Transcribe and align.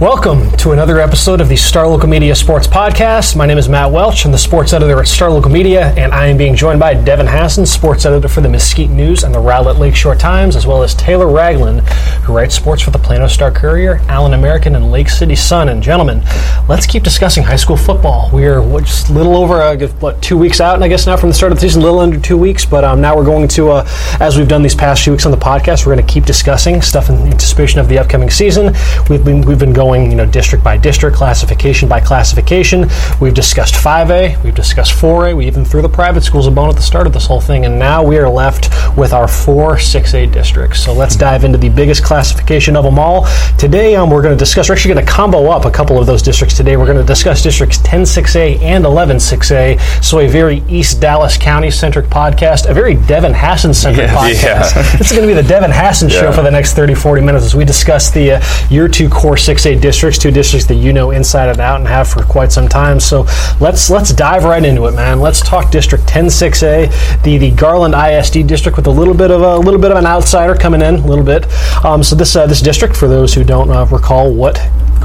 Welcome 0.00 0.50
to 0.58 0.72
another 0.72 1.00
episode 1.00 1.40
of 1.40 1.48
the 1.48 1.56
Star 1.56 1.88
Local 1.88 2.06
Media 2.06 2.34
Sports 2.34 2.66
Podcast. 2.66 3.34
My 3.34 3.46
name 3.46 3.56
is 3.56 3.66
Matt 3.66 3.90
Welch. 3.90 4.26
I'm 4.26 4.30
the 4.30 4.36
sports 4.36 4.74
editor 4.74 5.00
at 5.00 5.08
Star 5.08 5.30
Local 5.30 5.50
Media, 5.50 5.86
and 5.96 6.12
I 6.12 6.26
am 6.26 6.36
being 6.36 6.54
joined 6.54 6.78
by 6.78 6.92
Devin 6.92 7.26
Hassan, 7.26 7.64
sports 7.64 8.04
editor 8.04 8.28
for 8.28 8.42
the 8.42 8.48
Mesquite 8.50 8.90
News 8.90 9.24
and 9.24 9.34
the 9.34 9.38
Rowlett 9.38 9.78
Lakeshore 9.78 10.14
Times, 10.14 10.54
as 10.54 10.66
well 10.66 10.82
as 10.82 10.94
Taylor 10.94 11.28
Ragland, 11.28 11.80
who 12.24 12.36
writes 12.36 12.54
sports 12.54 12.82
for 12.82 12.90
the 12.90 12.98
Plano 12.98 13.26
Star 13.26 13.50
Courier, 13.50 14.02
Allen 14.08 14.34
American, 14.34 14.76
and 14.76 14.92
Lake 14.92 15.08
City 15.08 15.34
Sun. 15.34 15.70
And 15.70 15.82
gentlemen, 15.82 16.20
let's 16.68 16.86
keep 16.86 17.02
discussing 17.02 17.42
high 17.42 17.56
school 17.56 17.78
football. 17.78 18.28
We 18.34 18.44
are 18.44 18.60
just 18.80 19.08
a 19.08 19.14
little 19.14 19.34
over, 19.34 19.62
uh, 19.62 19.78
what, 20.00 20.20
two 20.20 20.36
weeks 20.36 20.60
out, 20.60 20.74
and 20.74 20.84
I 20.84 20.88
guess, 20.88 21.06
now 21.06 21.16
from 21.16 21.30
the 21.30 21.34
start 21.34 21.52
of 21.52 21.56
the 21.56 21.62
season, 21.62 21.80
a 21.80 21.84
little 21.86 22.00
under 22.00 22.20
two 22.20 22.36
weeks, 22.36 22.66
but 22.66 22.84
um, 22.84 23.00
now 23.00 23.16
we're 23.16 23.24
going 23.24 23.48
to, 23.48 23.70
uh, 23.70 23.88
as 24.20 24.36
we've 24.36 24.46
done 24.46 24.62
these 24.62 24.74
past 24.74 25.04
few 25.04 25.14
weeks 25.14 25.24
on 25.24 25.32
the 25.32 25.38
podcast, 25.38 25.86
we're 25.86 25.94
going 25.94 26.06
to 26.06 26.12
keep 26.12 26.26
discussing 26.26 26.82
stuff 26.82 27.08
in 27.08 27.14
anticipation 27.16 27.80
of 27.80 27.88
the 27.88 27.98
upcoming 27.98 28.28
season. 28.28 28.74
We've 29.08 29.24
been, 29.24 29.40
we've 29.40 29.58
been 29.58 29.72
going, 29.72 29.85
you 29.94 30.14
know, 30.16 30.26
district 30.26 30.64
by 30.64 30.76
district, 30.76 31.16
classification 31.16 31.88
by 31.88 32.00
classification. 32.00 32.86
We've 33.20 33.34
discussed 33.34 33.74
5A, 33.74 34.42
we've 34.42 34.54
discussed 34.54 34.92
4A, 35.00 35.36
we 35.36 35.46
even 35.46 35.64
threw 35.64 35.82
the 35.82 35.88
private 35.88 36.22
schools 36.22 36.46
a 36.46 36.50
bone 36.50 36.68
at 36.68 36.76
the 36.76 36.82
start 36.82 37.06
of 37.06 37.12
this 37.12 37.26
whole 37.26 37.40
thing, 37.40 37.64
and 37.66 37.78
now 37.78 38.02
we 38.02 38.18
are 38.18 38.28
left 38.28 38.68
with 38.96 39.12
our 39.12 39.28
four 39.28 39.76
6A 39.76 40.32
districts. 40.32 40.82
So 40.84 40.92
let's 40.92 41.16
dive 41.16 41.44
into 41.44 41.58
the 41.58 41.68
biggest 41.68 42.04
classification 42.04 42.76
of 42.76 42.84
them 42.84 42.98
all. 42.98 43.26
Today, 43.58 43.94
um, 43.96 44.10
we're 44.10 44.22
going 44.22 44.34
to 44.34 44.38
discuss, 44.38 44.68
we're 44.68 44.74
actually 44.74 44.94
going 44.94 45.06
to 45.06 45.12
combo 45.12 45.46
up 45.50 45.64
a 45.64 45.70
couple 45.70 45.98
of 45.98 46.06
those 46.06 46.22
districts 46.22 46.56
today. 46.56 46.76
We're 46.76 46.86
going 46.86 46.98
to 46.98 47.04
discuss 47.04 47.42
districts 47.42 47.78
10 47.84 48.02
6A 48.02 48.60
and 48.62 48.84
11 48.84 49.16
6A. 49.18 50.04
So 50.04 50.20
a 50.20 50.28
very 50.28 50.58
East 50.68 51.00
Dallas 51.00 51.36
County 51.36 51.70
centric 51.70 52.06
podcast, 52.06 52.68
a 52.68 52.74
very 52.74 52.94
Devin 52.94 53.32
Hassan 53.34 53.74
centric 53.74 54.08
Yeah, 54.08 54.14
podcast. 54.14 54.74
yeah. 54.74 55.00
Is 55.00 55.10
going 55.10 55.22
to 55.22 55.28
be 55.28 55.34
the 55.34 55.46
Devin 55.46 55.70
Hassan 55.72 56.08
show 56.08 56.32
for 56.32 56.42
the 56.42 56.50
next 56.50 56.74
30, 56.74 56.94
40 56.94 57.22
minutes 57.22 57.44
as 57.44 57.54
we 57.54 57.64
discuss 57.64 58.10
the 58.10 58.32
uh, 58.32 58.42
year 58.70 58.88
two 58.88 59.08
core 59.08 59.34
6A 59.36 59.75
districts, 59.76 60.18
two 60.18 60.30
districts 60.30 60.66
that 60.68 60.74
you 60.74 60.92
know 60.92 61.10
inside 61.10 61.48
and 61.48 61.60
out 61.60 61.80
and 61.80 61.88
have 61.88 62.08
for 62.08 62.22
quite 62.22 62.52
some 62.52 62.68
time. 62.68 63.00
So 63.00 63.22
let's 63.60 63.90
let's 63.90 64.12
dive 64.12 64.44
right 64.44 64.64
into 64.64 64.86
it, 64.86 64.92
man. 64.92 65.20
Let's 65.20 65.40
talk 65.40 65.70
District 65.70 66.06
10 66.06 66.26
6A, 66.26 67.22
the, 67.22 67.38
the 67.38 67.50
Garland 67.52 67.94
ISD 67.94 68.46
district 68.46 68.76
with 68.76 68.86
a 68.86 68.90
little 68.90 69.14
bit 69.14 69.30
of 69.30 69.42
a 69.42 69.56
little 69.56 69.80
bit 69.80 69.90
of 69.90 69.96
an 69.96 70.06
outsider 70.06 70.54
coming 70.54 70.82
in, 70.82 70.96
a 70.96 71.06
little 71.06 71.24
bit. 71.24 71.46
Um, 71.84 72.02
so 72.02 72.16
this 72.16 72.34
uh, 72.36 72.46
this 72.46 72.60
district, 72.60 72.96
for 72.96 73.08
those 73.08 73.34
who 73.34 73.44
don't 73.44 73.70
uh, 73.70 73.86
recall 73.86 74.32
what 74.32 74.56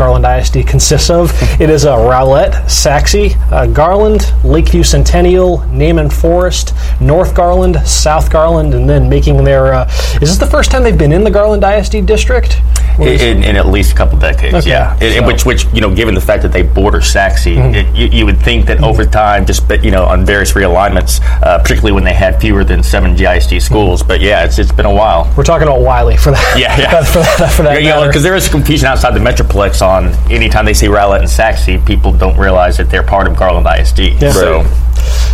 Garland 0.02 0.26
ISD 0.26 0.66
consists 0.68 1.12
of. 1.12 1.32
It 1.62 1.70
is 1.70 1.84
a 1.86 1.90
Rowlett, 1.90 2.68
Sachse, 2.68 3.36
uh, 3.52 3.68
Garland, 3.68 4.34
Lakeview 4.44 4.82
Centennial, 4.82 5.60
Naaman 5.68 6.10
Forest, 6.10 6.74
North 7.00 7.36
Garland, 7.36 7.76
South 7.88 8.32
Garland, 8.32 8.74
and 8.74 8.90
then 8.90 9.08
making 9.08 9.44
their. 9.44 9.76
Uh, 9.76 9.86
is 10.16 10.22
this 10.22 10.38
the 10.38 10.48
first 10.48 10.72
time 10.72 10.82
they've 10.82 10.98
been 10.98 11.12
in 11.12 11.24
the 11.24 11.30
Garland 11.30 11.64
ISD 11.64 12.04
district? 12.08 12.60
In, 13.00 13.44
in 13.44 13.56
at 13.56 13.68
least 13.68 13.94
a 13.94 13.96
couple 13.96 14.18
decades. 14.18 14.54
Okay, 14.56 14.70
Yeah, 14.72 14.96
In- 14.98 15.04
in 15.04 15.14
so- 15.14 15.18
Mm-hmm. 15.22 15.28
which 15.28 15.46
which 15.46 15.66
you 15.74 15.82
know, 15.82 15.94
given 15.94 16.16
the 16.16 16.22
fact 16.22 16.42
that 16.42 16.52
they 16.52 16.64
border 16.64 17.00
Sachse, 17.02 17.46
it, 17.46 17.96
you, 17.96 18.08
you 18.08 18.26
would 18.26 18.40
think 18.42 18.66
that 18.66 18.82
over 18.84 19.06
time, 19.06 19.46
just 19.46 19.70
you 19.84 19.92
know, 19.92 20.04
on 20.06 20.26
various 20.26 20.54
realignments, 20.54 21.22
uh, 21.44 21.60
particularly 21.60 21.92
when 21.92 22.04
they 22.04 22.14
had 22.14 22.42
fewer 22.42 22.64
than 22.64 22.82
seven 22.82 23.16
GISD 23.16 23.62
schools. 23.62 24.02
But 24.02 24.20
yeah, 24.20 24.46
it's 24.46 24.58
it's 24.58 24.72
been 24.72 24.88
a 24.88 24.94
while. 24.94 25.32
We're 25.38 25.44
talking 25.44 25.68
about 25.68 25.82
Wylie 25.82 26.18
for 26.18 26.32
that. 26.32 26.56
Yeah, 26.58 26.76
yeah. 26.80 27.04
for 27.14 27.20
that, 27.20 27.52
for 27.56 27.64
that 27.64 27.84
Yeah, 27.84 28.08
because 28.08 28.24
there 28.24 28.36
is 28.36 28.50
confusion 28.50 28.88
outside 28.88 29.14
the 29.14 29.20
metroplex 29.20 29.82
on 29.86 29.91
anytime 30.30 30.66
they 30.66 30.74
say 30.74 30.88
Rowlett 30.88 31.20
and 31.20 31.30
Sachse, 31.30 31.84
people 31.86 32.12
don't 32.12 32.38
realize 32.38 32.78
that 32.78 32.90
they're 32.90 33.04
part 33.04 33.28
of 33.28 33.36
Garland 33.36 33.68
ISD. 33.68 34.22
Yeah. 34.22 34.32
So 34.32 34.64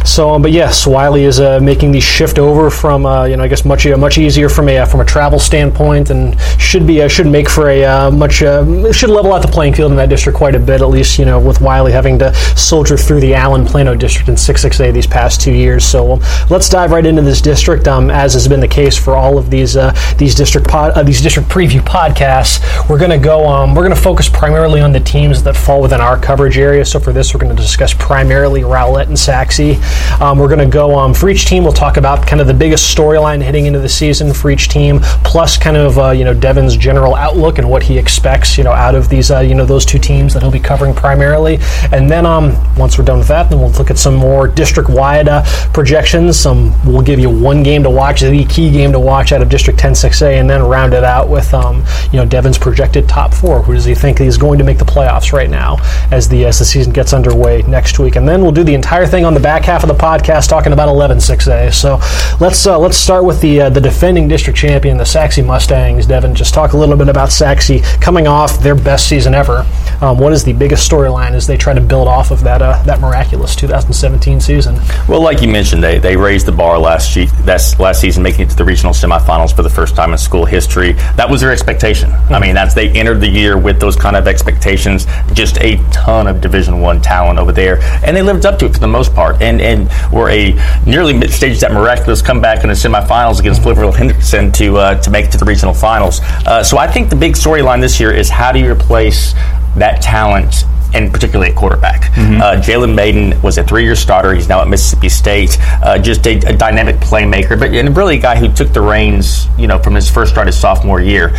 So, 0.08 0.30
um, 0.30 0.42
but 0.42 0.54
yes, 0.54 0.88
Wylie 0.88 1.26
is 1.26 1.42
uh, 1.42 1.60
making 1.60 1.92
the 1.92 2.00
shift 2.00 2.40
over 2.40 2.70
from 2.70 3.06
uh, 3.06 3.26
you 3.26 3.36
know 3.36 3.44
I 3.44 3.50
guess 3.50 3.66
much 3.66 3.86
uh, 3.86 3.98
much 3.98 4.18
easier 4.18 4.48
from 4.48 4.70
a 4.70 4.78
uh, 4.80 4.86
from 4.86 5.02
a 5.02 5.06
travel 5.06 5.38
standpoint, 5.38 6.10
and 6.10 6.40
should 6.60 6.88
be 6.88 7.02
uh, 7.02 7.10
should 7.10 7.28
make 7.28 7.50
for 7.50 7.70
a 7.70 8.10
much 8.10 8.42
uh, 8.42 8.92
should 8.94 9.10
level 9.10 9.34
out 9.34 9.42
the 9.42 9.50
playing 9.50 9.74
field 9.74 9.92
in 9.92 9.98
that 9.98 10.08
district 10.08 10.38
quite 10.38 10.56
a 10.56 10.60
bit. 10.60 10.82
At 10.82 10.88
least 10.88 11.20
you 11.20 11.26
know 11.26 11.40
with 11.40 11.60
Wylie 11.60 11.92
having 11.92 12.18
to 12.20 12.34
soldier 12.56 12.96
through 12.96 13.20
the 13.20 13.36
Allen 13.36 13.66
Plano 13.66 13.96
district 13.96 14.30
in 14.30 14.36
66A 14.36 14.94
these 14.94 15.06
past 15.06 15.42
two 15.42 15.54
years. 15.54 15.86
So 15.86 16.14
um, 16.14 16.20
let's 16.50 16.70
dive 16.70 16.92
right 16.92 17.06
into 17.06 17.22
this 17.22 17.42
district, 17.42 17.88
um, 17.88 18.10
as 18.10 18.34
has 18.34 18.48
been 18.48 18.62
the 18.62 18.68
case 18.68 18.98
for 18.98 19.18
all 19.18 19.38
of 19.38 19.50
these 19.50 19.78
these 20.18 20.36
district 20.36 20.70
pod, 20.70 21.06
these 21.06 21.22
district 21.22 21.50
preview 21.50 21.82
podcasts. 21.82 22.62
We're 22.90 23.00
going 23.00 23.12
to 23.12 23.18
go 23.18 23.46
um, 23.46 23.76
we're 23.76 23.84
going 23.84 23.96
to 23.96 24.02
focus 24.02 24.30
primarily 24.30 24.80
on 24.80 24.94
the 24.94 25.02
teams 25.02 25.44
that 25.44 25.58
fall 25.58 25.82
within 25.82 26.00
our 26.00 26.18
coverage 26.18 26.58
area. 26.58 26.86
So 26.86 26.98
for 26.98 27.12
this, 27.12 27.34
we're 27.34 27.42
going 27.42 27.56
to 27.56 27.62
discuss 27.62 27.94
primarily 27.94 28.62
Rowlett 28.62 29.08
and 29.08 29.20
Sachse. 29.20 29.78
Um, 30.22 30.40
we're 30.40 30.48
going 30.48 30.60
to 30.60 30.66
go 30.66 30.98
um, 30.98 31.14
for 31.14 31.30
each 31.30 31.46
team. 31.46 31.64
We'll 31.64 31.74
talk 31.74 31.98
about 31.98 32.26
kind 32.26 32.42
of 32.42 32.48
the 32.48 32.54
biggest 32.54 32.96
storyline 32.96 33.42
heading 33.42 33.66
into 33.66 33.80
the 33.80 33.90
season 33.90 34.34
for 34.34 34.50
each 34.50 34.68
team, 34.70 35.00
plus 35.24 35.58
kind 35.58 35.78
of 35.78 35.98
uh, 35.98 36.12
you 36.12 36.24
know 36.24 36.34
Devin's 36.34 36.76
general 36.76 37.16
outlook 37.16 37.58
and 37.58 37.70
what 37.70 37.84
he 37.84 37.98
expects 37.98 38.58
you 38.58 38.64
know 38.64 38.72
out 38.72 38.96
of 38.96 39.10
these 39.10 39.32
uh, 39.32 39.40
you 39.40 39.56
know 39.56 39.66
those 39.66 39.86
two 39.86 40.00
teams 40.00 40.34
that 40.34 40.42
he'll 40.42 40.52
be 40.52 40.60
covering 40.60 40.94
primarily. 40.94 41.60
And 41.92 42.10
then 42.10 42.26
um, 42.26 42.56
once 42.76 42.98
we're 42.98 43.06
done 43.06 43.20
with 43.20 43.28
that, 43.28 43.50
then 43.50 43.60
we'll 43.60 43.72
look 43.72 43.92
at 43.92 43.98
some 43.98 44.16
more 44.16 44.48
district-wide 44.48 45.28
uh, 45.28 45.44
projections. 45.74 46.40
Some 46.40 46.74
we'll 46.86 47.02
give 47.02 47.20
you 47.20 47.30
one 47.30 47.64
game 47.64 47.84
to 47.84 47.90
watch, 47.90 48.22
the 48.22 48.46
key 48.46 48.72
game 48.72 48.92
to 48.92 49.00
watch 49.00 49.32
out 49.32 49.42
of 49.42 49.50
District 49.50 49.80
10 49.80 49.94
6A, 49.94 50.40
and 50.40 50.50
then 50.50 50.64
round 50.64 50.94
it 50.94 51.04
out 51.04 51.30
with 51.30 51.54
um, 51.54 51.84
you 52.12 52.18
know 52.18 52.26
Devin's 52.26 52.58
projected 52.58 53.08
top 53.08 53.34
four. 53.34 53.62
Who 53.62 53.74
does 53.74 53.86
he 53.86 53.96
think 53.96 54.20
is 54.22 54.38
going 54.38 54.58
to 54.58 54.64
make 54.64 54.78
the 54.78 54.86
playoffs 54.86 55.32
right 55.32 55.50
now 55.50 55.78
as 56.12 56.28
the 56.28 56.46
as 56.46 56.60
the 56.60 56.66
season 56.66 56.94
gets 56.94 57.14
underway 57.14 57.62
next 57.64 58.00
week? 58.00 58.16
And 58.16 58.28
then 58.28 58.42
we'll 58.42 58.52
do 58.52 58.64
the 58.64 58.74
entire 58.74 59.06
thing 59.06 59.26
on 59.26 59.34
the 59.34 59.40
back 59.40 59.64
half 59.64 59.84
of 59.84 59.87
the 59.88 59.94
podcast 59.94 60.50
talking 60.50 60.74
about 60.74 60.90
11 60.90 61.18
6A. 61.18 61.74
So 61.74 62.00
let's 62.40 62.66
uh, 62.66 62.78
let's 62.78 62.98
start 62.98 63.24
with 63.24 63.42
the 63.42 63.62
uh, 63.62 63.70
the 63.70 63.82
defending 63.82 64.28
district 64.28 64.58
champion, 64.58 64.98
the 64.98 65.06
Sachse 65.06 65.40
Mustangs. 65.40 66.06
Devin, 66.06 66.36
just 66.36 66.54
talk 66.54 66.74
a 66.74 66.78
little 66.78 66.98
bit 66.98 67.10
about 67.10 67.32
Sachse 67.32 67.82
coming 68.02 68.28
off 68.28 68.60
their 68.60 68.76
best 68.76 69.08
season 69.08 69.34
ever. 69.34 69.66
Um, 70.02 70.20
what 70.20 70.32
is 70.32 70.44
the 70.44 70.54
biggest 70.54 70.90
storyline 70.90 71.32
as 71.32 71.48
they 71.48 71.58
try 71.58 71.74
to 71.74 71.82
build 71.82 72.08
off 72.08 72.32
of 72.32 72.44
that 72.44 72.62
uh, 72.62 72.82
that 72.84 73.00
miraculous 73.00 73.56
2017 73.56 74.40
season? 74.40 74.76
Well, 75.08 75.22
like 75.22 75.42
you 75.42 75.48
mentioned, 75.48 75.84
they, 75.84 76.00
they 76.00 76.16
raised 76.16 76.46
the 76.46 76.52
bar 76.52 76.78
last 76.78 77.16
ye- 77.16 77.26
that's 77.42 77.80
last 77.80 78.02
season, 78.02 78.24
making 78.24 78.42
it 78.42 78.50
to 78.52 78.56
the 78.56 78.66
regional 78.66 78.94
semifinals 78.94 79.56
for 79.56 79.64
the 79.64 79.70
first 79.70 79.96
time 79.96 80.12
in 80.12 80.18
school 80.18 80.46
history. 80.46 80.94
That 81.16 81.30
was 81.30 81.42
their 81.42 81.52
expectation. 81.52 82.12
I 82.30 82.40
mean, 82.40 82.54
that's 82.54 82.74
they 82.74 82.90
entered 82.92 83.22
the 83.22 83.28
year 83.28 83.58
with 83.58 83.80
those 83.80 83.96
kind 83.96 84.16
of 84.16 84.28
expectations. 84.28 85.06
Just 85.34 85.58
a 85.60 85.78
ton 85.92 86.28
of 86.28 86.42
Division 86.42 86.80
One 86.80 87.02
talent 87.02 87.40
over 87.40 87.52
there, 87.52 87.80
and 88.06 88.16
they 88.16 88.22
lived 88.22 88.46
up 88.46 88.60
to 88.60 88.66
it 88.66 88.74
for 88.74 88.80
the 88.80 88.88
most 88.88 89.14
part. 89.14 89.42
And 89.42 89.62
and 89.62 89.77
were 90.12 90.30
a 90.30 90.54
nearly 90.86 91.14
mid 91.14 91.32
stage 91.32 91.60
that 91.60 91.72
miraculous 91.72 92.22
comeback 92.22 92.64
in 92.64 92.70
the 92.70 92.76
semifinals 92.76 93.40
against 93.40 93.62
Pflugerville 93.62 93.96
Henderson 93.96 94.52
to 94.54 94.78
uh, 94.78 95.02
to 95.02 95.10
make 95.12 95.26
it 95.26 95.32
to 95.32 95.38
the 95.38 95.46
regional 95.46 95.74
finals. 95.74 96.22
Uh, 96.46 96.64
so 96.64 96.78
I 96.78 96.88
think 96.88 97.10
the 97.10 97.16
big 97.16 97.34
storyline 97.34 97.82
this 97.82 98.00
year 98.00 98.12
is 98.12 98.30
how 98.30 98.52
do 98.52 98.60
you 98.60 98.72
replace 98.72 99.34
that 99.76 100.02
talent 100.02 100.64
and 100.94 101.12
particularly 101.12 101.52
at 101.52 101.56
quarterback. 101.58 102.10
Uh, 102.18 102.56
Jalen 102.62 102.96
Mayden 102.96 103.40
was 103.42 103.58
a 103.58 103.64
three-year 103.64 103.96
starter. 103.96 104.34
He's 104.34 104.48
now 104.48 104.62
at 104.62 104.68
Mississippi 104.68 105.10
State. 105.10 105.58
Uh, 105.84 106.00
just 106.00 106.26
a, 106.26 106.38
a 106.48 106.56
dynamic 106.56 106.96
playmaker, 106.98 107.60
but 107.60 107.74
and 107.74 107.96
really 107.96 108.18
a 108.18 108.22
guy 108.22 108.38
who 108.38 108.52
took 108.52 108.72
the 108.74 108.82
reins, 108.82 109.48
you 109.58 109.68
know, 109.68 109.78
from 109.80 109.96
his 109.96 110.10
first 110.10 110.32
start 110.32 110.48
his 110.48 110.58
sophomore 110.58 111.02
year. 111.02 111.34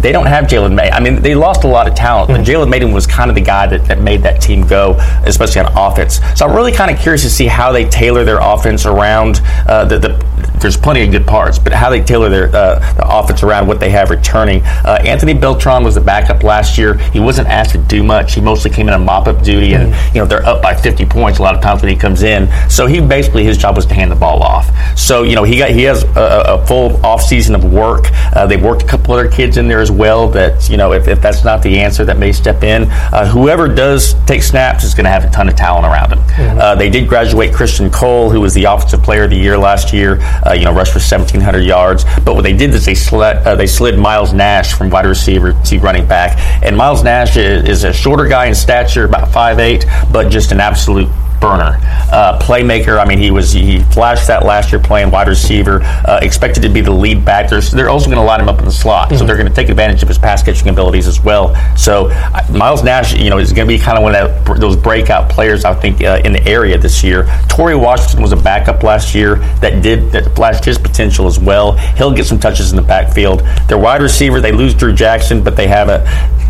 They 0.00 0.10
don't 0.10 0.26
have 0.26 0.46
Jalen 0.46 0.74
May. 0.74 0.90
I 0.90 1.00
mean, 1.00 1.22
they 1.22 1.34
lost 1.34 1.64
a 1.64 1.68
lot 1.68 1.86
of 1.86 1.94
talent, 1.94 2.28
but 2.28 2.40
Jalen 2.40 2.68
Mayden 2.68 2.92
was 2.92 3.06
kind 3.06 3.30
of 3.30 3.36
the 3.36 3.40
guy 3.40 3.66
that, 3.68 3.84
that 3.86 4.00
made 4.00 4.22
that 4.22 4.40
team 4.40 4.66
go, 4.66 4.94
especially 5.24 5.60
on 5.60 5.72
offense. 5.76 6.20
So 6.34 6.46
I'm 6.46 6.56
really 6.56 6.72
kind 6.72 6.90
of 6.90 6.98
curious 6.98 7.22
to 7.22 7.30
see 7.30 7.46
how 7.46 7.70
they 7.70 7.84
tailor 7.88 8.24
their 8.24 8.38
offense 8.40 8.84
around 8.86 9.40
uh, 9.68 9.84
the, 9.84 9.98
the. 9.98 10.31
There's 10.60 10.76
plenty 10.76 11.04
of 11.04 11.10
good 11.10 11.26
parts, 11.26 11.58
but 11.58 11.72
how 11.72 11.90
they 11.90 12.02
tailor 12.02 12.28
their 12.28 12.46
uh, 12.54 12.78
the 12.94 13.04
offense 13.06 13.42
around 13.42 13.66
what 13.66 13.80
they 13.80 13.90
have 13.90 14.10
returning. 14.10 14.62
Uh, 14.62 15.02
Anthony 15.04 15.34
Beltran 15.34 15.82
was 15.84 15.94
the 15.94 16.00
backup 16.00 16.42
last 16.42 16.78
year. 16.78 16.94
He 16.94 17.20
wasn't 17.20 17.48
asked 17.48 17.72
to 17.72 17.78
do 17.78 18.02
much. 18.02 18.34
He 18.34 18.40
mostly 18.40 18.70
came 18.70 18.88
in 18.88 18.94
on 18.94 19.04
mop-up 19.04 19.42
duty, 19.42 19.74
and 19.74 19.94
you 20.14 20.20
know 20.20 20.26
they're 20.26 20.44
up 20.46 20.62
by 20.62 20.74
50 20.74 21.06
points 21.06 21.38
a 21.38 21.42
lot 21.42 21.54
of 21.54 21.60
times 21.60 21.82
when 21.82 21.90
he 21.90 21.96
comes 21.96 22.22
in. 22.22 22.48
So 22.70 22.86
he 22.86 23.00
basically 23.00 23.44
his 23.44 23.58
job 23.58 23.76
was 23.76 23.86
to 23.86 23.94
hand 23.94 24.10
the 24.10 24.16
ball 24.16 24.42
off. 24.42 24.70
So 24.98 25.22
you 25.22 25.34
know 25.34 25.44
he 25.44 25.58
got 25.58 25.70
he 25.70 25.82
has 25.82 26.04
a, 26.04 26.44
a 26.60 26.66
full 26.66 27.04
off 27.04 27.22
season 27.22 27.54
of 27.54 27.64
work. 27.64 28.04
Uh, 28.34 28.46
they've 28.46 28.62
worked 28.62 28.82
a 28.82 28.86
couple 28.86 29.14
other 29.14 29.30
kids 29.30 29.56
in 29.56 29.68
there 29.68 29.80
as 29.80 29.90
well. 29.90 30.28
That 30.28 30.68
you 30.68 30.76
know 30.76 30.92
if, 30.92 31.08
if 31.08 31.20
that's 31.20 31.44
not 31.44 31.62
the 31.62 31.80
answer, 31.80 32.04
that 32.04 32.18
may 32.18 32.32
step 32.32 32.62
in. 32.62 32.84
Uh, 32.90 33.26
whoever 33.26 33.68
does 33.68 34.14
take 34.26 34.42
snaps 34.42 34.84
is 34.84 34.94
going 34.94 35.04
to 35.04 35.10
have 35.10 35.24
a 35.24 35.30
ton 35.30 35.48
of 35.48 35.56
talent 35.56 35.86
around 35.86 36.12
him. 36.12 36.58
Uh, 36.58 36.74
they 36.74 36.88
did 36.88 37.08
graduate 37.08 37.52
Christian 37.52 37.90
Cole, 37.90 38.30
who 38.30 38.40
was 38.40 38.54
the 38.54 38.64
offensive 38.64 39.02
player 39.02 39.24
of 39.24 39.30
the 39.30 39.36
year 39.36 39.58
last 39.58 39.92
year. 39.92 40.18
Uh, 40.46 40.52
you 40.52 40.64
know, 40.64 40.72
rushed 40.72 40.92
for 40.92 40.98
1,700 40.98 41.60
yards. 41.60 42.04
But 42.24 42.34
what 42.34 42.42
they 42.42 42.52
did 42.52 42.70
is 42.70 42.84
they 42.84 42.94
slid 42.94 43.36
uh, 43.38 43.54
they 43.54 43.66
slid 43.66 43.98
Miles 43.98 44.32
Nash 44.32 44.74
from 44.74 44.90
wide 44.90 45.06
receiver 45.06 45.52
to 45.52 45.78
running 45.78 46.06
back, 46.06 46.38
and 46.62 46.76
Miles 46.76 47.02
Nash 47.02 47.36
is, 47.36 47.68
is 47.68 47.84
a 47.84 47.92
shorter 47.92 48.26
guy 48.26 48.46
in 48.46 48.54
stature, 48.54 49.04
about 49.04 49.28
5'8", 49.28 50.12
but 50.12 50.30
just 50.30 50.52
an 50.52 50.60
absolute 50.60 51.08
burner, 51.42 51.76
uh, 52.12 52.38
playmaker. 52.40 52.98
I 52.98 53.04
mean, 53.04 53.18
he 53.18 53.32
was 53.32 53.52
he 53.52 53.80
flashed 53.80 54.28
that 54.28 54.44
last 54.44 54.70
year 54.70 54.80
playing 54.80 55.10
wide 55.10 55.26
receiver. 55.26 55.82
Uh, 55.82 56.20
expected 56.22 56.62
to 56.62 56.68
be 56.68 56.80
the 56.80 56.92
lead 56.92 57.24
back. 57.24 57.50
There's, 57.50 57.72
they're 57.72 57.90
also 57.90 58.06
going 58.06 58.18
to 58.18 58.22
line 58.22 58.40
him 58.40 58.48
up 58.48 58.60
in 58.60 58.64
the 58.64 58.72
slot, 58.72 59.08
mm-hmm. 59.08 59.18
so 59.18 59.26
they're 59.26 59.36
going 59.36 59.48
to 59.48 59.54
take 59.54 59.68
advantage 59.68 60.02
of 60.02 60.08
his 60.08 60.18
pass 60.18 60.42
catching 60.42 60.68
abilities 60.68 61.08
as 61.08 61.20
well. 61.20 61.54
So 61.76 62.08
uh, 62.10 62.46
Miles 62.52 62.84
Nash, 62.84 63.14
you 63.14 63.28
know, 63.28 63.38
is 63.38 63.52
going 63.52 63.66
to 63.66 63.74
be 63.74 63.78
kind 63.78 63.98
of 63.98 64.04
one 64.04 64.14
of 64.14 64.46
that, 64.46 64.60
those 64.60 64.76
breakout 64.76 65.28
players 65.28 65.64
I 65.64 65.74
think 65.74 66.02
uh, 66.02 66.20
in 66.24 66.32
the 66.32 66.46
area 66.46 66.78
this 66.78 67.02
year. 67.02 67.26
Torrey 67.48 67.76
Washington 67.76 68.22
was 68.22 68.32
a 68.32 68.36
backup 68.36 68.84
last 68.84 69.14
year 69.14 69.36
that 69.60 69.82
did 69.82 70.12
that 70.12 70.34
flashed 70.36 70.64
his 70.64 70.78
potential 70.78 71.26
as 71.26 71.40
well. 71.40 71.72
He'll 71.96 72.14
get 72.14 72.26
some 72.26 72.38
touches 72.38 72.70
in 72.70 72.76
the 72.76 72.82
backfield. 72.82 73.40
Their 73.66 73.78
wide 73.78 74.00
receiver, 74.00 74.40
they 74.40 74.52
lose 74.52 74.74
Drew 74.74 74.92
Jackson, 74.92 75.42
but 75.42 75.56
they 75.56 75.66
have 75.66 75.88
a 75.88 76.02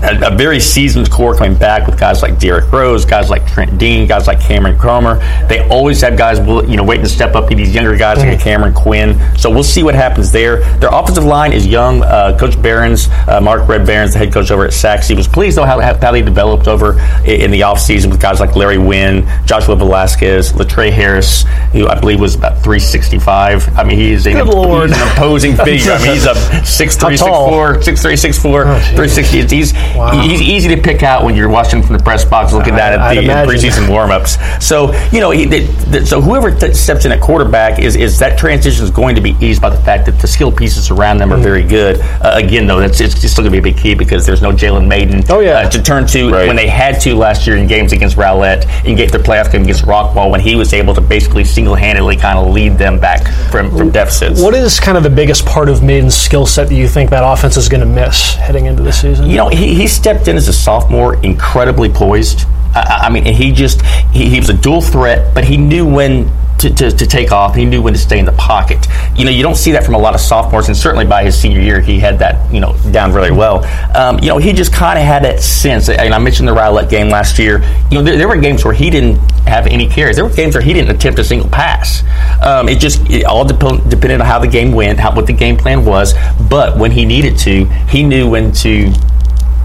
a, 0.03 0.33
a, 0.33 0.37
very 0.37 0.59
seasoned 0.59 1.11
core 1.11 1.35
coming 1.35 1.56
back 1.56 1.87
with 1.87 1.99
guys 1.99 2.23
like 2.23 2.38
Derrick 2.38 2.71
Rose, 2.73 3.05
guys 3.05 3.31
like 3.31 3.47
Trent 3.47 3.79
Dean, 3.79 4.06
guys 4.06 4.27
like 4.27 4.41
Cameron 4.41 4.77
Cromer. 4.82 5.17
They 5.49 5.67
always 5.69 6.00
have 6.02 6.19
guys, 6.19 6.38
you 6.69 6.76
know, 6.76 6.84
waiting 6.84 7.05
to 7.05 7.08
step 7.08 7.34
up 7.34 7.49
to 7.49 7.55
these 7.55 7.75
younger 7.75 7.96
guys 7.96 8.19
mm-hmm. 8.19 8.32
like 8.32 8.40
Cameron 8.40 8.75
Quinn. 8.75 9.19
So 9.38 9.50
we'll 9.50 9.64
see 9.64 9.82
what 9.82 9.94
happens 9.94 10.32
there. 10.32 10.61
Their 10.79 10.90
offensive 10.93 11.25
line 11.25 11.52
is 11.52 11.67
young. 11.67 12.02
Uh, 12.02 12.37
coach 12.38 12.61
Behrens, 12.61 13.08
uh, 13.29 13.40
Mark 13.43 13.69
Red 13.69 13.87
Behrens, 13.87 14.12
the 14.12 14.19
head 14.19 14.32
coach 14.32 14.50
over 14.50 14.67
at 14.67 14.73
Sachse, 14.73 15.08
he 15.08 15.14
was 15.14 15.29
pleased 15.29 15.56
though 15.56 15.64
how, 15.64 15.81
how 15.81 16.12
they 16.12 16.23
developed 16.23 16.69
over 16.69 16.93
in 17.25 17.50
the 17.50 17.61
offseason 17.61 18.11
with 18.11 18.20
guys 18.20 18.40
like 18.40 18.56
Larry 18.56 18.79
Wynn, 18.79 19.26
Joshua 19.46 19.76
Velasquez, 19.76 20.52
Latrey 20.52 20.90
Harris, 20.90 21.44
who 21.73 21.88
I 21.88 21.99
believe 21.99 22.20
was 22.20 22.35
about 22.35 22.55
365. 22.56 23.78
I 23.78 23.85
mean, 23.85 23.99
he's, 23.99 24.26
a, 24.26 24.31
he's 24.31 24.38
an 24.40 24.93
imposing 24.93 25.56
figure. 25.64 25.93
I 25.93 26.02
mean, 26.02 26.12
he's 26.12 26.26
a 26.26 26.35
6'3", 26.35 27.17
6'4", 27.17 27.82
6'3", 27.82 27.85
6'4", 27.85 28.67
oh, 28.67 28.81
360. 28.96 29.46
He's 29.46 29.73
Wow. 29.94 30.20
He's 30.23 30.40
easy 30.40 30.75
to 30.75 30.81
pick 30.81 31.02
out 31.02 31.25
when 31.25 31.35
you're 31.37 31.49
watching 31.49 31.82
from 31.82 31.96
the 31.96 32.02
press 32.02 32.25
box, 32.25 32.52
looking 32.52 32.75
down 32.75 32.94
at 32.94 33.14
the 33.14 33.20
preseason 33.20 33.87
warmups. 33.88 34.62
So 34.62 34.72
you 35.13 35.21
know, 35.21 35.31
he, 35.31 35.67
so 36.05 36.21
whoever 36.21 36.51
t- 36.51 36.73
steps 36.73 37.05
in 37.05 37.13
at 37.13 37.21
quarterback 37.21 37.79
is 37.79 37.97
is 37.97 38.19
that 38.19 38.39
transition 38.39 38.85
is 38.85 38.91
going 38.91 39.15
to 39.15 39.21
be 39.21 39.37
eased 39.41 39.61
by 39.61 39.71
the 39.71 39.81
fact 39.83 40.07
that 40.07 40.19
the 40.19 40.27
skill 40.27 40.51
pieces 40.51 40.91
around 40.91 41.19
them 41.19 41.33
are 41.33 41.37
mm 41.37 41.43
very 41.43 41.65
good. 41.65 42.01
Uh, 42.01 42.35
again, 42.37 42.69
though, 42.69 42.79
that's 42.79 43.01
it's 43.01 43.15
still 43.15 43.43
going 43.43 43.53
to 43.53 43.61
be 43.61 43.71
a 43.71 43.73
big 43.73 43.77
key 43.77 43.95
because 43.95 44.25
there's 44.25 44.43
no 44.43 44.53
Jalen 44.53 44.87
Mayden. 44.87 45.25
Oh 45.29 45.41
yeah. 45.41 45.59
Uh, 45.59 45.71
to 45.71 45.83
turn 45.83 46.07
to 46.07 46.31
right. 46.31 46.47
when 46.47 46.55
they 46.55 46.69
had 46.69 47.01
to 47.01 47.17
last 47.17 47.49
year 47.49 47.57
in 47.57 47.67
games 47.67 47.93
against 47.93 48.17
Rowlett 48.17 48.65
and 48.87 48.97
get 48.97 49.11
their 49.11 49.21
playoff 49.21 49.51
game 49.51 49.63
against 49.63 49.85
Rockwall 49.85 50.31
when 50.31 50.41
he 50.41 50.55
was 50.55 50.73
able 50.73 50.95
to 50.95 51.01
basically 51.01 51.43
single 51.43 51.75
handedly 51.75 52.17
kind 52.17 52.39
of 52.39 52.55
lead 52.55 52.79
them 52.79 53.01
back 53.01 53.27
from 53.51 53.77
from 53.77 53.91
deficits. 53.91 54.41
What 54.41 54.55
is 54.55 54.79
kind 54.79 54.97
of 54.97 55.03
the 55.03 55.11
biggest 55.11 55.45
part 55.45 55.69
of 55.69 55.83
Mayden's 55.83 56.17
skill 56.17 56.47
set 56.47 56.69
that 56.69 56.75
you 56.75 56.87
think 56.87 57.11
that 57.11 57.25
offense 57.25 57.57
is 57.57 57.69
going 57.69 57.81
to 57.81 57.87
miss 57.87 58.35
heading 58.35 58.67
into 58.67 58.85
the 58.85 58.93
season? 58.93 59.29
You 59.29 59.37
know, 59.37 59.49
he, 59.49 59.75
he 59.75 59.87
stepped 59.89 60.29
in 60.29 60.37
as 60.37 60.49
a 60.49 60.53
sophomore 60.53 61.17
incredibly 61.25 61.89
poised. 61.89 62.47
I, 62.75 63.03
I 63.05 63.11
mean, 63.11 63.25
he 63.25 63.53
just 63.53 63.83
he, 64.13 64.29
he 64.29 64.39
was 64.39 64.49
a 64.49 64.57
dual 64.57 64.81
threat, 64.81 65.35
but 65.35 65.45
he 65.45 65.57
knew 65.57 65.87
when 65.87 66.31
to, 66.63 66.71
to, 66.71 66.91
to, 66.93 67.07
take 67.07 67.33
off. 67.33 67.57
He 67.57 67.65
knew 67.65 67.83
when 67.83 67.93
to 67.93 67.99
stay 67.99 68.19
in 68.21 68.25
the 68.25 68.33
pocket. 68.33 68.87
You 69.17 69.25
know, 69.25 69.33
you 69.33 69.43
don't 69.43 69.57
see 69.57 69.73
that 69.73 69.85
from 69.85 69.95
a 69.95 69.99
lot 69.99 70.15
of 70.15 70.21
sophomores, 70.21 70.69
and 70.69 70.77
certainly 70.77 71.05
by 71.05 71.25
his 71.25 71.37
senior 71.37 71.61
year, 71.61 71.81
he 71.81 71.99
had 71.99 72.21
that, 72.21 72.53
you 72.53 72.61
know, 72.61 72.77
down 72.93 73.13
really 73.13 73.33
well. 73.33 73.65
Um, 73.97 74.21
you 74.21 74.29
know, 74.29 74.39
he 74.39 74.53
just 74.53 74.73
kind 74.73 74.97
of 74.97 75.05
had 75.05 75.25
that 75.25 75.41
sense. 75.41 75.89
And 75.89 76.15
I 76.15 76.19
mentioned 76.19 76.49
the 76.49 76.53
Rowlett 76.53 76.89
game 76.89 77.09
last 77.09 77.39
year. 77.39 77.63
You 77.91 77.99
know, 77.99 78.03
there, 78.05 78.17
there, 78.17 78.29
were 78.29 78.37
games 78.37 78.65
where 78.65 78.75
he 78.75 78.91
didn't 78.91 79.17
have 79.47 79.67
any 79.67 79.89
carries. 79.89 80.17
There 80.17 80.25
were 80.25 80.35
games 80.35 80.55
where 80.55 80.63
he 80.63 80.73
didn't 80.73 80.95
attempt 80.95 81.19
a 81.19 81.25
single 81.25 81.49
pass. 81.49 82.05
Um, 82.41 82.69
it 82.69 82.79
just 82.79 83.11
it 83.11 83.25
all 83.25 83.45
dep- 83.45 83.89
depended 83.89 84.21
on 84.21 84.27
how 84.27 84.39
the 84.39 84.47
game 84.47 84.71
went, 84.73 85.01
how 85.01 85.15
what 85.15 85.27
the 85.27 85.33
game 85.33 85.57
plan 85.57 85.85
was. 85.85 86.15
But 86.49 86.79
when 86.79 86.93
he 86.93 87.05
needed 87.05 87.39
to, 87.39 87.65
he 87.89 88.05
knew 88.05 88.31
when 88.31 88.53
to 88.53 88.93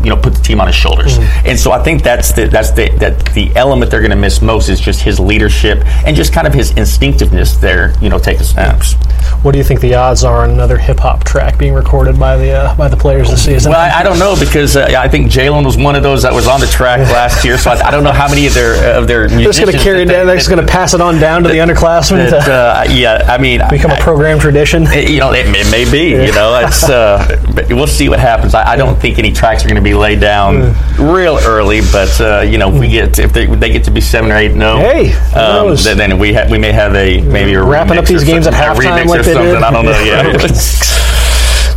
you 0.04 0.10
know 0.10 0.18
put 0.18 0.34
the 0.34 0.42
team 0.42 0.60
on 0.60 0.68
his 0.68 0.76
shoulders. 0.76 1.18
Mm-hmm. 1.18 1.48
And 1.48 1.60
so 1.60 1.72
I 1.72 1.84
think 1.84 2.04
that's 2.04 2.32
the 2.32 2.48
that's 2.48 2.72
the 2.72 2.90
that 2.98 3.34
the 3.34 3.56
element 3.56 3.92
they're 3.92 4.02
going 4.02 4.12
to 4.12 4.18
miss 4.18 4.42
most 4.42 4.70
is 4.70 4.80
just 4.80 5.02
his 5.02 5.20
leadership 5.20 5.86
and 6.06 6.16
just 6.16 6.34
kind 6.34 6.48
of 6.48 6.54
his 6.54 6.72
instinctiveness 6.72 7.58
there. 7.58 7.94
You 8.02 8.10
know, 8.10 8.20
taking 8.20 8.44
snaps. 8.44 8.96
What 9.44 9.52
do 9.52 9.58
you 9.58 9.64
think 9.64 9.82
the 9.82 9.94
odds 9.94 10.24
are 10.24 10.44
on 10.44 10.50
another 10.50 10.78
hip 10.78 11.00
hop 11.00 11.24
track 11.24 11.58
being 11.58 11.74
recorded 11.74 12.20
by 12.20 12.38
the 12.38 12.52
uh, 12.52 12.76
by 12.76 12.88
the 12.88 12.98
players 12.98 13.30
this 13.30 13.46
season? 13.46 13.72
Well, 13.72 13.80
I, 13.80 14.00
I 14.00 14.04
don't 14.04 14.20
know 14.20 14.36
because 14.40 14.76
uh, 14.76 14.94
I 14.98 15.08
think 15.08 15.32
Jalen 15.32 15.66
was 15.66 15.78
one 15.78 15.96
of 15.96 16.04
those 16.04 16.24
that 16.24 16.34
was 16.34 16.48
on 16.48 16.60
the 16.60 16.68
track 16.68 17.00
last 17.12 17.46
year, 17.46 17.58
so 17.58 17.72
I, 17.72 17.88
I, 17.88 17.92
don't 17.92 18.04
know 18.04 18.12
how 18.12 18.28
many 18.28 18.48
of 18.48 18.54
their 18.54 18.98
of 18.98 19.08
their 19.08 19.28
they're 19.28 19.44
just 19.44 19.60
going 19.60 19.72
to 19.72 19.80
carry 19.80 20.02
it 20.02 20.06
down. 20.06 20.26
They're 20.26 20.38
just 20.38 20.50
going 20.50 20.66
to 20.66 20.72
pass 20.72 20.94
it 20.94 21.02
on 21.02 21.20
down 21.20 21.44
to 21.44 21.50
the 21.50 21.56
underclassmen. 21.56 22.30
That, 22.30 22.48
uh, 22.48 22.92
yeah, 22.92 23.26
I 23.28 23.38
mean, 23.38 23.62
become 23.70 23.92
I, 23.92 23.98
a 23.98 24.02
program 24.02 24.40
tradition. 24.40 24.84
It, 24.88 25.10
you 25.10 25.20
know, 25.20 25.32
it, 25.32 25.46
it 25.48 25.72
may 25.72 25.90
be. 25.90 26.12
Yeah. 26.12 26.26
You 26.26 26.32
know, 26.34 26.60
it's 26.66 26.90
uh, 26.90 27.44
we'll 27.70 27.88
see 27.88 28.10
what 28.10 28.20
happens. 28.20 28.54
I, 28.54 28.72
I, 28.72 28.76
don't 28.76 29.00
think 29.00 29.20
any 29.20 29.32
tracks 29.32 29.64
are 29.64 29.68
going 29.68 29.76
to 29.76 29.82
be 29.82 29.87
laid 29.94 30.20
down 30.20 30.74
real 31.00 31.38
early, 31.40 31.82
but 31.92 32.20
uh, 32.22 32.42
you 32.42 32.58
know, 32.58 32.74
if 32.74 32.80
we 32.80 32.90
get 32.90 33.20
if 33.20 33.34
they, 33.34 33.46
they 33.46 33.72
get 33.72 33.84
to 33.86 33.92
be 33.92 34.02
seven 34.02 34.32
or 34.32 34.36
eight, 34.36 34.56
no, 34.56 34.78
hey, 34.80 35.14
um, 35.34 35.76
then, 35.76 35.98
then, 35.98 36.20
we 36.20 36.34
ha- 36.34 36.48
we 36.50 36.58
may 36.58 36.72
have 36.72 36.96
a 36.96 37.22
maybe 37.22 37.54
a 37.54 37.64
wrapping 37.64 37.98
up 37.98 38.06
these 38.06 38.24
games 38.24 38.48
at 38.48 38.54
halftime 38.54 39.06
like 39.06 39.24
they 39.24 39.34
did. 39.34 39.56
I 39.58 39.72
don't 39.72 39.86
know. 39.86 40.00
Yeah. 40.04 40.38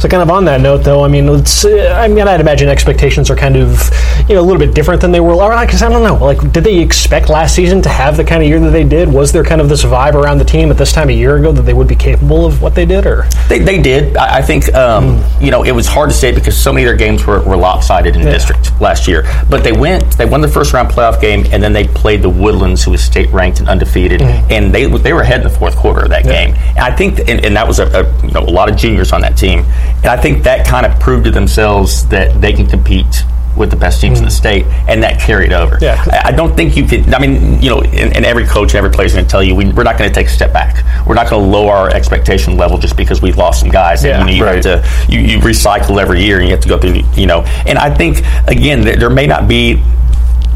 So, 0.01 0.09
kind 0.09 0.23
of 0.23 0.31
on 0.31 0.47
that 0.47 0.63
note, 0.63 0.79
though, 0.79 1.05
I 1.05 1.09
mean, 1.09 1.29
it's, 1.29 1.67
I 1.67 2.09
mean, 2.09 2.27
I'd 2.27 2.41
imagine 2.41 2.71
expectations 2.71 3.29
are 3.29 3.37
kind 3.37 3.55
of, 3.57 3.91
you 4.27 4.35
know, 4.35 4.41
a 4.41 4.47
little 4.49 4.59
bit 4.59 4.75
different 4.75 5.03
than 5.03 5.13
they 5.13 5.21
were. 5.21 5.37
Because 5.61 5.83
I 5.83 5.91
don't 5.91 6.03
know, 6.03 6.15
like, 6.25 6.53
did 6.53 6.65
they 6.65 6.79
expect 6.79 7.29
last 7.29 7.55
season 7.55 7.83
to 7.83 7.91
have 7.91 8.17
the 8.17 8.25
kind 8.25 8.43
of 8.43 8.49
year 8.49 8.59
that 8.61 8.71
they 8.71 8.83
did? 8.83 9.13
Was 9.13 9.31
there 9.31 9.45
kind 9.45 9.61
of 9.61 9.69
this 9.69 9.85
vibe 9.85 10.15
around 10.15 10.39
the 10.39 10.45
team 10.45 10.71
at 10.71 10.79
this 10.79 10.93
time 10.93 11.11
a 11.11 11.13
year 11.13 11.37
ago 11.37 11.53
that 11.53 11.63
they 11.63 11.75
would 11.75 11.87
be 11.87 11.97
capable 11.97 12.47
of 12.47 12.63
what 12.63 12.75
they 12.75 12.87
did, 12.87 13.05
or 13.05 13.27
they, 13.51 13.59
they 13.59 13.79
did? 13.79 14.17
I, 14.17 14.39
I 14.39 14.43
think, 14.43 14.73
um, 14.75 15.19
mm. 15.19 15.45
you 15.45 15.51
know, 15.51 15.65
it 15.65 15.73
was 15.73 15.87
hard 15.87 16.09
to 16.09 16.17
say 16.17 16.33
because 16.33 16.57
so 16.57 16.73
many 16.73 16.87
of 16.87 16.89
their 16.89 16.97
games 16.97 17.27
were, 17.27 17.43
were 17.43 17.57
lopsided 17.57 18.17
in 18.17 18.23
yeah. 18.23 18.33
district 18.33 18.81
last 18.81 19.07
year. 19.07 19.25
But 19.51 19.63
they 19.65 19.73
went, 19.73 20.17
they 20.17 20.25
won 20.25 20.41
the 20.41 20.49
first 20.49 20.73
round 20.73 20.91
playoff 20.91 21.21
game, 21.21 21.45
and 21.53 21.63
then 21.63 21.75
they 21.75 21.87
played 21.87 22.23
the 22.23 22.31
Woodlands, 22.31 22.83
who 22.83 22.93
was 22.93 23.03
state 23.03 23.31
ranked 23.31 23.61
and 23.61 23.69
undefeated, 23.69 24.23
mm. 24.23 24.51
and 24.51 24.75
they 24.75 24.87
they 24.87 25.13
were 25.13 25.21
ahead 25.21 25.43
in 25.43 25.45
the 25.47 25.59
fourth 25.59 25.77
quarter 25.77 26.05
of 26.05 26.09
that 26.09 26.25
yeah. 26.25 26.47
game. 26.47 26.55
And 26.71 26.79
I 26.79 26.97
think, 26.97 27.19
and, 27.21 27.45
and 27.45 27.55
that 27.55 27.69
was 27.69 27.81
a, 27.81 27.87
a, 27.87 28.27
you 28.27 28.33
know, 28.33 28.41
a 28.41 28.51
lot 28.51 28.71
of 28.71 28.77
juniors 28.77 29.13
on 29.13 29.21
that 29.21 29.37
team, 29.37 29.65
and 30.03 30.09
I 30.09 30.17
think 30.17 30.45
that 30.45 30.67
kind 30.67 30.87
of 30.87 30.99
proved 31.01 31.25
to 31.25 31.31
themselves 31.31 32.07
that 32.09 32.41
they 32.41 32.53
can 32.53 32.67
compete 32.67 33.25
with 33.57 33.71
the 33.71 33.77
best 33.77 34.01
teams 34.01 34.19
mm. 34.19 34.23
in 34.23 34.25
the 34.25 34.31
mm. 34.31 34.37
state, 34.37 34.67
and 34.89 35.03
that 35.03 35.21
carried 35.21 35.53
over. 35.53 35.79
Yeah. 35.81 36.03
I, 36.07 36.29
I 36.29 36.33
don't 36.33 36.57
think 36.57 36.77
you 36.77 36.87
could. 36.87 37.13
I 37.13 37.19
mean, 37.19 37.61
you 37.61 37.69
know, 37.69 37.83
and, 37.83 38.17
and 38.17 38.25
every 38.25 38.47
coach 38.47 38.71
and 38.71 38.79
every 38.79 38.91
player 38.91 39.07
is 39.07 39.13
going 39.13 39.25
to 39.25 39.31
tell 39.31 39.43
you 39.43 39.55
we, 39.55 39.67
are 39.67 39.85
not 39.85 39.99
going 39.99 40.11
to 40.11 40.15
take 40.15 40.27
a 40.27 40.31
step 40.31 40.53
back. 40.53 40.85
We're 41.07 41.15
not 41.15 41.29
going 41.29 41.45
to 41.45 41.49
lower 41.49 41.73
our 41.73 41.91
expectation 41.91 42.57
level 42.57 42.79
just 42.79 42.97
because 42.97 43.21
we've 43.21 43.37
lost 43.37 43.61
some 43.61 43.71
guys. 43.71 44.05
Yeah, 44.05 44.21
and 44.21 44.31
you, 44.31 44.45
right. 44.45 44.65
have 44.65 44.83
to 44.83 45.13
you, 45.13 45.21
you, 45.21 45.39
recycle 45.39 46.01
every 46.01 46.23
year, 46.23 46.39
and 46.39 46.47
you 46.47 46.53
have 46.53 46.63
to 46.63 46.69
go 46.69 46.79
through. 46.79 47.03
You 47.15 47.27
know, 47.27 47.43
and 47.67 47.79
I 47.79 47.95
think 47.95 48.19
again 48.49 48.83
there, 48.83 48.97
there 48.97 49.11
may 49.11 49.27
not 49.27 49.49
be 49.49 49.83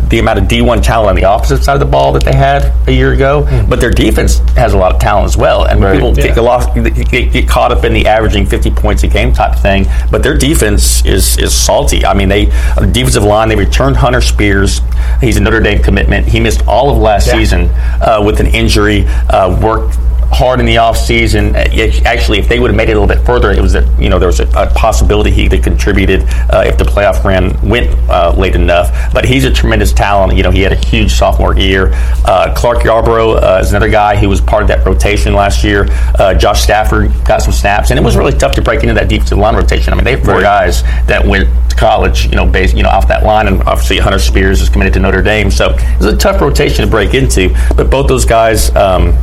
the 0.08 0.18
amount 0.18 0.38
of 0.38 0.44
D1 0.44 0.82
talent 0.82 1.10
on 1.10 1.16
the 1.16 1.24
opposite 1.24 1.62
side 1.62 1.74
of 1.74 1.80
the 1.80 1.86
ball 1.86 2.12
that 2.12 2.24
they 2.24 2.34
had 2.34 2.72
a 2.88 2.92
year 2.92 3.12
ago, 3.12 3.42
mm-hmm. 3.42 3.68
but 3.68 3.80
their 3.80 3.90
defense 3.90 4.38
has 4.50 4.74
a 4.74 4.78
lot 4.78 4.94
of 4.94 5.00
talent 5.00 5.26
as 5.26 5.37
well. 5.37 5.64
And 5.64 5.82
right. 5.82 5.94
people 5.94 6.16
yeah. 6.16 6.34
get, 6.34 6.40
lost, 6.42 6.75
get, 6.75 7.32
get, 7.32 7.49
caught 7.49 7.73
up 7.73 7.84
in 7.84 7.92
the 7.92 8.06
averaging 8.06 8.46
50 8.46 8.70
points 8.73 9.02
a 9.02 9.08
game 9.08 9.32
type 9.32 9.58
thing, 9.58 9.87
but 10.11 10.23
their 10.23 10.37
defense 10.37 11.04
is 11.04 11.38
is 11.38 11.54
salty. 11.54 12.04
I 12.04 12.14
mean, 12.14 12.28
they 12.28 12.46
defensive 12.92 13.25
line 13.25 13.49
they 13.49 13.56
returned 13.56 13.96
Hunter 13.96 14.20
Spears. 14.20 14.80
He's 15.20 15.37
a 15.37 15.40
Notre 15.40 15.61
Dame 15.61 15.82
commitment. 15.82 16.26
He 16.26 16.40
missed 16.40 16.66
all 16.66 16.90
of 16.90 16.99
last 16.99 17.26
yeah. 17.26 17.34
season 17.34 17.68
uh, 18.00 18.23
with 18.25 18.40
an 18.40 18.46
injury. 18.46 19.04
Uh, 19.06 19.58
worked 19.61 19.99
hard 20.31 20.61
in 20.61 20.66
the 20.66 20.76
offseason. 20.76 21.54
Uh, 21.54 22.09
actually, 22.09 22.38
if 22.38 22.49
they 22.49 22.59
would 22.59 22.71
have 22.71 22.76
made 22.76 22.88
it 22.88 22.97
a 22.97 23.00
little 23.00 23.14
bit 23.14 23.25
further, 23.25 23.50
it 23.50 23.61
was 23.61 23.73
that 23.73 23.85
you 24.00 24.09
know 24.09 24.19
there 24.19 24.28
was 24.28 24.40
a, 24.40 24.49
a 24.57 24.66
possibility 24.75 25.31
he 25.31 25.45
could 25.45 25.52
have 25.54 25.64
contributed 25.64 26.23
uh, 26.50 26.64
if 26.66 26.78
the 26.78 26.85
playoff 26.85 27.23
run 27.25 27.52
went 27.69 27.90
uh, 28.09 28.35
late 28.37 28.54
enough. 28.54 29.12
But 29.12 29.25
he's 29.25 29.45
a 29.45 29.52
tremendous 29.52 29.93
talent. 29.93 30.37
You 30.37 30.43
know, 30.43 30.50
he 30.50 30.62
had 30.62 30.73
a 30.73 30.87
huge 30.87 31.12
sophomore 31.12 31.57
year. 31.57 31.90
Uh, 32.25 32.52
Clark 32.57 32.85
Yarborough 32.85 33.35
uh, 33.35 33.59
is 33.62 33.71
another 33.71 33.88
guy 33.88 34.16
who 34.16 34.28
was 34.28 34.40
part 34.40 34.62
of 34.62 34.69
that 34.69 34.85
rotation 34.87 35.35
last 35.35 35.64
year. 35.64 35.87
Uh, 36.19 36.35
Josh 36.35 36.62
Stafford 36.62 37.12
got 37.25 37.43
some 37.43 37.52
snaps, 37.52 37.90
and 37.90 37.99
it 37.99 38.02
was 38.02 38.16
really 38.16 38.33
tough 38.33 38.54
to 38.54 38.62
break 38.62 38.83
into 38.83 38.95
that 38.95 39.09
defensive 39.09 39.38
line 39.38 39.57
rotation. 39.57 39.93
I 39.93 39.97
mean, 39.97 40.04
they 40.04 40.12
have 40.12 40.25
four 40.25 40.35
right. 40.35 40.43
guys 40.43 40.83
that 41.07 41.25
went 41.25 41.49
to 41.71 41.76
college, 41.76 42.26
you 42.26 42.37
know, 42.37 42.47
based 42.47 42.76
you 42.76 42.83
know 42.83 42.88
off 42.88 43.09
that 43.09 43.25
line, 43.25 43.47
and 43.47 43.62
obviously 43.62 43.99
Hunter 43.99 44.19
Spears 44.19 44.61
is 44.61 44.69
committed 44.69 44.95
to 44.95 45.00
Notre 45.00 45.23
Dame, 45.23 45.50
so 45.50 45.71
it 45.71 45.99
was 45.99 46.07
a 46.07 46.16
tough 46.16 46.40
rotation 46.40 46.85
to 46.85 46.90
break 46.90 47.14
into. 47.14 47.54
But 47.76 47.90
both 47.90 48.09
those 48.09 48.25
guys. 48.25 48.75
Um, 48.75 49.16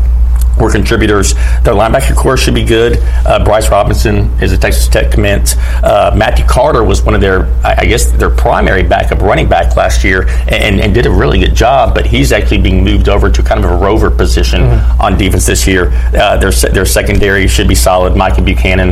were 0.60 0.72
contributors. 0.72 1.34
Their 1.64 1.74
linebacker 1.74 2.16
core 2.16 2.38
should 2.38 2.56
be 2.56 2.64
good. 2.64 3.00
Uh, 3.26 3.44
Bryce 3.44 3.70
Robinson 3.70 4.30
is 4.42 4.52
a 4.52 4.58
Texas 4.58 4.88
Tech 4.88 5.12
commit. 5.12 5.56
Uh, 5.84 6.14
Matthew 6.16 6.46
Carter 6.46 6.84
was 6.84 7.04
one 7.04 7.16
of 7.16 7.22
their, 7.22 7.46
I 7.64 7.86
guess, 7.86 8.12
their 8.12 8.30
primary 8.30 8.84
backup 8.84 9.22
running 9.22 9.48
back 9.48 9.76
last 9.76 10.04
year 10.04 10.28
and, 10.50 10.80
and 10.80 10.94
did 10.94 11.06
a 11.06 11.12
really 11.12 11.40
good 11.40 11.56
job, 11.56 11.96
but 11.96 12.06
he's 12.06 12.32
actually 12.32 12.62
being 12.62 12.84
moved 12.84 13.10
over 13.10 13.30
to 13.30 13.44
kind 13.44 13.64
of 13.64 13.72
a 13.72 13.76
rover 13.76 14.12
position 14.12 14.62
mm-hmm. 14.62 15.02
on 15.02 15.18
defense 15.18 15.46
this 15.46 15.68
year. 15.68 15.92
Uh, 16.16 16.38
their, 16.38 16.52
their 16.72 16.86
secondary 16.86 17.48
should 17.48 17.68
be 17.68 17.76
solid. 17.76 18.16
Micah 18.16 18.42
Buchanan 18.42 18.92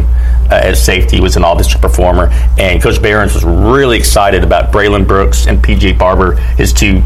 uh, 0.51 0.61
at 0.63 0.77
safety 0.77 1.19
was 1.19 1.35
an 1.35 1.43
all 1.43 1.57
district 1.57 1.81
performer, 1.81 2.29
and 2.57 2.81
Coach 2.81 3.01
Behrens 3.01 3.33
was 3.33 3.43
really 3.43 3.97
excited 3.97 4.43
about 4.43 4.71
Braylon 4.71 5.07
Brooks 5.07 5.47
and 5.47 5.63
PJ 5.63 5.97
Barber, 5.97 6.35
his 6.57 6.73
two 6.73 7.01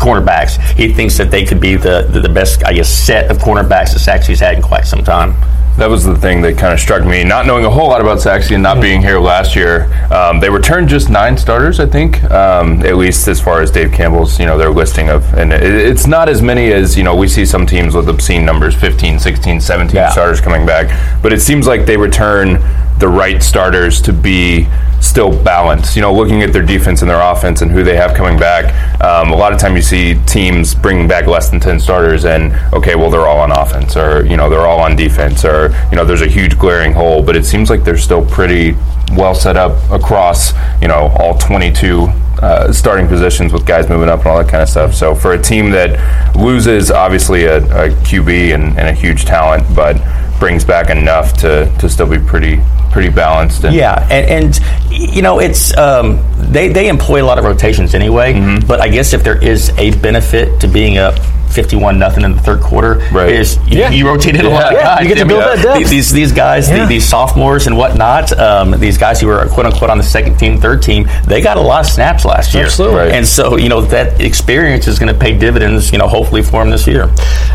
cornerbacks. 0.00 0.58
He 0.76 0.92
thinks 0.92 1.16
that 1.18 1.30
they 1.30 1.44
could 1.44 1.60
be 1.60 1.76
the, 1.76 2.08
the, 2.10 2.20
the 2.20 2.28
best, 2.28 2.64
I 2.64 2.72
guess, 2.72 2.88
set 2.88 3.30
of 3.30 3.38
cornerbacks 3.38 3.92
that 3.92 4.00
Sachse's 4.00 4.40
had 4.40 4.54
in 4.56 4.62
quite 4.62 4.86
some 4.86 5.04
time. 5.04 5.34
that 5.76 5.88
was 5.88 6.04
the 6.04 6.16
thing 6.16 6.42
that 6.42 6.58
kind 6.58 6.72
of 6.72 6.80
struck 6.80 7.04
me. 7.04 7.22
Not 7.22 7.46
knowing 7.46 7.64
a 7.64 7.70
whole 7.70 7.88
lot 7.88 8.00
about 8.00 8.20
Sachse 8.20 8.50
and 8.50 8.62
not 8.62 8.74
mm-hmm. 8.74 8.82
being 8.82 9.00
here 9.00 9.18
last 9.18 9.54
year, 9.54 9.84
um, 10.12 10.40
they 10.40 10.50
returned 10.50 10.88
just 10.88 11.10
nine 11.10 11.36
starters, 11.36 11.80
I 11.80 11.86
think, 11.86 12.22
um, 12.24 12.84
at 12.84 12.96
least 12.96 13.28
as 13.28 13.40
far 13.40 13.62
as 13.62 13.70
Dave 13.70 13.92
Campbell's, 13.92 14.38
you 14.38 14.46
know, 14.46 14.58
their 14.58 14.70
listing 14.70 15.08
of, 15.08 15.22
and 15.34 15.52
it, 15.52 15.62
it's 15.62 16.06
not 16.06 16.28
as 16.28 16.42
many 16.42 16.72
as 16.72 16.96
you 16.96 17.04
know 17.04 17.14
we 17.14 17.28
see 17.28 17.46
some 17.46 17.66
teams 17.66 17.94
with 17.94 18.08
obscene 18.08 18.44
numbers, 18.44 18.74
15, 18.74 19.18
16, 19.18 19.60
17 19.60 19.94
yeah. 19.94 20.10
starters 20.10 20.40
coming 20.40 20.66
back, 20.66 21.22
but 21.22 21.32
it 21.32 21.40
seems 21.40 21.66
like 21.66 21.86
they 21.86 21.96
return 21.96 22.58
the 23.00 23.08
right 23.08 23.42
starters 23.42 24.00
to 24.02 24.12
be 24.12 24.68
still 25.00 25.30
balanced. 25.42 25.96
You 25.96 26.02
know, 26.02 26.14
looking 26.14 26.42
at 26.42 26.52
their 26.52 26.62
defense 26.62 27.00
and 27.00 27.10
their 27.10 27.20
offense 27.20 27.62
and 27.62 27.70
who 27.70 27.82
they 27.82 27.96
have 27.96 28.14
coming 28.14 28.38
back, 28.38 29.00
um, 29.02 29.30
a 29.30 29.36
lot 29.36 29.52
of 29.52 29.58
time 29.58 29.74
you 29.74 29.82
see 29.82 30.14
teams 30.26 30.74
bringing 30.74 31.08
back 31.08 31.26
less 31.26 31.48
than 31.48 31.58
10 31.58 31.80
starters 31.80 32.24
and, 32.24 32.52
okay, 32.74 32.94
well, 32.94 33.10
they're 33.10 33.26
all 33.26 33.40
on 33.40 33.50
offense 33.50 33.96
or, 33.96 34.24
you 34.26 34.36
know, 34.36 34.48
they're 34.48 34.66
all 34.66 34.80
on 34.80 34.94
defense 34.94 35.44
or, 35.44 35.70
you 35.90 35.96
know, 35.96 36.04
there's 36.04 36.22
a 36.22 36.28
huge 36.28 36.58
glaring 36.58 36.92
hole, 36.92 37.22
but 37.22 37.34
it 37.34 37.44
seems 37.44 37.70
like 37.70 37.82
they're 37.82 37.98
still 37.98 38.24
pretty 38.26 38.76
well 39.12 39.34
set 39.34 39.56
up 39.56 39.90
across, 39.90 40.52
you 40.80 40.88
know, 40.88 41.08
all 41.18 41.36
22 41.38 42.08
uh, 42.40 42.72
starting 42.72 43.06
positions 43.06 43.52
with 43.52 43.66
guys 43.66 43.88
moving 43.88 44.08
up 44.08 44.20
and 44.20 44.28
all 44.28 44.38
that 44.38 44.48
kind 44.48 44.62
of 44.62 44.68
stuff. 44.68 44.94
So 44.94 45.14
for 45.14 45.32
a 45.32 45.42
team 45.42 45.70
that 45.70 46.36
loses 46.36 46.90
obviously 46.90 47.44
a, 47.44 47.58
a 47.58 47.90
QB 47.90 48.54
and, 48.54 48.78
and, 48.78 48.88
a 48.88 48.92
huge 48.92 49.24
talent, 49.24 49.64
but 49.74 49.96
brings 50.40 50.64
back 50.64 50.90
enough 50.90 51.34
to, 51.34 51.72
to 51.78 51.88
still 51.88 52.08
be 52.08 52.18
pretty 52.18 52.60
pretty 52.90 53.10
balanced. 53.10 53.62
And 53.62 53.74
yeah, 53.74 54.06
and, 54.10 54.44
and 54.44 54.60
you 54.90 55.22
know 55.22 55.38
it's 55.38 55.76
um, 55.76 56.18
they 56.36 56.68
they 56.68 56.88
employ 56.88 57.22
a 57.22 57.26
lot 57.26 57.38
of 57.38 57.44
rotations 57.44 57.94
anyway. 57.94 58.32
Mm-hmm. 58.32 58.66
But 58.66 58.80
I 58.80 58.88
guess 58.88 59.12
if 59.12 59.22
there 59.22 59.40
is 59.40 59.68
a 59.78 59.96
benefit 60.00 60.60
to 60.62 60.66
being 60.66 60.98
up 60.98 61.14
51 61.50 61.98
nothing 61.98 62.24
in 62.24 62.34
the 62.34 62.40
third 62.40 62.60
quarter 62.60 62.94
right. 63.12 63.32
is 63.32 63.56
you, 63.68 63.78
yeah. 63.78 63.90
you 63.90 64.06
rotated 64.06 64.42
yeah. 64.42 64.48
a 64.48 64.50
lot 64.50 64.74
of 64.74 64.80
guys. 64.80 65.02
You 65.02 65.14
get 65.14 65.20
to 65.20 65.26
build 65.26 65.42
that 65.42 65.62
depth. 65.62 65.90
These, 65.90 66.12
these 66.12 66.32
guys, 66.32 66.68
yeah. 66.68 66.86
these 66.86 67.06
sophomores 67.06 67.66
and 67.66 67.76
whatnot, 67.76 68.36
um, 68.38 68.78
these 68.78 68.98
guys 68.98 69.20
who 69.20 69.26
were 69.26 69.46
quote 69.48 69.66
unquote 69.66 69.90
on 69.90 69.98
the 69.98 70.04
second 70.04 70.36
team, 70.38 70.60
third 70.60 70.82
team, 70.82 71.08
they 71.26 71.40
got 71.40 71.56
a 71.56 71.60
lot 71.60 71.84
of 71.84 71.90
snaps 71.90 72.24
last 72.24 72.54
year. 72.54 72.64
Absolutely. 72.64 72.98
Right. 72.98 73.12
And 73.12 73.26
so, 73.26 73.56
you 73.56 73.68
know, 73.68 73.80
that 73.82 74.20
experience 74.20 74.86
is 74.86 74.98
going 74.98 75.12
to 75.12 75.18
pay 75.18 75.36
dividends, 75.36 75.92
you 75.92 75.98
know, 75.98 76.08
hopefully 76.08 76.42
for 76.42 76.62
them 76.62 76.70
this 76.70 76.86
year. 76.86 77.10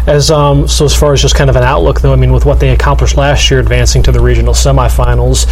As 0.07 0.31
um, 0.31 0.67
So, 0.67 0.85
as 0.85 0.95
far 0.95 1.13
as 1.13 1.21
just 1.21 1.35
kind 1.35 1.49
of 1.49 1.55
an 1.55 1.63
outlook, 1.63 2.01
though, 2.01 2.13
I 2.13 2.15
mean, 2.15 2.33
with 2.33 2.45
what 2.45 2.59
they 2.59 2.69
accomplished 2.69 3.17
last 3.17 3.49
year, 3.49 3.59
advancing 3.59 4.03
to 4.03 4.11
the 4.11 4.19
regional 4.19 4.53
semifinals, 4.53 5.45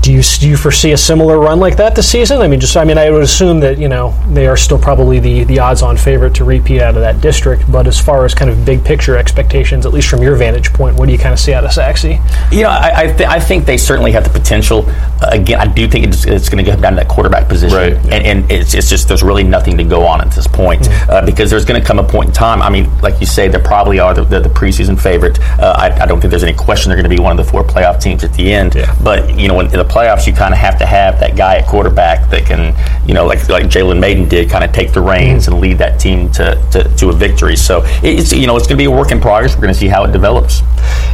do 0.00 0.12
you 0.12 0.22
do 0.22 0.48
you 0.48 0.56
foresee 0.56 0.92
a 0.92 0.96
similar 0.96 1.38
run 1.38 1.60
like 1.60 1.76
that 1.76 1.94
this 1.94 2.10
season? 2.10 2.40
I 2.40 2.48
mean, 2.48 2.60
just 2.60 2.76
I 2.76 2.84
mean, 2.84 2.98
I 2.98 3.10
would 3.10 3.22
assume 3.22 3.60
that 3.60 3.78
you 3.78 3.88
know 3.88 4.14
they 4.30 4.46
are 4.46 4.56
still 4.56 4.78
probably 4.78 5.18
the 5.18 5.44
the 5.44 5.58
odds-on 5.58 5.96
favorite 5.96 6.34
to 6.36 6.44
repeat 6.44 6.80
out 6.80 6.94
of 6.94 7.00
that 7.02 7.20
district. 7.20 7.70
But 7.70 7.86
as 7.86 8.00
far 8.00 8.24
as 8.24 8.34
kind 8.34 8.50
of 8.50 8.64
big 8.64 8.84
picture 8.84 9.16
expectations, 9.16 9.86
at 9.86 9.92
least 9.92 10.08
from 10.08 10.22
your 10.22 10.36
vantage 10.36 10.72
point, 10.72 10.96
what 10.96 11.06
do 11.06 11.12
you 11.12 11.18
kind 11.18 11.32
of 11.32 11.40
see 11.40 11.52
out 11.52 11.64
of 11.64 11.72
Sachse? 11.72 12.04
You 12.52 12.62
know, 12.62 12.70
I 12.70 12.92
I, 12.94 13.06
th- 13.12 13.28
I 13.28 13.40
think 13.40 13.66
they 13.66 13.76
certainly 13.76 14.12
have 14.12 14.24
the 14.24 14.30
potential. 14.30 14.84
Uh, 14.88 15.30
again, 15.32 15.60
I 15.60 15.66
do 15.66 15.88
think 15.88 16.06
it's, 16.06 16.24
it's 16.24 16.48
going 16.48 16.64
to 16.64 16.70
get 16.70 16.80
down 16.80 16.92
to 16.92 16.96
that 16.96 17.08
quarterback 17.08 17.48
position, 17.48 17.76
right. 17.76 17.92
and, 18.12 18.24
and 18.24 18.50
it's, 18.50 18.74
it's 18.74 18.88
just 18.88 19.08
there's 19.08 19.22
really 19.22 19.44
nothing 19.44 19.76
to 19.78 19.84
go 19.84 20.06
on 20.06 20.20
at 20.20 20.30
this 20.32 20.46
point 20.46 20.82
mm-hmm. 20.82 21.10
uh, 21.10 21.24
because 21.24 21.50
there's 21.50 21.64
going 21.64 21.80
to 21.80 21.86
come 21.86 21.98
a 21.98 22.04
point 22.04 22.28
in 22.28 22.34
time. 22.34 22.62
I 22.62 22.70
mean, 22.70 22.90
like 23.00 23.20
you 23.20 23.26
say, 23.26 23.48
they 23.48 23.58
probably 23.58 23.98
are 23.98 24.14
the, 24.14 24.24
the, 24.24 24.40
the 24.40 24.48
preseason 24.48 25.00
favorite. 25.00 25.40
Uh, 25.58 25.74
I, 25.76 26.02
I, 26.02 26.06
don't 26.06 26.20
think 26.20 26.30
there's 26.30 26.42
any 26.42 26.54
question 26.54 26.90
they're 26.90 26.96
going 26.96 27.10
to 27.10 27.14
be 27.14 27.22
one 27.22 27.38
of 27.38 27.44
the 27.44 27.50
four 27.50 27.62
playoff 27.62 28.00
teams 28.00 28.24
at 28.24 28.32
the 28.34 28.52
end. 28.52 28.74
Yeah. 28.74 28.94
But 29.02 29.38
you 29.38 29.48
know, 29.48 29.60
in, 29.60 29.73
in 29.74 29.78
the 29.78 29.84
playoffs, 29.84 30.26
you 30.26 30.32
kind 30.32 30.54
of 30.54 30.60
have 30.60 30.78
to 30.78 30.86
have 30.86 31.18
that 31.18 31.36
guy 31.36 31.56
at 31.56 31.66
quarterback 31.66 32.30
that 32.30 32.46
can, 32.46 32.74
you 33.06 33.12
know, 33.12 33.26
like 33.26 33.48
like 33.48 33.64
Jalen 33.64 33.98
Mayden 33.98 34.28
did, 34.28 34.48
kind 34.48 34.64
of 34.64 34.72
take 34.72 34.92
the 34.92 35.00
reins 35.00 35.48
and 35.48 35.60
lead 35.60 35.78
that 35.78 35.98
team 35.98 36.30
to, 36.32 36.54
to, 36.70 36.84
to, 36.96 37.08
a 37.08 37.12
victory. 37.12 37.56
So 37.56 37.82
it's 38.02 38.32
you 38.32 38.46
know 38.46 38.56
it's 38.56 38.66
going 38.66 38.78
to 38.78 38.82
be 38.82 38.84
a 38.84 38.90
work 38.90 39.10
in 39.10 39.20
progress. 39.20 39.54
We're 39.54 39.62
going 39.62 39.74
to 39.74 39.78
see 39.78 39.88
how 39.88 40.04
it 40.04 40.12
develops. 40.12 40.62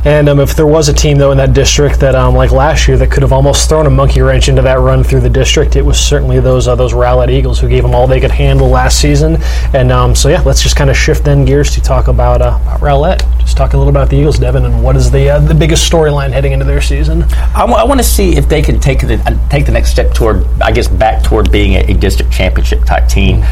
And 0.05 0.29
um, 0.29 0.41
if 0.41 0.55
there 0.55 0.67
was 0.67 0.89
a 0.89 0.93
team 0.93 1.17
though 1.17 1.31
in 1.31 1.39
that 1.39 1.55
district 1.55 2.01
that 2.01 2.15
um, 2.15 2.35
like 2.35 2.51
last 2.53 2.87
year 2.87 2.97
that 2.99 3.11
could 3.11 3.23
have 3.23 3.33
almost 3.33 3.69
thrown 3.69 3.87
a 3.87 3.91
monkey 3.91 4.21
wrench 4.21 4.49
into 4.49 4.63
that 4.63 4.79
run 4.79 5.03
through 5.03 5.21
the 5.21 5.31
district, 5.31 5.77
it 5.77 5.83
was 5.83 5.99
certainly 5.99 6.39
those 6.39 6.69
uh, 6.69 6.75
those 6.75 6.93
Rowlett 6.93 7.31
Eagles 7.31 7.59
who 7.59 7.69
gave 7.69 7.83
them 7.83 7.95
all 7.95 8.07
they 8.07 8.21
could 8.21 8.31
handle 8.31 8.69
last 8.69 9.01
season. 9.01 9.39
And 9.73 9.91
um, 9.91 10.15
so 10.15 10.29
yeah, 10.29 10.43
let's 10.43 10.63
just 10.63 10.77
kind 10.77 10.91
of 10.91 10.97
shift 10.97 11.25
then 11.25 11.47
gears 11.47 11.75
to 11.75 11.81
talk 11.81 12.09
about, 12.09 12.43
uh, 12.43 12.59
about 12.63 12.81
Rowlett. 12.81 13.25
Just 13.39 13.57
talk 13.57 13.73
a 13.73 13.79
little 13.79 13.91
about 13.91 14.11
the 14.11 14.17
Eagles, 14.17 14.39
Devin, 14.39 14.65
and 14.65 14.83
what 14.83 14.97
is 14.97 15.11
the 15.11 15.31
uh, 15.31 15.39
the 15.39 15.55
biggest 15.55 15.91
storyline 15.91 16.31
heading 16.31 16.53
into 16.53 16.65
their 16.65 16.83
season. 16.83 17.23
I, 17.55 17.61
w- 17.61 17.79
I 17.79 17.85
want 17.85 18.01
to 18.01 18.05
see 18.05 18.37
if 18.37 18.49
they 18.51 18.61
can 18.61 18.79
take 18.81 19.01
the 19.01 19.41
take 19.49 19.65
the 19.65 19.73
next 19.73 19.91
step 19.91 20.13
toward, 20.13 20.45
I 20.61 20.73
guess, 20.73 20.89
back 20.89 21.23
toward 21.23 21.51
being 21.51 21.75
a, 21.75 21.93
a 21.93 21.95
district 21.95 22.33
championship 22.33 22.85
type 22.85 23.09
team. 23.09 23.43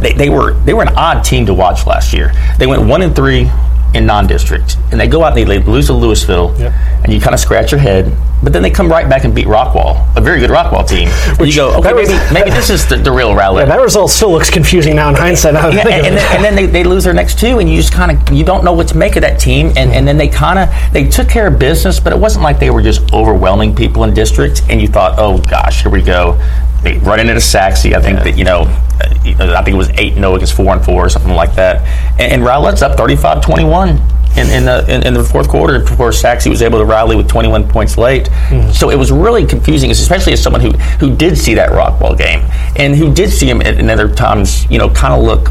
They, 0.00 0.12
they, 0.12 0.28
were 0.28 0.54
they 0.64 0.74
were 0.74 0.82
an 0.82 0.94
odd 0.96 1.22
team 1.22 1.46
to 1.46 1.54
watch 1.54 1.86
last 1.86 2.12
year. 2.12 2.32
They 2.58 2.66
went 2.66 2.84
one 2.84 3.02
and 3.02 3.14
three 3.14 3.50
in 3.96 4.06
non-district, 4.06 4.76
and 4.90 5.00
they 5.00 5.08
go 5.08 5.22
out 5.22 5.36
and 5.36 5.48
they 5.48 5.58
lose 5.58 5.86
to 5.86 5.92
Lewisville, 5.92 6.58
yep. 6.58 6.72
and 7.02 7.12
you 7.12 7.20
kind 7.20 7.34
of 7.34 7.40
scratch 7.40 7.72
your 7.72 7.80
head. 7.80 8.14
But 8.42 8.52
then 8.52 8.62
they 8.62 8.70
come 8.70 8.88
right 8.88 9.08
back 9.08 9.24
and 9.24 9.34
beat 9.34 9.46
Rockwall, 9.46 10.14
a 10.14 10.20
very 10.20 10.40
good 10.40 10.50
Rockwall 10.50 10.86
team. 10.86 11.08
Which, 11.38 11.50
you 11.50 11.62
go, 11.62 11.78
okay, 11.78 11.94
maybe, 11.94 12.12
maybe, 12.32 12.50
this 12.50 12.68
is 12.68 12.86
the, 12.86 12.96
the 12.96 13.10
real 13.10 13.34
Rowlett. 13.34 13.66
Yeah, 13.66 13.76
that 13.76 13.80
result 13.80 14.10
still 14.10 14.30
looks 14.30 14.50
confusing 14.50 14.94
now 14.94 15.08
in 15.08 15.14
hindsight. 15.14 15.54
yeah, 15.54 15.80
and, 15.80 15.88
and, 15.88 16.16
then, 16.16 16.36
and, 16.36 16.44
then, 16.44 16.54
they, 16.54 16.66
they 16.66 16.84
lose 16.84 17.04
their 17.04 17.14
next 17.14 17.40
two, 17.40 17.58
and 17.58 17.68
you 17.68 17.76
just 17.76 17.92
kind 17.92 18.12
of 18.12 18.32
you 18.32 18.44
don't 18.44 18.62
know 18.62 18.74
what 18.74 18.88
to 18.88 18.96
make 18.96 19.16
of 19.16 19.22
that 19.22 19.40
team. 19.40 19.68
And, 19.68 19.90
and 19.90 20.06
then 20.06 20.18
they 20.18 20.28
kind 20.28 20.58
of 20.58 20.68
they 20.92 21.08
took 21.08 21.28
care 21.28 21.46
of 21.46 21.58
business, 21.58 21.98
but 21.98 22.12
it 22.12 22.18
wasn't 22.18 22.44
like 22.44 22.58
they 22.58 22.70
were 22.70 22.82
just 22.82 23.12
overwhelming 23.14 23.74
people 23.74 24.04
in 24.04 24.12
district, 24.12 24.62
and 24.68 24.82
you 24.82 24.88
thought, 24.88 25.14
oh 25.18 25.38
gosh, 25.38 25.82
here 25.82 25.90
we 25.90 26.02
go. 26.02 26.38
They 26.86 26.98
run 26.98 27.18
into 27.18 27.40
Sachse. 27.40 27.86
I 27.86 28.00
think 28.00 28.18
yeah. 28.18 28.24
that 28.24 28.38
you 28.38 28.44
know, 28.44 28.62
I 29.00 29.62
think 29.62 29.74
it 29.74 29.74
was 29.74 29.90
eight 29.90 30.16
no 30.16 30.36
against 30.36 30.54
four 30.54 30.72
and 30.72 30.84
four 30.84 31.04
or 31.04 31.08
something 31.08 31.32
like 31.32 31.56
that. 31.56 31.82
And, 32.20 32.32
and 32.32 32.42
Rowlett's 32.42 32.80
up 32.80 32.96
35-21 32.96 33.90
in, 34.36 34.50
in, 34.50 34.64
the, 34.66 34.84
in, 34.88 35.06
in, 35.06 35.14
the 35.14 35.24
fourth 35.24 35.48
quarter. 35.48 35.80
before 35.80 36.12
Sachse 36.12 36.46
was 36.46 36.62
able 36.62 36.78
to 36.78 36.84
rally 36.84 37.16
with 37.16 37.28
21 37.28 37.68
points 37.68 37.98
late. 37.98 38.26
Mm-hmm. 38.26 38.70
So 38.70 38.90
it 38.90 38.96
was 38.96 39.10
really 39.10 39.44
confusing, 39.46 39.90
especially 39.90 40.32
as 40.34 40.42
someone 40.42 40.60
who, 40.60 40.70
who 41.00 41.16
did 41.16 41.36
see 41.36 41.54
that 41.54 41.70
Rockwall 41.70 42.16
game 42.16 42.40
and 42.76 42.94
who 42.94 43.12
did 43.12 43.30
see 43.30 43.48
him 43.50 43.60
at, 43.62 43.78
at 43.78 43.90
other 43.90 44.14
times, 44.14 44.70
you 44.70 44.78
know, 44.78 44.88
kind 44.88 45.12
of 45.12 45.22
look 45.24 45.48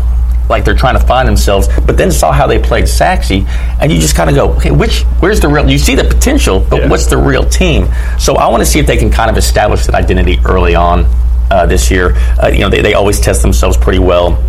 like 0.50 0.64
they're 0.64 0.76
trying 0.76 0.98
to 0.98 1.06
find 1.06 1.28
themselves, 1.28 1.68
but 1.86 1.98
then 1.98 2.12
saw 2.12 2.32
how 2.32 2.48
they 2.48 2.60
played 2.60 2.88
Sachse, 2.88 3.32
and 3.32 3.92
you 3.92 4.00
just 4.00 4.16
kind 4.16 4.30
of 4.30 4.36
go, 4.36 4.54
okay, 4.54 4.72
which 4.72 5.02
where's 5.20 5.40
the 5.40 5.48
real? 5.48 5.68
You 5.68 5.80
see 5.80 5.96
the 5.96 6.04
potential, 6.04 6.66
but 6.70 6.82
yeah. 6.82 6.90
what's 6.90 7.08
the 7.08 7.18
real 7.18 7.44
team? 7.44 7.88
So 8.20 8.36
I 8.36 8.48
want 8.50 8.62
to 8.62 8.66
see 8.66 8.80
if 8.80 8.86
they 8.86 8.98
can 8.98 9.10
kind 9.10 9.32
of 9.32 9.38
establish 9.38 9.86
that 9.88 9.96
identity 9.96 10.38
early 10.46 10.76
on 10.76 11.06
uh, 11.52 11.66
this 11.66 11.90
year. 11.92 12.16
Uh, 12.42 12.48
you 12.48 12.60
know, 12.60 12.70
they, 12.70 12.82
they 12.82 12.94
always 12.94 13.20
test 13.20 13.42
themselves 13.42 13.78
pretty 13.78 14.00
well 14.00 14.42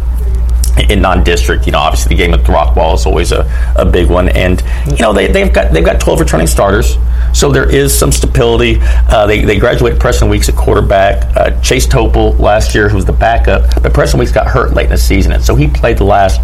in 0.91 1.00
non-district. 1.00 1.67
You 1.67 1.73
know, 1.73 1.79
obviously 1.79 2.11
the 2.11 2.23
game 2.23 2.35
at 2.35 2.41
Rockwall 2.41 2.95
is 2.95 3.07
always 3.07 3.33
a, 3.33 3.50
a 3.76 3.85
big 3.85 4.09
one, 4.09 4.29
and 4.29 4.62
you 4.87 4.99
know 4.99 5.12
they, 5.12 5.26
they've 5.26 5.53
got 5.53 5.73
they've 5.73 5.85
got 5.85 6.00
12 6.00 6.21
returning 6.21 6.47
starters, 6.47 6.97
so 7.33 7.50
there 7.50 7.69
is 7.69 7.97
some 7.97 8.12
stability. 8.12 8.79
Uh, 8.81 9.26
they 9.26 9.45
they 9.45 9.59
graduated 9.59 10.00
Preston 10.00 10.29
Weeks 10.29 10.49
at 10.49 10.57
quarterback. 10.57 11.37
Uh, 11.37 11.61
Chase 11.61 11.87
Topel 11.87 12.38
last 12.38 12.75
year, 12.75 12.88
who 12.88 12.97
was 12.97 13.05
the 13.05 13.12
backup, 13.12 13.83
but 13.83 13.93
Preston 13.93 14.21
Weeks 14.21 14.33
got 14.33 14.47
hurt 14.47 14.75
late 14.75 14.85
in 14.85 14.91
the 14.91 14.99
season, 14.99 15.33
and 15.33 15.43
so 15.43 15.55
he 15.55 15.67
played 15.67 15.99
the 15.99 16.05
last 16.05 16.41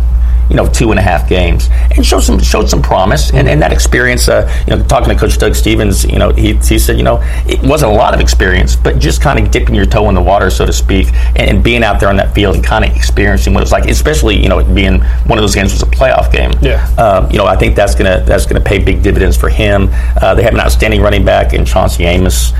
you 0.48 0.56
know 0.56 0.66
two 0.66 0.90
and 0.90 0.98
a 0.98 1.02
half 1.02 1.28
games 1.28 1.68
and 1.94 2.04
showed 2.04 2.20
some 2.20 2.40
showed 2.40 2.68
some 2.68 2.82
promise. 2.82 3.32
And, 3.32 3.48
and 3.48 3.60
that 3.62 3.72
experience 3.72 4.28
uh, 4.28 4.50
you 4.66 4.76
know 4.76 4.82
talking 4.84 5.08
to 5.08 5.16
coach 5.16 5.38
Doug 5.38 5.54
Stevens 5.54 6.04
you 6.04 6.18
know 6.18 6.30
he, 6.32 6.54
he 6.54 6.78
said 6.78 6.96
you 6.96 7.02
know 7.02 7.20
it 7.46 7.62
wasn't 7.62 7.92
a 7.92 7.94
lot 7.94 8.14
of 8.14 8.20
experience 8.20 8.76
but 8.76 8.98
just 8.98 9.20
kind 9.22 9.38
of 9.38 9.50
dipping 9.50 9.74
your 9.74 9.86
toe 9.86 10.08
in 10.08 10.14
the 10.14 10.22
water 10.22 10.50
so 10.50 10.66
to 10.66 10.72
speak 10.72 11.08
and, 11.36 11.50
and 11.50 11.64
being 11.64 11.82
out 11.82 12.00
there 12.00 12.08
on 12.08 12.16
that 12.16 12.34
field 12.34 12.54
and 12.54 12.64
kind 12.64 12.84
of 12.84 12.94
experiencing 12.96 13.54
what 13.54 13.60
it 13.60 13.64
was 13.64 13.72
like 13.72 13.86
especially 13.86 14.36
you 14.36 14.48
know 14.48 14.62
being 14.74 15.00
one 15.26 15.38
of 15.38 15.42
those 15.42 15.54
games 15.54 15.72
was 15.72 15.82
a 15.82 15.86
playoff 15.86 16.32
game. 16.32 16.52
Yeah. 16.60 16.86
Um, 16.96 17.30
you 17.30 17.38
know 17.38 17.46
I 17.46 17.56
think 17.56 17.76
that's 17.76 17.94
gonna 17.94 18.22
that's 18.26 18.46
gonna 18.46 18.64
pay 18.64 18.78
big 18.78 19.02
dividends 19.02 19.36
for 19.36 19.48
him. 19.48 19.88
Uh, 20.20 20.34
they 20.34 20.42
have 20.42 20.54
an 20.54 20.60
outstanding 20.60 21.00
running 21.00 21.24
back 21.24 21.52
in 21.52 21.64
Chauncey 21.64 22.04
Amos 22.04 22.52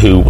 who 0.00 0.24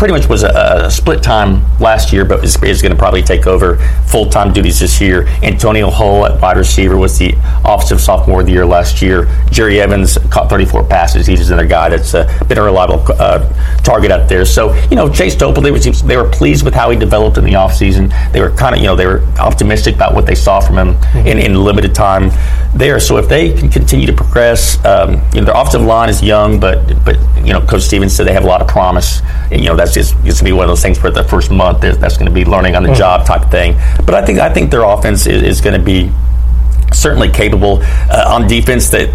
pretty 0.00 0.14
much 0.14 0.30
was 0.30 0.44
a, 0.44 0.86
a 0.86 0.90
split 0.90 1.22
time 1.22 1.60
last 1.78 2.10
year, 2.10 2.24
but 2.24 2.42
is, 2.42 2.56
is 2.62 2.80
going 2.80 2.90
to 2.90 2.96
probably 2.96 3.20
take 3.20 3.46
over 3.46 3.76
full 4.06 4.24
time 4.24 4.50
duties 4.50 4.80
this 4.80 4.98
year. 4.98 5.26
Antonio 5.42 5.90
Hull 5.90 6.24
at 6.24 6.40
wide 6.40 6.56
receiver 6.56 6.96
was 6.96 7.18
the 7.18 7.34
offensive 7.66 8.00
sophomore 8.00 8.40
of 8.40 8.46
the 8.46 8.52
year 8.52 8.64
last 8.64 9.02
year. 9.02 9.28
Jerry 9.50 9.78
Evans 9.78 10.16
caught 10.30 10.48
34 10.48 10.84
passes. 10.84 11.26
He's 11.26 11.50
another 11.50 11.68
guy 11.68 11.90
that's 11.90 12.14
uh, 12.14 12.44
been 12.48 12.56
a 12.56 12.62
reliable 12.62 13.04
uh, 13.18 13.46
target 13.82 14.10
up 14.10 14.26
there. 14.26 14.46
So, 14.46 14.72
you 14.84 14.96
know, 14.96 15.12
Chase 15.12 15.36
Topel, 15.36 15.62
they 15.62 15.70
were, 15.70 15.78
they 15.78 16.16
were 16.16 16.30
pleased 16.30 16.64
with 16.64 16.72
how 16.72 16.88
he 16.88 16.98
developed 16.98 17.36
in 17.36 17.44
the 17.44 17.52
offseason. 17.52 18.10
They 18.32 18.40
were 18.40 18.52
kind 18.52 18.74
of, 18.74 18.80
you 18.80 18.86
know, 18.86 18.96
they 18.96 19.06
were 19.06 19.22
optimistic 19.38 19.96
about 19.96 20.14
what 20.14 20.24
they 20.24 20.34
saw 20.34 20.60
from 20.60 20.78
him 20.78 20.94
mm-hmm. 20.94 21.26
in, 21.26 21.38
in 21.38 21.62
limited 21.62 21.94
time 21.94 22.30
there. 22.74 23.00
So 23.00 23.18
if 23.18 23.28
they 23.28 23.52
can 23.52 23.68
continue 23.68 24.06
to 24.06 24.14
progress, 24.14 24.82
um, 24.86 25.20
you 25.34 25.40
know, 25.40 25.44
their 25.44 25.56
offensive 25.56 25.82
line 25.82 26.08
is 26.08 26.22
young, 26.22 26.58
but, 26.58 27.04
but 27.04 27.18
you 27.44 27.52
know, 27.52 27.60
Coach 27.60 27.82
Stevens 27.82 28.16
said 28.16 28.26
they 28.26 28.32
have 28.32 28.44
a 28.44 28.48
lot 28.48 28.62
of 28.62 28.68
promise. 28.68 29.20
And, 29.50 29.60
you 29.60 29.68
know, 29.68 29.76
that's 29.76 29.89
that's 29.92 30.12
just 30.12 30.26
it's 30.26 30.40
gonna 30.40 30.50
be 30.50 30.52
one 30.52 30.64
of 30.64 30.68
those 30.68 30.82
things 30.82 30.98
for 30.98 31.10
the 31.10 31.24
first 31.24 31.50
month. 31.50 31.80
That's 31.80 32.16
going 32.16 32.28
to 32.28 32.34
be 32.34 32.44
learning 32.44 32.76
on 32.76 32.82
the 32.82 32.90
mm. 32.90 32.96
job 32.96 33.26
type 33.26 33.42
of 33.42 33.50
thing. 33.50 33.74
But 34.04 34.14
I 34.14 34.24
think 34.24 34.38
I 34.38 34.52
think 34.52 34.70
their 34.70 34.84
offense 34.84 35.26
is, 35.26 35.42
is 35.42 35.60
going 35.60 35.78
to 35.78 35.84
be 35.84 36.10
certainly 36.92 37.30
capable 37.30 37.80
uh, 37.82 38.24
on 38.28 38.48
defense 38.48 38.90
that 38.90 39.08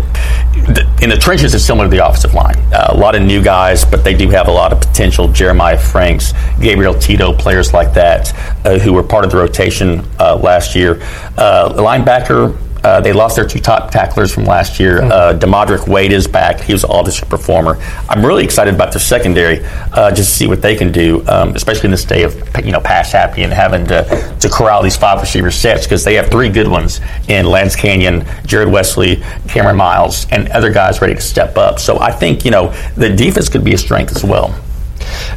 in 1.02 1.10
the 1.10 1.18
trenches 1.18 1.54
is 1.54 1.66
similar 1.66 1.86
to 1.86 1.92
the 1.92 2.06
offensive 2.06 2.34
line. 2.34 2.56
Uh, 2.74 2.88
a 2.90 2.98
lot 2.98 3.16
of 3.16 3.22
new 3.22 3.44
guys, 3.44 3.84
but 3.84 4.04
they 4.04 4.14
do 4.14 4.30
have 4.30 4.48
a 4.48 4.52
lot 4.52 4.72
of 4.72 4.80
potential. 4.80 5.28
Jeremiah 5.28 5.78
Franks, 5.78 6.34
Gabriel 6.60 6.94
Tito, 6.94 7.34
players 7.34 7.74
like 7.74 7.94
that 7.94 8.34
uh, 8.66 8.80
who 8.80 8.94
were 8.94 9.04
part 9.04 9.26
of 9.26 9.32
the 9.32 9.38
rotation 9.38 10.06
uh, 10.20 10.38
last 10.38 10.76
year. 10.76 11.02
Uh, 11.38 11.74
linebacker 11.76 12.58
Uh, 12.86 13.02
they 13.02 13.12
lost 13.12 13.36
their 13.36 13.48
two 13.48 13.60
top 13.60 13.90
tacklers 13.90 14.32
from 14.32 14.46
last 14.46 14.80
year. 14.80 15.02
Hmm. 15.02 15.12
Uh, 15.12 15.34
Demadric 15.34 15.88
Wade 15.88 16.12
is 16.12 16.28
back. 16.28 16.62
He 16.62 16.72
was 16.72 16.84
an 16.84 16.92
all-district 16.92 17.32
performer. 17.32 17.78
I'm 18.08 18.24
really 18.24 18.44
excited 18.44 18.76
about 18.76 18.92
their 18.92 19.02
secondary, 19.02 19.66
uh, 19.92 20.12
just 20.12 20.30
to 20.30 20.36
see 20.38 20.46
what 20.46 20.62
they 20.62 20.76
can 20.76 20.92
do, 20.92 21.28
um, 21.28 21.56
especially 21.56 21.86
in 21.86 21.92
this 21.92 22.06
day 22.06 22.22
of 22.22 22.36
you 22.64 22.72
know 22.72 22.80
pass 22.80 23.12
happy 23.12 23.42
and 23.42 23.52
having 23.52 23.88
to, 23.88 24.38
to 24.40 24.50
corral 24.50 24.84
these 24.84 24.96
five 24.96 25.20
receiver 25.20 25.50
sets 25.50 25.88
because 25.88 26.04
they 26.04 26.14
have 26.14 26.30
three 26.30 26.48
good 26.48 26.68
ones 26.68 27.02
in 27.28 27.48
Lance 27.48 27.76
Canyon, 27.76 28.24
Jared 28.46 28.72
Wesley, 28.72 29.16
Cameron 29.48 29.78
Miles, 29.78 30.28
and 30.30 30.48
other 30.50 30.72
guys 30.72 31.02
ready 31.02 31.16
to 31.16 31.22
step 31.22 31.58
up. 31.58 31.80
So 31.80 32.00
I 32.00 32.12
think 32.12 32.46
you 32.46 32.52
know 32.52 32.72
the 32.96 33.10
defense 33.10 33.50
could 33.50 33.64
be 33.64 33.74
a 33.74 33.80
strength 33.80 34.16
as 34.16 34.24
well. 34.24 34.54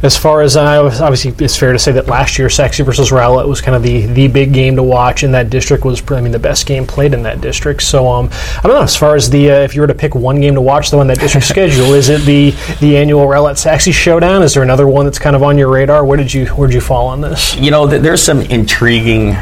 As 0.03 0.17
far 0.17 0.41
as 0.41 0.55
I 0.55 0.79
was, 0.79 1.01
obviously, 1.01 1.33
it's 1.43 1.55
fair 1.55 1.73
to 1.73 1.79
say 1.79 1.91
that 1.93 2.07
last 2.07 2.37
year, 2.37 2.49
Sachse 2.49 2.79
versus 2.79 3.11
Rowlett 3.11 3.47
was 3.47 3.61
kind 3.61 3.75
of 3.75 3.83
the, 3.83 4.05
the 4.07 4.27
big 4.27 4.53
game 4.53 4.75
to 4.75 4.83
watch 4.83 5.23
in 5.23 5.31
that 5.33 5.49
district. 5.49 5.85
Was 5.85 6.01
I 6.11 6.21
mean 6.21 6.31
the 6.31 6.39
best 6.39 6.65
game 6.65 6.85
played 6.85 7.13
in 7.13 7.23
that 7.23 7.41
district. 7.41 7.83
So 7.83 8.07
um, 8.07 8.29
I 8.31 8.61
don't 8.63 8.73
know. 8.73 8.81
As 8.81 8.95
far 8.95 9.15
as 9.15 9.29
the 9.29 9.51
uh, 9.51 9.55
if 9.61 9.75
you 9.75 9.81
were 9.81 9.87
to 9.87 9.93
pick 9.93 10.15
one 10.15 10.41
game 10.41 10.55
to 10.55 10.61
watch 10.61 10.91
the 10.91 10.97
one 10.97 11.07
that 11.07 11.19
district 11.19 11.47
schedule, 11.47 11.93
is 11.93 12.09
it 12.09 12.21
the 12.21 12.51
the 12.79 12.97
annual 12.97 13.27
Rowlett 13.27 13.57
Sachse 13.57 13.93
showdown? 13.93 14.43
Is 14.43 14.53
there 14.53 14.63
another 14.63 14.87
one 14.87 15.05
that's 15.05 15.19
kind 15.19 15.35
of 15.35 15.43
on 15.43 15.57
your 15.57 15.69
radar? 15.69 16.05
Where 16.05 16.17
did 16.17 16.33
you 16.33 16.47
where 16.47 16.67
did 16.67 16.75
you 16.75 16.81
fall 16.81 17.07
on 17.07 17.21
this? 17.21 17.55
You 17.55 17.71
know, 17.71 17.89
th- 17.89 18.01
there's 18.01 18.21
some 18.21 18.41
intriguing 18.41 19.35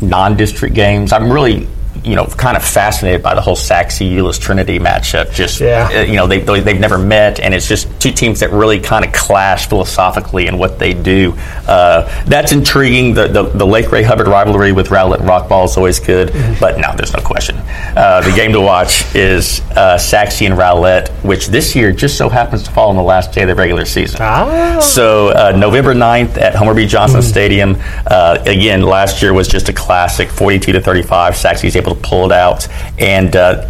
non-district 0.00 0.74
games. 0.74 1.12
I'm 1.12 1.30
really, 1.32 1.66
you 2.04 2.16
know, 2.16 2.26
kind 2.26 2.56
of 2.56 2.64
fascinated 2.64 3.22
by 3.22 3.34
the 3.34 3.40
whole 3.40 3.54
Sachse 3.56 4.00
Euless 4.00 4.40
Trinity 4.40 4.78
matchup. 4.78 5.32
Just, 5.32 5.60
Yeah. 5.60 5.88
uh, 5.92 6.00
you 6.02 6.14
know, 6.16 6.26
they, 6.26 6.40
they, 6.40 6.60
they've 6.60 6.80
never 6.80 6.98
met, 6.98 7.38
and 7.40 7.54
it's 7.54 7.68
just 7.68 7.88
two 8.00 8.10
teams 8.10 8.40
that 8.40 8.50
really 8.50 8.80
kind 8.80 9.04
of 9.04 9.12
clash 9.12 9.68
philosophically 9.68 10.46
in 10.48 10.58
what 10.58 10.78
they 10.78 10.94
do. 10.94 11.34
Uh, 11.68 12.02
that's 12.24 12.50
intriguing. 12.52 13.14
The, 13.14 13.28
the, 13.28 13.42
the 13.44 13.66
Lake 13.66 13.92
Ray 13.92 14.02
Hubbard 14.02 14.26
rivalry 14.26 14.72
with 14.72 14.88
Rowlett 14.90 15.20
and 15.20 15.28
Rockwall 15.28 15.64
is 15.66 15.76
always 15.76 16.00
good, 16.00 16.32
but 16.58 16.78
no, 16.78 16.92
there's 16.96 17.12
no 17.12 17.22
question. 17.22 17.56
Uh, 17.96 18.20
the 18.22 18.32
game 18.34 18.52
to 18.52 18.60
watch 18.60 19.14
is 19.14 19.60
uh, 19.76 19.96
Sachse 19.96 20.42
and 20.42 20.54
Rowlett, 20.58 21.08
which 21.24 21.46
this 21.48 21.76
year 21.76 21.92
just 21.92 22.16
so 22.18 22.28
happens 22.28 22.62
to 22.64 22.70
fall 22.72 22.88
on 22.90 22.96
the 22.96 23.02
last 23.02 23.32
day 23.32 23.42
of 23.42 23.48
the 23.48 23.54
regular 23.54 23.84
season. 23.84 24.18
Ah. 24.20 24.80
So 24.80 25.28
uh, 25.28 25.52
November 25.56 25.94
9th 25.94 26.36
at 26.38 26.54
Homer 26.54 26.74
B. 26.74 26.86
Johnson 26.86 27.22
Stadium. 27.22 27.76
Uh, 28.06 28.38
again, 28.46 28.82
last 28.82 29.22
year 29.22 29.32
was 29.32 29.46
just 29.46 29.68
a 29.68 29.72
classic, 29.72 30.28
42 30.30 30.72
to 30.72 30.80
35. 30.80 31.36
Sachse's 31.36 31.76
able 31.76 31.91
to 31.94 32.00
pull 32.00 32.26
it 32.26 32.32
out, 32.32 32.68
and 32.98 33.34
uh, 33.36 33.68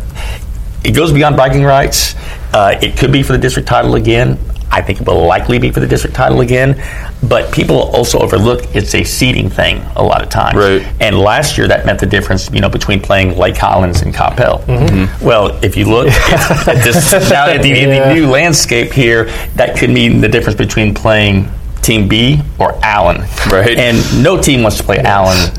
it 0.85 0.93
goes 0.93 1.13
beyond 1.13 1.37
bragging 1.37 1.65
rights. 1.65 2.15
Uh, 2.53 2.79
it 2.83 2.97
could 2.99 3.13
be 3.13 3.23
for 3.23 3.33
the 3.33 3.39
district 3.39 3.69
title 3.69 3.95
again. 3.95 4.39
I 4.75 4.81
think 4.81 5.03
it 5.03 5.07
will 5.07 5.27
likely 5.27 5.59
be 5.59 5.71
for 5.71 5.81
the 5.81 5.87
district 5.87 6.17
title 6.17 6.41
again, 6.41 6.83
but 7.29 7.53
people 7.53 7.77
also 7.77 8.19
overlook 8.21 8.75
it's 8.75 8.95
a 8.95 9.05
seeding 9.05 9.51
thing 9.51 9.83
a 9.97 10.03
lot 10.03 10.23
of 10.23 10.31
times. 10.31 10.57
Right. 10.57 10.83
And 10.99 11.19
last 11.19 11.59
year 11.59 11.69
that 11.69 11.85
meant 11.85 12.01
the 12.01 12.07
difference, 12.07 12.51
you 12.51 12.61
know, 12.61 12.71
between 12.71 12.99
playing 12.99 13.37
Lake 13.37 13.57
Collins 13.57 14.01
and 14.01 14.15
Coppell. 14.15 14.65
Well, 15.21 15.63
if 15.63 15.77
you 15.77 15.85
look 15.85 16.07
at, 16.11 16.69
at 16.69 16.83
this 16.85 17.13
now 17.31 17.49
at 17.51 17.61
the, 17.61 17.69
Yeah. 17.69 18.09
the 18.09 18.15
new 18.15 18.31
landscape 18.31 18.93
here, 18.93 19.27
that 19.57 19.77
could 19.77 19.91
mean 19.91 20.23
the 20.23 20.29
difference 20.29 20.57
between 20.57 20.95
playing 20.95 21.51
Team 21.83 22.09
B 22.09 22.41
or 22.59 22.75
Allen. 22.83 23.21
Right. 23.51 23.77
And 23.77 24.23
no 24.23 24.41
team 24.41 24.63
wants 24.63 24.79
to 24.79 24.85
play 24.85 24.99
Allen 25.01 25.53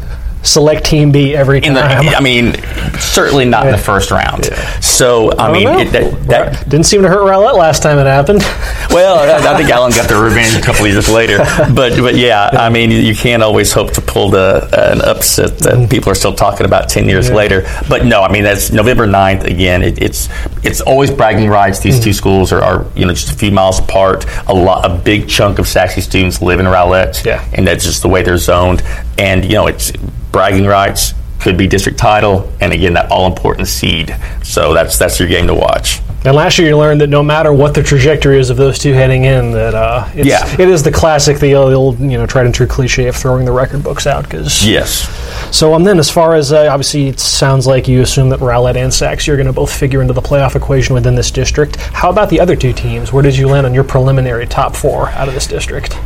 Select 0.43 0.85
Team 0.85 1.11
B 1.11 1.35
every 1.35 1.61
time. 1.61 1.73
the. 1.73 2.15
I 2.15 2.21
mean, 2.21 2.53
certainly 2.99 3.45
not 3.45 3.65
in 3.65 3.71
the 3.71 3.77
first 3.77 4.11
round. 4.11 4.45
So 4.81 5.31
I, 5.37 5.51
mean, 5.51 5.67
it, 5.67 5.91
that, 5.91 6.27
that 6.27 6.69
Didn't 6.69 6.85
seem 6.85 7.01
to 7.03 7.09
hurt 7.09 7.23
Rowlett 7.23 7.55
last 7.55 7.81
time 7.81 7.97
it 7.97 8.05
happened. 8.05 8.39
well, 8.89 9.17
I, 9.19 9.53
I 9.53 9.57
think 9.57 9.69
Allen 9.69 9.91
got 9.91 10.09
the 10.09 10.21
revenge 10.21 10.55
a 10.55 10.61
couple 10.61 10.85
of 10.85 10.91
years 10.91 11.09
later. 11.09 11.37
But 11.73 11.97
but 11.97 12.15
yeah, 12.15 12.49
I 12.51 12.69
mean, 12.69 12.91
you, 12.91 13.15
can't 13.15 13.41
always 13.41 13.71
hope 13.71 13.91
to 13.93 14.01
pull 14.01 14.29
the 14.29 14.67
an 14.73 15.01
upset 15.01 15.57
that 15.59 15.73
mm-hmm. 15.75 15.89
people 15.89 16.11
are 16.11 16.15
still 16.15 16.33
talking 16.33 16.65
about 16.65 16.89
ten 16.89 17.07
years 17.07 17.29
Yeah. 17.29 17.35
later. 17.35 17.65
But 17.87 18.05
no, 18.05 18.21
I 18.21 18.31
mean 18.31 18.43
that's 18.43 18.71
November 18.71 19.07
9th. 19.07 19.45
Again, 19.45 19.81
it, 19.81 20.01
it's 20.01 20.29
it's 20.63 20.81
always 20.81 21.09
bragging 21.09 21.49
rights. 21.49 21.79
These 21.79 21.95
mm-hmm. 21.95 22.03
two 22.03 22.13
schools 22.13 22.51
are, 22.51 22.61
are 22.61 22.85
you 22.95 23.05
know 23.05 23.13
just 23.13 23.31
a 23.31 23.35
few 23.35 23.51
miles 23.51 23.79
apart. 23.79 24.25
A 24.47 24.53
lot, 24.53 24.85
a 24.85 24.93
big 24.93 25.29
chunk 25.29 25.59
of 25.59 25.67
Sachse 25.67 26.03
students 26.03 26.41
live 26.41 26.59
in 26.59 26.65
Rowlett, 26.65 27.23
Yeah. 27.23 27.47
and 27.53 27.65
that's 27.65 27.85
just 27.85 28.01
the 28.01 28.09
way 28.09 28.23
they're 28.23 28.37
zoned. 28.37 28.83
And 29.17 29.45
you 29.45 29.53
know, 29.53 29.67
it's 29.67 29.91
bragging 30.33 30.65
rights. 30.65 31.13
Could 31.39 31.57
be 31.57 31.67
district 31.67 31.97
title, 31.99 32.49
and 32.61 32.71
again 32.71 32.93
that 32.93 33.11
all 33.11 33.27
important 33.27 33.67
seed. 33.67 34.15
So 34.43 34.73
that's 34.73 34.97
that's 34.97 35.19
your 35.19 35.27
game 35.27 35.47
to 35.47 35.53
watch. 35.53 35.99
And 36.23 36.33
last 36.37 36.57
year 36.57 36.69
you 36.69 36.77
learned 36.77 37.01
that 37.01 37.07
no 37.07 37.21
matter 37.21 37.51
what 37.51 37.73
the 37.73 37.83
trajectory 37.83 38.39
is 38.39 38.49
of 38.49 38.55
those 38.55 38.79
two 38.79 38.93
heading 38.93 39.25
in, 39.25 39.51
that 39.51 39.73
uh, 39.75 40.07
it's, 40.15 40.25
Yeah. 40.25 40.49
it 40.57 40.69
is 40.69 40.81
the 40.81 40.91
classic, 40.91 41.37
the 41.39 41.53
old, 41.55 41.99
you 41.99 42.17
know, 42.17 42.25
tried 42.25 42.45
and 42.45 42.55
true 42.55 42.65
cliche 42.65 43.07
of 43.07 43.15
throwing 43.17 43.43
the 43.43 43.51
record 43.51 43.83
books 43.83 44.07
out. 44.07 44.23
Because 44.23 44.65
Yes. 44.65 45.05
so 45.53 45.73
um, 45.73 45.83
then, 45.83 45.99
as 45.99 46.09
far 46.09 46.33
as 46.33 46.53
uh, 46.53 46.69
obviously, 46.71 47.09
it 47.09 47.19
sounds 47.19 47.67
like 47.67 47.89
you 47.89 48.01
assume 48.01 48.29
that 48.29 48.39
Rowlett 48.39 48.77
and 48.77 48.93
Sax 48.93 49.27
you're 49.27 49.35
going 49.35 49.47
to 49.47 49.53
both 49.53 49.73
figure 49.77 50.01
into 50.01 50.13
the 50.13 50.21
playoff 50.21 50.55
equation 50.55 50.95
within 50.95 51.13
this 51.15 51.29
district. 51.29 51.75
How 51.75 52.09
about 52.09 52.29
the 52.29 52.39
other 52.39 52.55
two 52.55 52.71
teams? 52.71 53.11
Where 53.11 53.21
did 53.21 53.35
you 53.35 53.49
land 53.49 53.65
on 53.65 53.73
your 53.73 53.83
preliminary 53.83 54.47
top 54.47 54.77
four 54.77 55.09
out 55.09 55.27
of 55.27 55.33
this 55.33 55.45
district? 55.45 55.99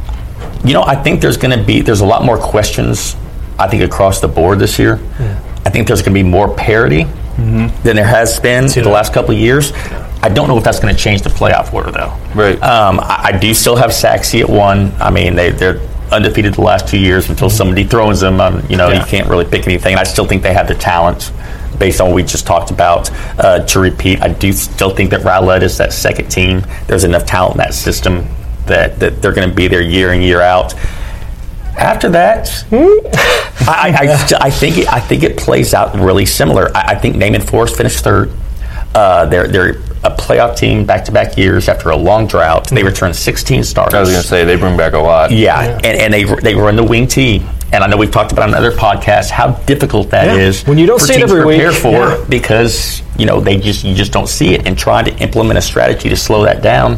You 0.65 0.73
know, 0.73 0.81
I 0.81 0.95
think 0.95 1.21
there's 1.21 1.37
going 1.37 1.55
to 1.55 1.63
be 1.63 1.81
there's 1.81 2.01
a 2.01 2.05
lot 2.07 2.25
more 2.25 2.39
questions. 2.39 3.15
I 3.59 3.67
think 3.67 3.83
across 3.83 4.19
the 4.21 4.27
board 4.27 4.59
this 4.59 4.77
year. 4.79 4.99
I 5.65 5.69
think 5.69 5.87
there's 5.87 6.01
going 6.01 6.13
to 6.15 6.23
be 6.23 6.27
more 6.27 6.53
parity 6.55 7.03
than 7.37 7.95
there 7.95 8.05
has 8.05 8.39
been 8.39 8.67
the 8.67 8.89
last 8.89 9.13
couple 9.13 9.31
of 9.35 9.39
years. 9.39 9.71
I 10.23 10.29
don't 10.29 10.47
know 10.47 10.57
if 10.57 10.63
that's 10.63 10.79
going 10.79 10.95
to 10.95 10.99
change 10.99 11.21
the 11.21 11.29
playoff 11.29 11.73
order 11.73 11.91
though. 11.91 12.17
Right. 12.33 12.61
Um, 12.63 12.99
I, 12.99 13.31
I 13.33 13.37
do 13.37 13.53
still 13.53 13.75
have 13.75 13.93
Sachse 13.93 14.35
at 14.41 14.49
one. 14.49 14.91
I 14.99 15.11
mean, 15.11 15.35
they 15.35 15.51
they're 15.51 15.79
undefeated 16.11 16.53
the 16.55 16.61
last 16.61 16.87
two 16.87 16.97
years 16.97 17.29
until 17.29 17.49
somebody 17.49 17.83
throws 17.83 18.21
them. 18.21 18.39
Um, 18.41 18.63
you 18.69 18.77
know, 18.77 18.89
Yeah. 18.89 18.99
you 19.01 19.05
can't 19.05 19.29
really 19.29 19.45
pick 19.45 19.67
anything. 19.67 19.95
I 19.97 20.03
still 20.03 20.25
think 20.25 20.41
they 20.41 20.53
have 20.53 20.67
the 20.67 20.75
talent. 20.75 21.31
Based 21.77 22.01
on 22.01 22.07
what 22.07 22.15
we 22.15 22.23
just 22.23 22.47
talked 22.47 22.71
about, 22.71 23.11
uh, 23.39 23.59
to 23.59 23.79
repeat, 23.79 24.19
I 24.23 24.29
do 24.29 24.51
still 24.51 24.89
think 24.95 25.11
that 25.11 25.21
Rowlett 25.21 25.61
is 25.61 25.77
that 25.77 25.93
second 25.93 26.29
team. 26.29 26.63
There's 26.87 27.03
enough 27.03 27.25
talent 27.27 27.53
in 27.55 27.57
that 27.59 27.75
system 27.75 28.25
that, 28.65 28.99
that 28.99 29.21
they're 29.21 29.33
going 29.33 29.47
to 29.47 29.53
be 29.55 29.67
there 29.67 29.81
year 29.81 30.11
in 30.11 30.23
year 30.23 30.41
out. 30.41 30.73
After 31.77 32.09
that, 32.09 32.49
I, 32.71 33.67
I, 33.67 34.07
I, 34.07 34.37
I 34.47 34.49
think 34.49 34.77
it, 34.77 34.87
I 34.91 34.99
think 34.99 35.23
it 35.23 35.37
plays 35.37 35.73
out 35.73 35.93
really 35.95 36.25
similar. 36.25 36.75
I, 36.75 36.91
I 36.91 36.95
think 36.95 37.15
Naaman 37.15 37.41
Forest 37.41 37.77
finished 37.77 38.03
third. 38.03 38.31
Uh, 38.95 39.25
they're 39.25 39.47
they're 39.47 39.69
a 40.03 40.11
playoff 40.11 40.55
team 40.57 40.85
back 40.85 41.05
to 41.05 41.11
back 41.11 41.37
years 41.37 41.67
after 41.69 41.89
a 41.89 41.95
long 41.95 42.27
drought. 42.27 42.69
They 42.69 42.83
returned 42.83 43.15
16 43.15 43.63
starters. 43.63 43.93
I 43.93 43.99
was 43.99 44.09
going 44.09 44.21
to 44.21 44.27
say 44.27 44.45
they 44.45 44.55
bring 44.55 44.77
back 44.77 44.93
a 44.93 44.99
lot. 44.99 45.31
Yeah, 45.31 45.59
And, 45.83 45.85
and 45.85 46.13
they 46.13 46.23
they 46.23 46.55
run 46.55 46.75
the 46.75 46.83
wing 46.83 47.07
T. 47.07 47.43
And 47.73 47.83
I 47.83 47.87
know 47.87 47.97
we've 47.97 48.09
talked 48.11 48.31
about 48.31 48.47
on 48.47 48.55
other 48.55 48.71
podcasts 48.71 49.29
how 49.29 49.51
difficult 49.65 50.09
that 50.11 50.27
Yeah. 50.27 50.41
is 50.41 50.63
When 50.65 50.77
you 50.77 50.85
don't 50.87 50.99
for 50.99 51.05
see 51.07 51.13
it 51.15 51.17
teams 51.17 51.31
every 51.33 51.41
to 51.57 51.65
week, 51.67 51.73
for 51.75 51.91
yeah. 51.91 52.25
because 52.29 53.01
you 53.17 53.25
know 53.25 53.41
they 53.41 53.57
just 53.57 53.83
you 53.83 53.93
just 53.93 54.13
don't 54.13 54.29
see 54.29 54.53
it 54.55 54.65
and 54.65 54.77
trying 54.77 55.03
to 55.05 55.15
implement 55.17 55.57
a 55.59 55.61
strategy 55.61 56.07
to 56.07 56.15
slow 56.15 56.45
that 56.45 56.61
down 56.63 56.97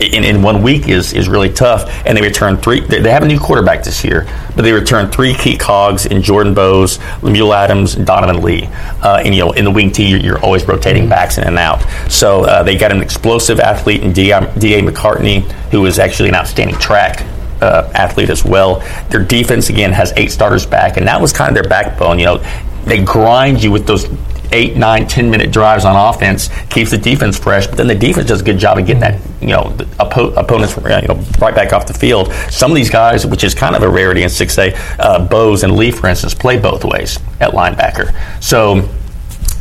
in, 0.00 0.24
in 0.24 0.42
one 0.42 0.62
week 0.62 0.88
is 0.88 1.12
is 1.12 1.28
really 1.28 1.52
tough. 1.52 1.90
And 2.06 2.16
they 2.16 2.22
return 2.22 2.56
three. 2.56 2.80
They, 2.80 3.00
they 3.00 3.10
have 3.10 3.22
a 3.22 3.26
new 3.26 3.38
quarterback 3.38 3.82
this 3.84 4.04
year, 4.04 4.26
but 4.54 4.62
they 4.62 4.72
return 4.72 5.10
three 5.10 5.34
key 5.34 5.56
cogs 5.56 6.06
in 6.06 6.22
Jordan 6.22 6.54
Bowes, 6.54 6.98
Lemuel 7.22 7.54
Adams, 7.54 7.94
and 7.94 8.06
Donovan 8.06 8.42
Lee. 8.42 8.66
Uh, 9.02 9.22
and 9.24 9.34
you 9.34 9.44
know 9.44 9.52
in 9.52 9.64
the 9.64 9.70
wing 9.70 9.90
T 9.90 10.08
you're, 10.08 10.20
you're 10.20 10.40
always 10.40 10.66
rotating 10.66 11.08
backs 11.08 11.38
in 11.38 11.44
and 11.44 11.58
out. 11.58 11.82
So 12.10 12.44
uh, 12.44 12.62
they 12.62 12.76
got 12.76 12.92
an 12.92 13.02
explosive 13.02 13.60
athlete 13.60 14.02
in 14.02 14.12
D.A. 14.12 14.40
McCartney 14.40 15.42
who 15.70 15.86
is 15.86 15.98
actually 15.98 16.28
an 16.28 16.34
outstanding 16.34 16.76
track 16.78 17.26
uh, 17.60 17.90
athlete 17.94 18.30
as 18.30 18.44
well. 18.44 18.80
Their 19.10 19.24
defense 19.24 19.68
again 19.68 19.92
has 19.92 20.12
eight 20.16 20.30
starters 20.30 20.66
back, 20.66 20.96
and 20.96 21.06
that 21.08 21.20
was 21.20 21.32
kind 21.32 21.48
of 21.48 21.62
their 21.62 21.68
backbone. 21.68 22.18
You 22.18 22.26
know, 22.26 22.38
they 22.84 23.02
grind 23.02 23.62
you 23.62 23.72
with 23.72 23.86
those 23.86 24.06
eight, 24.52 24.76
nine, 24.76 25.06
ten 25.06 25.30
minute 25.30 25.52
drives 25.52 25.84
on 25.84 25.96
offense, 25.96 26.48
keeps 26.70 26.90
the 26.90 26.98
defense 26.98 27.38
fresh. 27.38 27.66
But 27.66 27.76
then 27.76 27.86
the 27.86 27.94
defense 27.94 28.28
does 28.28 28.40
a 28.40 28.44
good 28.44 28.58
job 28.58 28.78
of 28.78 28.86
getting 28.86 29.00
that 29.00 29.20
you 29.40 29.48
know 29.48 29.70
the 29.76 29.84
oppo- 29.96 30.36
opponents 30.36 30.76
you 30.76 31.08
know 31.08 31.22
right 31.38 31.54
back 31.54 31.72
off 31.72 31.86
the 31.86 31.94
field. 31.94 32.32
Some 32.50 32.70
of 32.70 32.76
these 32.76 32.90
guys, 32.90 33.26
which 33.26 33.44
is 33.44 33.54
kind 33.54 33.76
of 33.76 33.82
a 33.82 33.88
rarity 33.88 34.22
in 34.22 34.28
six 34.28 34.58
A, 34.58 34.74
uh, 34.98 35.26
Bose 35.26 35.62
and 35.62 35.76
Lee, 35.76 35.90
for 35.90 36.08
instance, 36.08 36.34
play 36.34 36.58
both 36.58 36.84
ways 36.84 37.18
at 37.40 37.52
linebacker. 37.52 38.14
So. 38.42 38.88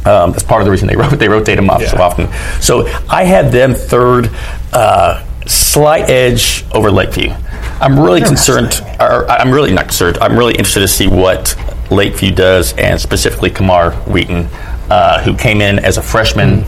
Um, 0.07 0.33
that's 0.33 0.43
part 0.43 0.61
of 0.61 0.65
the 0.65 0.71
reason 0.71 0.87
they 0.87 0.95
wrote 0.97 1.17
they 1.17 1.27
rotate 1.27 1.55
them 1.55 1.67
off 1.67 1.83
so 1.83 1.97
often. 1.97 2.31
So 2.61 2.85
I 3.09 3.23
had 3.23 3.51
them 3.51 3.73
third, 3.73 4.29
uh, 4.71 5.25
slight 5.47 6.11
edge 6.11 6.63
over 6.75 6.91
Lakeview. 6.91 7.33
I'm 7.81 7.99
really 7.99 8.21
concerned. 8.21 8.81
Or 8.99 9.27
I'm 9.29 9.51
really 9.51 9.73
not 9.73 9.85
concerned. 9.85 10.19
I'm 10.19 10.37
really 10.37 10.53
interested 10.53 10.81
to 10.81 10.87
see 10.87 11.07
what 11.07 11.55
Lakeview 11.91 12.31
does, 12.31 12.73
and 12.77 12.99
specifically 12.99 13.49
Camar 13.49 13.91
Wheaton, 14.07 14.47
uh, 14.89 15.21
who 15.23 15.35
came 15.35 15.61
in 15.61 15.79
as 15.79 15.97
a 15.97 16.01
freshman 16.01 16.63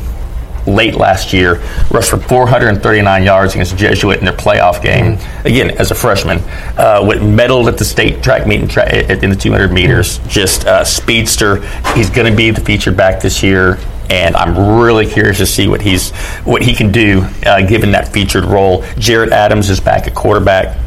late 0.65 0.95
last 0.95 1.31
year, 1.31 1.55
rushed 1.91 2.09
for 2.09 2.17
439 2.17 3.23
yards 3.23 3.53
against 3.53 3.77
Jesuit 3.77 4.19
in 4.19 4.25
their 4.25 4.35
playoff 4.35 4.81
game. 4.81 5.17
Again, 5.45 5.71
as 5.71 5.91
a 5.91 5.95
freshman, 5.95 6.39
uh, 6.77 7.03
went 7.07 7.21
medaled 7.21 7.67
at 7.67 7.77
the 7.77 7.85
state 7.85 8.21
track 8.21 8.45
meet 8.45 8.61
in, 8.61 8.67
tra- 8.67 8.91
in 8.93 9.29
the 9.29 9.35
200 9.35 9.71
meters. 9.71 10.19
Just 10.27 10.67
speedster. 10.85 11.61
He's 11.93 12.09
going 12.09 12.29
to 12.29 12.35
be 12.35 12.51
the 12.51 12.61
featured 12.61 12.97
back 12.97 13.21
this 13.21 13.41
year. 13.41 13.77
And 14.09 14.35
I'm 14.37 14.79
really 14.79 15.05
curious 15.05 15.37
to 15.39 15.45
see 15.45 15.67
what 15.67 15.81
he's 15.81 16.11
what 16.45 16.61
he 16.61 16.73
can 16.73 16.93
do 16.93 17.27
uh, 17.45 17.61
given 17.67 17.91
that 17.91 18.07
featured 18.07 18.45
role. 18.45 18.85
Jared 18.97 19.33
Adams 19.33 19.69
is 19.69 19.81
back 19.81 20.07
at 20.07 20.15
quarterback. 20.15 20.77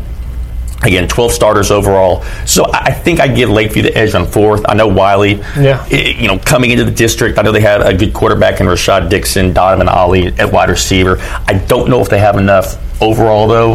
Again, 0.82 1.08
12 1.08 1.32
starters 1.32 1.70
overall. 1.70 2.22
So 2.46 2.64
I 2.72 2.90
think 2.92 3.20
I 3.20 3.28
give 3.28 3.50
Lakeview 3.50 3.82
the 3.82 3.94
edge 3.96 4.14
on 4.14 4.26
fourth. 4.26 4.64
I 4.66 4.74
know 4.74 4.86
Wylie, 4.88 5.34
Yeah. 5.58 5.86
you 5.88 6.26
know, 6.26 6.38
coming 6.38 6.70
into 6.70 6.84
the 6.84 6.90
district, 6.90 7.38
I 7.38 7.42
know 7.42 7.52
they 7.52 7.60
have 7.60 7.82
a 7.82 7.92
good 7.92 8.14
quarterback 8.14 8.60
in 8.60 8.66
Rashad 8.66 9.10
Dixon, 9.10 9.52
Donovan 9.52 9.88
Ollie 9.88 10.28
at 10.28 10.50
wide 10.50 10.70
receiver. 10.70 11.18
I 11.46 11.54
don't 11.68 11.90
know 11.90 12.00
if 12.00 12.08
they 12.08 12.18
have 12.18 12.36
enough 12.36 12.76
overall, 13.02 13.46
though. 13.46 13.72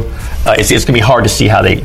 Uh, 0.47 0.55
it's, 0.57 0.71
it's 0.71 0.83
going 0.83 0.93
to 0.95 0.99
be 0.99 0.99
hard 0.99 1.23
to 1.25 1.29
see 1.29 1.47
how 1.47 1.61
they, 1.61 1.83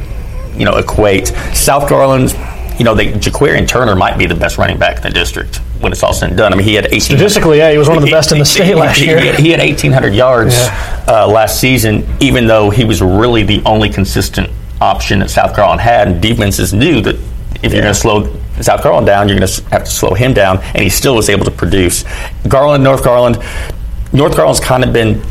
you 0.57 0.65
know, 0.65 0.77
equate. 0.79 1.29
South 1.55 1.87
Garland, 1.89 2.35
you 2.79 2.85
know, 2.87 2.95
they, 2.95 3.13
Jaquarian 3.13 3.69
Turner 3.69 3.95
might 3.95 4.17
be 4.17 4.25
the 4.27 4.35
best 4.35 4.57
running 4.57 4.79
back 4.79 4.97
in 4.97 5.03
the 5.03 5.11
district 5.11 5.57
when 5.81 5.93
it's 5.93 6.03
all 6.03 6.15
said 6.15 6.31
and 6.31 6.39
done. 6.39 6.53
I 6.53 6.57
mean, 6.57 6.67
he 6.67 6.75
had 6.75 6.87
18. 6.87 7.01
Statistically, 7.01 7.59
yeah, 7.59 7.71
he 7.71 7.77
was 7.79 7.89
one 7.89 7.99
of 7.99 8.05
the 8.05 8.11
best 8.11 8.33
in 8.33 8.39
the 8.39 8.45
state 8.47 8.75
last 8.75 9.01
year. 9.01 9.21
He, 9.35 9.43
he 9.43 9.51
had 9.51 9.61
1,800 9.61 10.15
yards 10.15 10.55
Yeah. 10.55 11.05
uh, 11.09 11.27
last 11.29 11.61
season, 11.61 12.07
even 12.21 12.47
though 12.47 12.71
he 12.71 12.85
was 12.87 13.03
really 13.03 13.43
the 13.43 13.63
only 13.67 13.91
consistent 13.91 14.51
option 14.81 15.19
that 15.21 15.31
South 15.31 15.55
Garland 15.57 15.81
had. 15.81 16.09
And 16.09 16.23
defenses 16.23 16.73
knew 16.73 17.01
that 17.03 17.17
if 17.63 17.73
you're 17.73 17.83
going 17.83 17.95
to 17.95 17.95
slow 17.95 18.35
South 18.61 18.83
Garland 18.83 19.07
down, 19.07 19.29
you're 19.29 19.39
going 19.39 19.49
to 19.49 19.63
have 19.71 19.85
to 19.85 19.91
slow 19.91 20.15
him 20.15 20.33
down, 20.35 20.59
and 20.59 20.83
he 20.83 20.89
still 20.91 21.15
was 21.15 21.29
able 21.29 21.45
to 21.45 21.51
produce. 21.51 22.05
Garland, 22.49 22.83
North 22.85 23.03
Garland, 23.05 23.39
North 24.13 24.37
Garland's 24.37 24.61
kind 24.61 24.85
of 24.85 24.93
been 24.93 25.23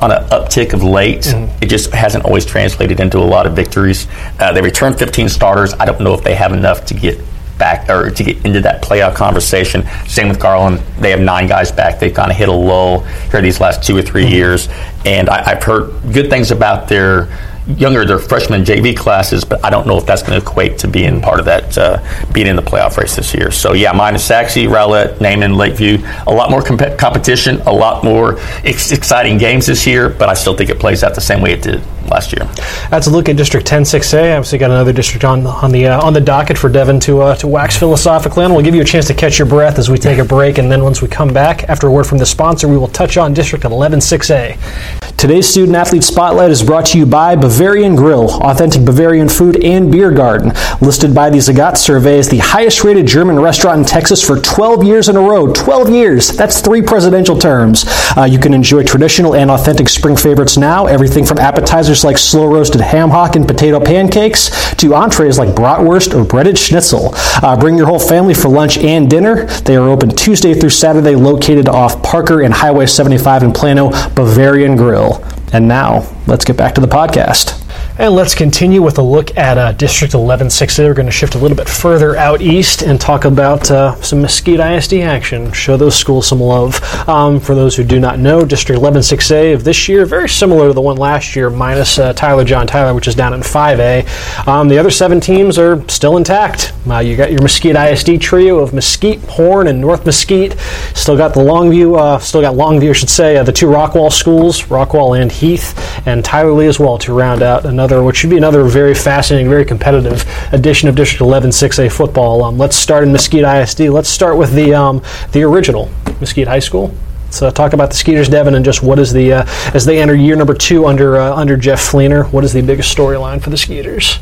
on 0.00 0.10
an 0.10 0.24
uptick 0.30 0.72
of 0.72 0.82
late. 0.82 1.20
Mm-hmm. 1.20 1.62
It 1.62 1.68
just 1.68 1.92
hasn't 1.92 2.24
always 2.24 2.44
translated 2.44 2.98
into 2.98 3.18
a 3.18 3.20
lot 3.20 3.46
of 3.46 3.54
victories. 3.54 4.08
Uh, 4.40 4.52
they 4.52 4.60
returned 4.62 4.98
15 4.98 5.28
starters. 5.28 5.74
I 5.74 5.84
don't 5.84 6.00
know 6.00 6.14
if 6.14 6.24
they 6.24 6.34
have 6.34 6.52
enough 6.52 6.84
to 6.86 6.94
get 6.94 7.20
back 7.58 7.88
or 7.88 8.10
to 8.10 8.24
get 8.24 8.44
into 8.44 8.60
that 8.62 8.82
playoff 8.82 9.14
conversation. 9.14 9.84
Same 10.08 10.28
with 10.28 10.40
Garland. 10.40 10.78
They 10.98 11.10
have 11.10 11.20
nine 11.20 11.46
guys 11.46 11.70
back. 11.70 12.00
They've 12.00 12.12
kind 12.12 12.32
of 12.32 12.36
hit 12.36 12.48
a 12.48 12.52
lull 12.52 13.00
here 13.30 13.40
these 13.42 13.60
last 13.60 13.84
two 13.84 13.96
or 13.96 14.02
3 14.02 14.24
Mm-hmm. 14.24 14.32
years. 14.32 14.68
And 15.04 15.28
I, 15.28 15.52
I've 15.52 15.62
heard 15.62 15.92
good 16.12 16.28
things 16.30 16.50
about 16.50 16.88
their 16.88 17.28
younger, 17.66 18.04
their 18.04 18.18
freshman 18.18 18.64
JV 18.64 18.96
classes, 18.96 19.44
but 19.44 19.64
I 19.64 19.70
don't 19.70 19.86
know 19.86 19.96
if 19.96 20.06
that's 20.06 20.22
going 20.22 20.40
to 20.40 20.46
equate 20.46 20.78
to 20.78 20.88
being 20.88 21.20
part 21.20 21.38
of 21.38 21.46
that, 21.46 21.78
uh, 21.78 22.02
being 22.32 22.46
in 22.46 22.56
the 22.56 22.62
playoff 22.62 22.96
race 22.96 23.16
this 23.16 23.34
year. 23.34 23.50
So 23.50 23.72
yeah, 23.72 23.92
mine 23.92 24.14
is 24.14 24.24
Sachse, 24.24 24.56
Rowlett, 24.56 25.20
Naaman, 25.20 25.56
Lakeview. 25.56 25.98
A 26.26 26.32
lot 26.32 26.50
more 26.50 26.62
comp- 26.62 26.98
competition, 26.98 27.60
a 27.62 27.72
lot 27.72 28.04
more 28.04 28.38
ex- 28.64 28.92
exciting 28.92 29.38
games 29.38 29.66
this 29.66 29.86
year, 29.86 30.08
but 30.08 30.28
I 30.28 30.34
still 30.34 30.56
think 30.56 30.70
it 30.70 30.78
plays 30.78 31.02
out 31.04 31.14
the 31.14 31.20
same 31.20 31.40
way 31.40 31.52
it 31.52 31.62
did 31.62 31.82
last 32.08 32.32
year. 32.32 32.46
That's 32.90 33.06
a 33.06 33.10
look 33.10 33.28
at 33.28 33.36
District 33.36 33.66
10-6A. 33.66 34.36
Obviously, 34.36 34.58
got 34.58 34.70
another 34.70 34.92
district 34.92 35.24
on 35.24 35.46
on 35.46 35.70
the 35.70 35.86
uh, 35.86 36.02
on 36.02 36.12
the 36.12 36.20
docket 36.20 36.58
for 36.58 36.68
Devin 36.68 37.00
to 37.00 37.20
uh, 37.22 37.34
to 37.36 37.46
wax 37.46 37.76
philosophically 37.76 38.44
on. 38.44 38.52
We'll 38.52 38.64
give 38.64 38.74
you 38.74 38.82
a 38.82 38.84
chance 38.84 39.06
to 39.06 39.14
catch 39.14 39.38
your 39.38 39.46
breath 39.48 39.78
as 39.78 39.88
we 39.88 39.98
take 39.98 40.18
a 40.18 40.24
break, 40.24 40.58
and 40.58 40.70
then 40.70 40.82
once 40.82 41.00
we 41.00 41.08
come 41.08 41.32
back, 41.32 41.64
after 41.68 41.86
a 41.86 41.90
word 41.90 42.06
from 42.06 42.18
the 42.18 42.26
sponsor, 42.26 42.68
we 42.68 42.76
will 42.76 42.88
touch 42.88 43.16
on 43.16 43.32
District 43.32 43.64
11-6A. 43.64 45.12
Today's 45.16 45.48
Student 45.48 45.76
Athlete 45.76 46.02
Spotlight 46.02 46.50
is 46.50 46.62
brought 46.62 46.86
to 46.86 46.98
you 46.98 47.06
by 47.06 47.36
Bavarian 47.52 47.94
Grill, 47.96 48.30
authentic 48.42 48.82
Bavarian 48.82 49.28
food 49.28 49.62
and 49.62 49.92
beer 49.92 50.10
garden. 50.10 50.54
Listed 50.80 51.14
by 51.14 51.28
the 51.28 51.36
Zagat 51.36 51.76
survey 51.76 52.18
as 52.18 52.30
the 52.30 52.38
highest 52.38 52.82
rated 52.82 53.06
German 53.06 53.38
restaurant 53.38 53.80
in 53.80 53.84
Texas 53.84 54.26
for 54.26 54.40
12 54.40 54.82
years 54.82 55.10
in 55.10 55.16
a 55.16 55.20
row. 55.20 55.52
12 55.52 55.90
years! 55.90 56.28
That's 56.30 56.62
three 56.62 56.80
presidential 56.80 57.36
terms. 57.36 57.84
Uh, 58.16 58.24
you 58.24 58.38
can 58.38 58.54
enjoy 58.54 58.84
traditional 58.84 59.34
and 59.34 59.50
authentic 59.50 59.90
spring 59.90 60.16
favorites 60.16 60.56
now, 60.56 60.86
everything 60.86 61.26
from 61.26 61.36
appetizers 61.36 62.04
like 62.04 62.16
slow 62.16 62.46
roasted 62.46 62.80
ham 62.80 63.10
hock 63.10 63.36
and 63.36 63.46
potato 63.46 63.78
pancakes 63.78 64.74
to 64.76 64.94
entrees 64.94 65.38
like 65.38 65.50
bratwurst 65.50 66.18
or 66.18 66.24
breaded 66.24 66.56
schnitzel. 66.56 67.10
Uh, 67.42 67.54
bring 67.54 67.76
your 67.76 67.86
whole 67.86 68.00
family 68.00 68.32
for 68.32 68.48
lunch 68.48 68.78
and 68.78 69.10
dinner. 69.10 69.44
They 69.64 69.76
are 69.76 69.90
open 69.90 70.08
Tuesday 70.08 70.54
through 70.54 70.70
Saturday, 70.70 71.16
located 71.16 71.68
off 71.68 72.02
Parker 72.02 72.40
and 72.40 72.54
Highway 72.54 72.86
75 72.86 73.42
in 73.42 73.52
Plano, 73.52 73.90
Bavarian 74.14 74.74
Grill. 74.74 75.22
And 75.52 75.68
now, 75.68 76.08
let's 76.26 76.44
get 76.44 76.56
back 76.56 76.74
to 76.76 76.80
the 76.80 76.86
podcast. 76.86 77.61
And 77.98 78.14
let's 78.14 78.34
continue 78.34 78.80
with 78.80 78.96
a 78.96 79.02
look 79.02 79.36
at 79.36 79.58
uh, 79.58 79.72
District 79.72 80.14
11-6A. 80.14 80.78
We're 80.78 80.94
going 80.94 81.04
to 81.04 81.12
shift 81.12 81.34
a 81.34 81.38
little 81.38 81.56
bit 81.56 81.68
further 81.68 82.16
out 82.16 82.40
east 82.40 82.80
and 82.80 82.98
talk 82.98 83.26
about 83.26 83.70
uh, 83.70 83.94
some 83.96 84.22
Mesquite 84.22 84.60
ISD 84.60 84.94
action. 84.94 85.52
Show 85.52 85.76
those 85.76 85.94
schools 85.94 86.26
some 86.26 86.40
love. 86.40 86.82
Um, 87.06 87.38
for 87.38 87.54
those 87.54 87.76
who 87.76 87.84
do 87.84 88.00
not 88.00 88.18
know, 88.18 88.46
District 88.46 88.80
11-6A 88.80 89.52
of 89.52 89.64
this 89.64 89.90
year, 89.90 90.06
very 90.06 90.28
similar 90.28 90.68
to 90.68 90.72
the 90.72 90.80
one 90.80 90.96
last 90.96 91.36
year, 91.36 91.50
minus 91.50 91.98
uh, 91.98 92.14
Tyler 92.14 92.44
John 92.44 92.66
Tyler, 92.66 92.94
which 92.94 93.08
is 93.08 93.14
down 93.14 93.34
in 93.34 93.40
5A. 93.40 94.48
Um, 94.48 94.68
the 94.68 94.78
other 94.78 94.90
seven 94.90 95.20
teams 95.20 95.58
are 95.58 95.86
still 95.90 96.16
intact. 96.16 96.72
Uh, 96.88 96.98
you 96.98 97.14
got 97.14 97.30
your 97.30 97.42
Mesquite 97.42 97.76
ISD 97.76 98.20
trio 98.22 98.58
of 98.60 98.72
Mesquite, 98.72 99.20
Horn, 99.24 99.66
and 99.66 99.80
North 99.82 100.06
Mesquite. 100.06 100.58
Still 100.94 101.18
got 101.18 101.34
the 101.34 101.40
Longview, 101.40 101.98
uh, 101.98 102.18
still 102.20 102.40
got 102.40 102.54
Longview, 102.54 102.90
I 102.90 102.94
should 102.94 103.10
say, 103.10 103.36
uh, 103.36 103.42
the 103.42 103.52
two 103.52 103.66
Rockwall 103.66 104.10
schools, 104.10 104.62
Rockwall 104.62 105.20
and 105.20 105.30
Heath, 105.30 105.78
and 106.06 106.24
Tyler 106.24 106.52
Lee 106.52 106.66
as 106.66 106.80
well 106.80 106.96
to 106.98 107.12
round 107.12 107.42
out 107.42 107.66
another, 107.66 107.81
which 107.90 108.16
should 108.16 108.30
be 108.30 108.36
another 108.36 108.64
very 108.64 108.94
fascinating, 108.94 109.48
very 109.48 109.64
competitive 109.64 110.24
edition 110.52 110.88
of 110.88 110.94
District 110.94 111.20
11 111.20 111.50
6A 111.50 111.90
football. 111.90 112.44
Um, 112.44 112.58
let's 112.58 112.76
start 112.76 113.04
in 113.04 113.12
Mesquite 113.12 113.44
ISD. 113.44 113.80
Let's 113.80 114.08
start 114.08 114.36
with 114.36 114.52
the 114.52 114.74
um, 114.74 115.02
the 115.32 115.42
original 115.42 115.90
Mesquite 116.20 116.48
High 116.48 116.60
School. 116.60 116.94
So 117.30 117.50
talk 117.50 117.72
about 117.72 117.88
the 117.88 117.96
Skeeters, 117.96 118.28
Devin, 118.28 118.54
and 118.54 118.64
just 118.64 118.82
what 118.82 118.98
is 118.98 119.12
the 119.12 119.32
uh, 119.32 119.46
as 119.74 119.86
they 119.86 120.00
enter 120.02 120.14
year 120.14 120.36
number 120.36 120.54
two 120.54 120.86
under 120.86 121.16
uh, 121.16 121.34
under 121.34 121.56
Jeff 121.56 121.80
Fleener. 121.80 122.30
What 122.32 122.44
is 122.44 122.52
the 122.52 122.62
biggest 122.62 122.96
storyline 122.96 123.42
for 123.42 123.50
the 123.50 123.56
Skeeters? 123.56 124.18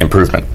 improvement. 0.00 0.46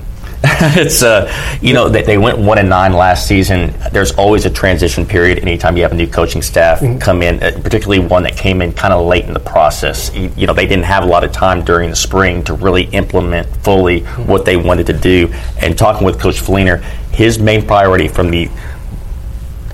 it's 0.43 1.03
uh, 1.03 1.29
you 1.61 1.73
know 1.73 1.89
they, 1.89 2.01
they 2.01 2.17
went 2.17 2.37
one 2.37 2.57
and 2.57 2.69
nine 2.69 2.93
last 2.93 3.27
season. 3.27 3.73
There's 3.91 4.13
always 4.13 4.45
a 4.45 4.49
transition 4.49 5.05
period 5.05 5.39
anytime 5.39 5.75
you 5.75 5.83
have 5.83 5.91
a 5.91 5.95
new 5.95 6.07
coaching 6.07 6.41
staff 6.41 6.79
come 7.01 7.21
in, 7.21 7.43
uh, 7.43 7.59
particularly 7.61 7.99
one 7.99 8.23
that 8.23 8.37
came 8.37 8.61
in 8.61 8.71
kind 8.71 8.93
of 8.93 9.05
late 9.05 9.25
in 9.25 9.33
the 9.33 9.39
process. 9.41 10.15
You, 10.15 10.31
you 10.37 10.47
know 10.47 10.53
they 10.53 10.65
didn't 10.65 10.85
have 10.85 11.03
a 11.03 11.07
lot 11.07 11.25
of 11.25 11.33
time 11.33 11.65
during 11.65 11.89
the 11.89 11.95
spring 11.95 12.41
to 12.45 12.53
really 12.53 12.83
implement 12.91 13.47
fully 13.63 14.01
what 14.27 14.45
they 14.45 14.55
wanted 14.55 14.87
to 14.87 14.93
do. 14.93 15.27
And 15.57 15.77
talking 15.77 16.05
with 16.05 16.21
Coach 16.21 16.41
Fleener, 16.41 16.81
his 17.11 17.37
main 17.37 17.67
priority 17.67 18.07
from 18.07 18.29
the 18.29 18.49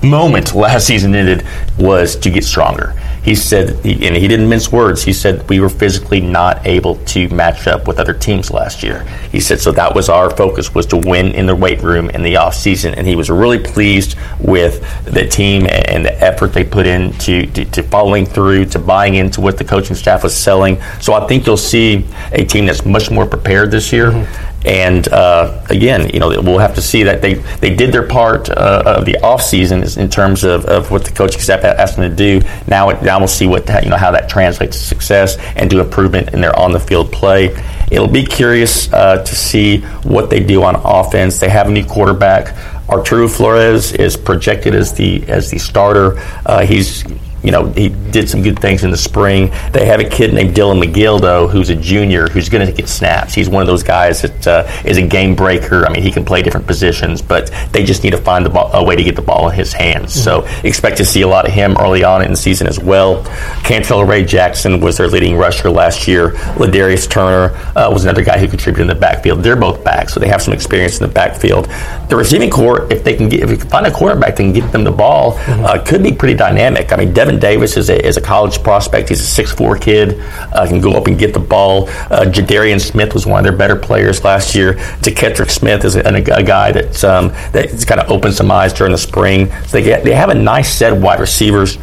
moment 0.02 0.52
last 0.54 0.88
season 0.88 1.14
ended 1.14 1.46
was 1.78 2.16
to 2.16 2.30
get 2.30 2.42
stronger. 2.42 2.94
He 3.26 3.34
said, 3.34 3.84
he, 3.84 4.06
and 4.06 4.14
he 4.14 4.28
didn't 4.28 4.48
mince 4.48 4.70
words. 4.70 5.02
He 5.02 5.12
said 5.12 5.48
we 5.48 5.58
were 5.58 5.68
physically 5.68 6.20
not 6.20 6.64
able 6.64 6.94
to 7.06 7.28
match 7.30 7.66
up 7.66 7.88
with 7.88 7.98
other 7.98 8.14
teams 8.14 8.52
last 8.52 8.84
year. 8.84 9.02
He 9.32 9.40
said 9.40 9.58
so 9.58 9.72
that 9.72 9.96
was 9.96 10.08
our 10.08 10.30
focus 10.30 10.72
was 10.76 10.86
to 10.86 10.96
win 10.96 11.34
in 11.34 11.44
the 11.44 11.56
weight 11.56 11.82
room 11.82 12.08
in 12.10 12.22
the 12.22 12.36
off 12.36 12.54
season, 12.54 12.94
and 12.94 13.04
he 13.04 13.16
was 13.16 13.28
really 13.28 13.58
pleased 13.58 14.16
with 14.38 14.80
the 15.06 15.26
team 15.26 15.66
and 15.68 16.04
the 16.04 16.14
effort 16.22 16.52
they 16.52 16.62
put 16.62 16.86
in 16.86 17.12
to, 17.14 17.46
to 17.46 17.82
following 17.82 18.24
through, 18.24 18.66
to 18.66 18.78
buying 18.78 19.16
into 19.16 19.40
what 19.40 19.58
the 19.58 19.64
coaching 19.64 19.96
staff 19.96 20.22
was 20.22 20.36
selling. 20.36 20.80
So 21.00 21.12
I 21.12 21.26
think 21.26 21.46
you'll 21.46 21.56
see 21.56 22.06
a 22.30 22.44
team 22.44 22.66
that's 22.66 22.84
much 22.84 23.10
more 23.10 23.26
prepared 23.26 23.72
this 23.72 23.92
year. 23.92 24.12
Mm-hmm. 24.12 24.45
And 24.66 25.06
uh, 25.08 25.64
again, 25.70 26.10
you 26.10 26.18
know, 26.18 26.28
we'll 26.28 26.58
have 26.58 26.74
to 26.74 26.82
see 26.82 27.04
that 27.04 27.22
they, 27.22 27.34
they 27.34 27.74
did 27.74 27.92
their 27.92 28.06
part 28.06 28.50
uh, 28.50 28.82
of 28.84 29.04
the 29.04 29.16
off 29.18 29.40
season 29.40 29.84
in 29.98 30.10
terms 30.10 30.42
of, 30.42 30.64
of 30.64 30.90
what 30.90 31.04
the 31.04 31.12
coaching 31.12 31.40
staff 31.40 31.62
asked 31.62 31.96
them 31.96 32.10
to 32.10 32.16
do. 32.16 32.46
Now, 32.66 32.90
it, 32.90 33.00
now 33.02 33.18
we'll 33.20 33.28
see 33.28 33.46
what 33.46 33.68
you 33.84 33.90
know 33.90 33.96
how 33.96 34.10
that 34.10 34.28
translates 34.28 34.76
to 34.76 34.84
success 34.84 35.36
and 35.54 35.70
to 35.70 35.80
improvement 35.80 36.34
in 36.34 36.40
their 36.40 36.56
on 36.58 36.72
the 36.72 36.80
field 36.80 37.12
play. 37.12 37.54
It'll 37.92 38.08
be 38.08 38.26
curious 38.26 38.92
uh, 38.92 39.22
to 39.24 39.34
see 39.36 39.82
what 40.02 40.30
they 40.30 40.40
do 40.40 40.64
on 40.64 40.74
offense. 40.74 41.38
They 41.38 41.48
have 41.48 41.68
a 41.68 41.70
new 41.70 41.84
quarterback. 41.84 42.56
Arturo 42.88 43.28
Flores 43.28 43.92
is 43.92 44.16
projected 44.16 44.74
as 44.74 44.92
the 44.94 45.22
as 45.28 45.50
the 45.50 45.58
starter. 45.58 46.18
Uh, 46.44 46.66
he's 46.66 47.04
you 47.46 47.52
know, 47.52 47.66
he 47.68 47.90
did 48.10 48.28
some 48.28 48.42
good 48.42 48.58
things 48.58 48.82
in 48.82 48.90
the 48.90 48.96
spring. 48.96 49.52
They 49.70 49.86
have 49.86 50.00
a 50.00 50.04
kid 50.04 50.34
named 50.34 50.56
Dylan 50.56 50.82
McGill, 50.82 51.20
though, 51.20 51.46
who's 51.46 51.70
a 51.70 51.76
junior, 51.76 52.26
who's 52.26 52.48
going 52.48 52.66
to 52.66 52.72
get 52.72 52.88
snaps. 52.88 53.34
He's 53.34 53.48
one 53.48 53.62
of 53.62 53.68
those 53.68 53.84
guys 53.84 54.20
that 54.22 54.46
uh, 54.48 54.82
is 54.84 54.96
a 54.96 55.06
game 55.06 55.36
breaker. 55.36 55.86
I 55.86 55.92
mean, 55.92 56.02
he 56.02 56.10
can 56.10 56.24
play 56.24 56.42
different 56.42 56.66
positions, 56.66 57.22
but 57.22 57.52
they 57.70 57.84
just 57.84 58.02
need 58.02 58.10
to 58.10 58.18
find 58.18 58.52
ball, 58.52 58.72
a 58.72 58.82
way 58.82 58.96
to 58.96 59.04
get 59.04 59.14
the 59.14 59.22
ball 59.22 59.48
in 59.48 59.54
his 59.54 59.72
hands. 59.72 60.12
So 60.12 60.44
expect 60.64 60.96
to 60.96 61.04
see 61.04 61.22
a 61.22 61.28
lot 61.28 61.46
of 61.46 61.52
him 61.52 61.76
early 61.78 62.02
on 62.02 62.22
in 62.22 62.32
the 62.32 62.36
season 62.36 62.66
as 62.66 62.80
well. 62.80 63.22
Cantrell 63.62 64.04
Ray 64.04 64.24
Jackson 64.24 64.80
was 64.80 64.96
their 64.96 65.06
leading 65.06 65.36
rusher 65.36 65.70
last 65.70 66.08
year. 66.08 66.30
Ladarius 66.56 67.08
Turner 67.08 67.54
uh, 67.76 67.88
was 67.92 68.02
another 68.02 68.24
guy 68.24 68.38
who 68.38 68.48
contributed 68.48 68.82
in 68.82 68.88
the 68.88 69.00
backfield. 69.00 69.44
They're 69.44 69.54
both 69.54 69.84
back, 69.84 70.08
so 70.08 70.18
they 70.18 70.26
have 70.26 70.42
some 70.42 70.52
experience 70.52 71.00
in 71.00 71.06
the 71.06 71.14
backfield. 71.14 71.66
The 72.08 72.16
receiving 72.16 72.50
core, 72.50 72.92
if 72.92 73.04
they 73.04 73.16
can 73.16 73.28
get, 73.28 73.44
if 73.44 73.50
you 73.50 73.56
can 73.56 73.68
find 73.68 73.86
a 73.86 73.92
quarterback 73.92 74.34
that 74.34 74.42
can 74.42 74.52
get 74.52 74.72
them 74.72 74.82
the 74.82 74.90
ball, 74.90 75.34
uh, 75.46 75.80
could 75.84 76.02
be 76.02 76.12
pretty 76.12 76.34
dynamic. 76.34 76.92
I 76.92 76.96
mean, 76.96 77.12
Devin 77.12 77.35
Davis 77.36 77.76
is 77.76 77.90
a, 77.90 78.06
is 78.06 78.16
a 78.16 78.20
college 78.20 78.62
prospect. 78.62 79.08
He's 79.08 79.38
a 79.38 79.42
6'4 79.42 79.80
kid, 79.80 80.20
uh, 80.52 80.66
can 80.66 80.80
go 80.80 80.92
up 80.92 81.06
and 81.06 81.18
get 81.18 81.32
the 81.32 81.40
ball. 81.40 81.88
Uh, 81.88 82.26
Jadarian 82.26 82.80
Smith 82.80 83.14
was 83.14 83.26
one 83.26 83.38
of 83.38 83.44
their 83.44 83.56
better 83.56 83.76
players 83.76 84.24
last 84.24 84.54
year. 84.54 84.74
DeKetrick 85.02 85.50
Smith 85.50 85.84
is 85.84 85.96
a, 85.96 86.00
a, 86.00 86.38
a 86.38 86.42
guy 86.42 86.72
that's, 86.72 87.04
um, 87.04 87.28
that's 87.52 87.84
kind 87.84 88.00
of 88.00 88.10
opened 88.10 88.34
some 88.34 88.50
eyes 88.50 88.72
during 88.72 88.92
the 88.92 88.98
spring. 88.98 89.50
So 89.66 89.78
they, 89.78 89.82
get, 89.82 90.04
they 90.04 90.14
have 90.14 90.30
a 90.30 90.34
nice 90.34 90.72
set 90.72 90.92
of 90.92 91.02
wide 91.02 91.20
receivers. 91.20 91.78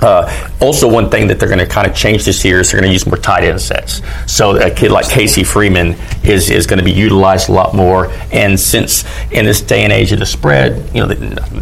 Uh, 0.00 0.50
also, 0.60 0.90
one 0.90 1.10
thing 1.10 1.26
that 1.28 1.38
they're 1.38 1.48
going 1.48 1.58
to 1.58 1.66
kind 1.66 1.86
of 1.86 1.94
change 1.94 2.24
this 2.24 2.44
year 2.44 2.60
is 2.60 2.70
they're 2.70 2.80
going 2.80 2.88
to 2.88 2.92
use 2.92 3.06
more 3.06 3.16
tight 3.16 3.44
end 3.44 3.60
sets. 3.60 4.02
So 4.30 4.56
a 4.56 4.70
kid 4.70 4.90
like 4.90 5.08
Casey 5.08 5.44
Freeman 5.44 5.96
is, 6.24 6.50
is 6.50 6.66
going 6.66 6.78
to 6.78 6.84
be 6.84 6.92
utilized 6.92 7.48
a 7.48 7.52
lot 7.52 7.74
more. 7.74 8.08
And 8.32 8.58
since 8.58 9.04
in 9.32 9.44
this 9.44 9.60
day 9.60 9.84
and 9.84 9.92
age 9.92 10.12
of 10.12 10.18
the 10.18 10.26
spread, 10.26 10.94
you 10.94 11.06
know, 11.06 11.14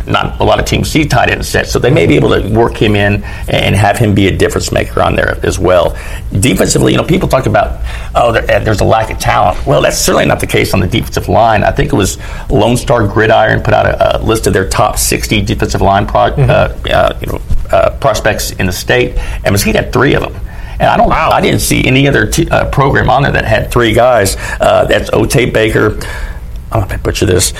not 0.06 0.40
a 0.40 0.44
lot 0.44 0.58
of 0.58 0.66
teams 0.66 0.90
see 0.90 1.04
tight 1.04 1.30
end 1.30 1.44
sets, 1.44 1.70
so 1.72 1.78
they 1.78 1.90
may 1.90 2.06
be 2.06 2.16
able 2.16 2.30
to 2.30 2.48
work 2.48 2.76
him 2.76 2.96
in 2.96 3.22
and 3.48 3.74
have 3.74 3.98
him 3.98 4.14
be 4.14 4.28
a 4.28 4.36
difference 4.36 4.72
maker 4.72 5.02
on 5.02 5.14
there 5.14 5.38
as 5.44 5.58
well. 5.58 5.90
Defensively, 6.40 6.92
you 6.92 6.98
know, 6.98 7.04
people 7.04 7.28
talk 7.28 7.46
about 7.46 7.80
oh, 8.14 8.32
there, 8.32 8.60
there's 8.60 8.80
a 8.80 8.84
lack 8.84 9.10
of 9.10 9.18
talent. 9.18 9.64
Well, 9.66 9.82
that's 9.82 9.98
certainly 9.98 10.26
not 10.26 10.40
the 10.40 10.46
case 10.46 10.74
on 10.74 10.80
the 10.80 10.86
defensive 10.86 11.28
line. 11.28 11.62
I 11.62 11.70
think 11.70 11.92
it 11.92 11.96
was 11.96 12.18
Lone 12.50 12.76
Star 12.76 13.06
Gridiron 13.06 13.62
put 13.62 13.74
out 13.74 13.86
a, 13.86 14.18
a 14.18 14.22
list 14.22 14.46
of 14.46 14.52
their 14.52 14.68
top 14.68 14.98
60 14.98 15.42
defensive 15.42 15.80
line 15.80 16.06
pro, 16.06 16.30
mm-hmm. 16.30 16.50
uh, 16.50 16.94
uh, 16.94 17.18
you 17.20 17.26
know, 17.26 17.40
uh, 17.74 17.98
prospects 17.98 18.52
in 18.52 18.66
the 18.66 18.72
state, 18.72 19.16
and 19.44 19.52
Mesquite 19.52 19.74
had 19.74 19.92
three 19.92 20.14
of 20.14 20.22
them. 20.22 20.34
And 20.78 20.88
I 20.88 20.96
don't, 20.96 21.08
wow. 21.08 21.30
I 21.30 21.40
didn't 21.40 21.60
see 21.60 21.84
any 21.84 22.06
other 22.08 22.26
t- 22.26 22.48
uh, 22.48 22.68
program 22.70 23.10
on 23.10 23.22
there 23.22 23.32
that 23.32 23.44
had 23.44 23.70
three 23.70 23.92
guys. 23.92 24.37
Uh, 24.60 24.84
that's 24.87 25.10
Otay 25.10 25.52
Baker. 25.52 25.98
I'm 26.72 26.88
gonna 26.88 26.98
butcher 26.98 27.26
this. 27.26 27.52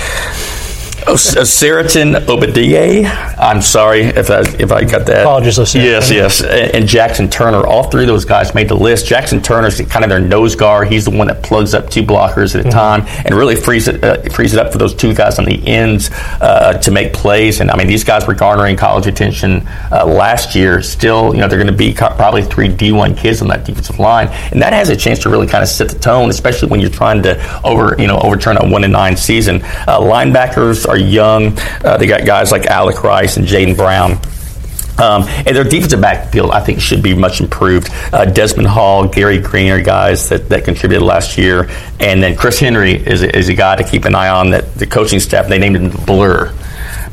Oh, 1.07 1.13
uh, 1.13 1.45
Saraton 1.45 2.27
Obadiah. 2.29 3.05
I'm 3.39 3.61
sorry 3.61 4.05
if 4.05 4.31
I, 4.31 4.41
if 4.59 4.73
I 4.73 4.85
got 4.85 5.05
that. 5.07 5.23
Apologies, 5.23 5.75
Yes, 5.75 6.11
yes. 6.11 6.43
And 6.43 6.89
Jackson 6.89 7.29
Turner. 7.29 7.67
All 7.67 7.91
three 7.91 8.05
of 8.05 8.09
those 8.09 8.25
guys 8.25 8.55
made 8.55 8.69
the 8.69 8.75
list. 8.75 9.07
Jackson 9.07 9.43
Turner's 9.43 9.79
kind 9.83 10.03
of 10.03 10.09
their 10.09 10.21
nose 10.21 10.57
guard. 10.57 10.89
He's 10.89 11.05
the 11.05 11.11
one 11.11 11.27
that 11.27 11.43
plugs 11.43 11.75
up 11.75 11.91
two 11.91 12.03
blockers 12.03 12.55
at 12.55 12.63
a 12.63 12.69
mm-hmm. 12.69 12.71
time 12.71 13.05
and 13.27 13.35
really 13.35 13.55
frees 13.55 13.87
it 13.87 14.03
uh, 14.03 14.23
frees 14.31 14.55
it 14.55 14.59
up 14.59 14.73
for 14.73 14.79
those 14.79 14.95
two 14.95 15.15
guys 15.15 15.39
on 15.39 15.45
the 15.45 15.67
ends 15.67 16.11
uh, 16.41 16.79
to 16.79 16.91
make 16.91 17.13
plays. 17.13 17.61
And 17.61 17.71
I 17.71 17.77
mean, 17.77 17.87
these 17.87 18.05
guys 18.05 18.27
were 18.27 18.35
garnering 18.35 18.77
college 18.77 19.07
attention 19.07 19.67
uh, 19.93 20.07
last 20.07 20.55
year. 20.55 20.81
Still, 20.81 21.35
you 21.35 21.41
know, 21.41 21.49
they're 21.49 21.59
going 21.59 21.67
to 21.67 21.77
be 21.77 21.93
co- 21.93 22.15
probably 22.17 22.43
three 22.43 22.69
D1 22.69 23.17
kids 23.17 23.43
on 23.43 23.49
that 23.49 23.67
defensive 23.67 23.99
line, 23.99 24.29
and 24.53 24.63
that 24.63 24.73
has 24.73 24.89
a 24.89 24.97
chance 24.97 25.19
to 25.21 25.29
really 25.29 25.47
kind 25.47 25.63
of 25.63 25.69
set 25.69 25.91
the 25.91 25.99
tone, 25.99 26.31
especially 26.31 26.69
when 26.69 26.81
you're 26.81 26.89
trying 26.89 27.23
to 27.25 27.61
over 27.63 27.95
you 27.99 28.07
know 28.07 28.19
overturn 28.21 28.57
a 28.57 28.67
one 28.67 28.85
and 28.85 28.93
nine 28.93 29.17
season. 29.19 29.61
Uh, 29.87 30.01
linebackers 30.01 30.89
are 30.89 30.94
young. 30.97 31.59
Uh, 31.85 31.97
they 31.97 32.07
got 32.07 32.25
guys 32.27 32.53
like 32.53 32.67
Alec 32.67 33.03
Rice 33.03 33.37
and 33.37 33.47
Jaden 33.47 33.77
Brown. 33.77 34.19
Um, 34.97 35.25
and 35.29 35.57
their 35.57 35.65
defensive 35.65 36.01
backfield, 36.01 36.53
I 36.53 36.61
think, 36.61 36.81
should 36.81 37.03
be 37.03 37.15
much 37.15 37.41
improved. 37.41 37.89
Uh, 38.13 38.27
Desmond 38.27 38.69
Hall, 38.69 39.09
Gary 39.09 39.39
Green 39.39 39.73
are 39.73 39.83
guys 39.83 40.29
that, 40.29 40.49
that 40.51 40.65
contributed 40.65 41.05
last 41.05 41.37
year. 41.37 41.69
And 41.99 42.23
then 42.23 42.37
Chris 42.37 42.61
Henry 42.61 42.93
is, 42.95 43.23
is 43.23 43.49
a 43.49 43.55
guy 43.55 43.75
to 43.75 43.83
keep 43.83 44.05
an 44.05 44.15
eye 44.15 44.29
on 44.29 44.51
that 44.51 44.75
the 44.75 44.87
coaching 44.87 45.19
staff, 45.19 45.49
they 45.49 45.59
named 45.59 45.77
him 45.77 45.91
Blur 46.07 46.55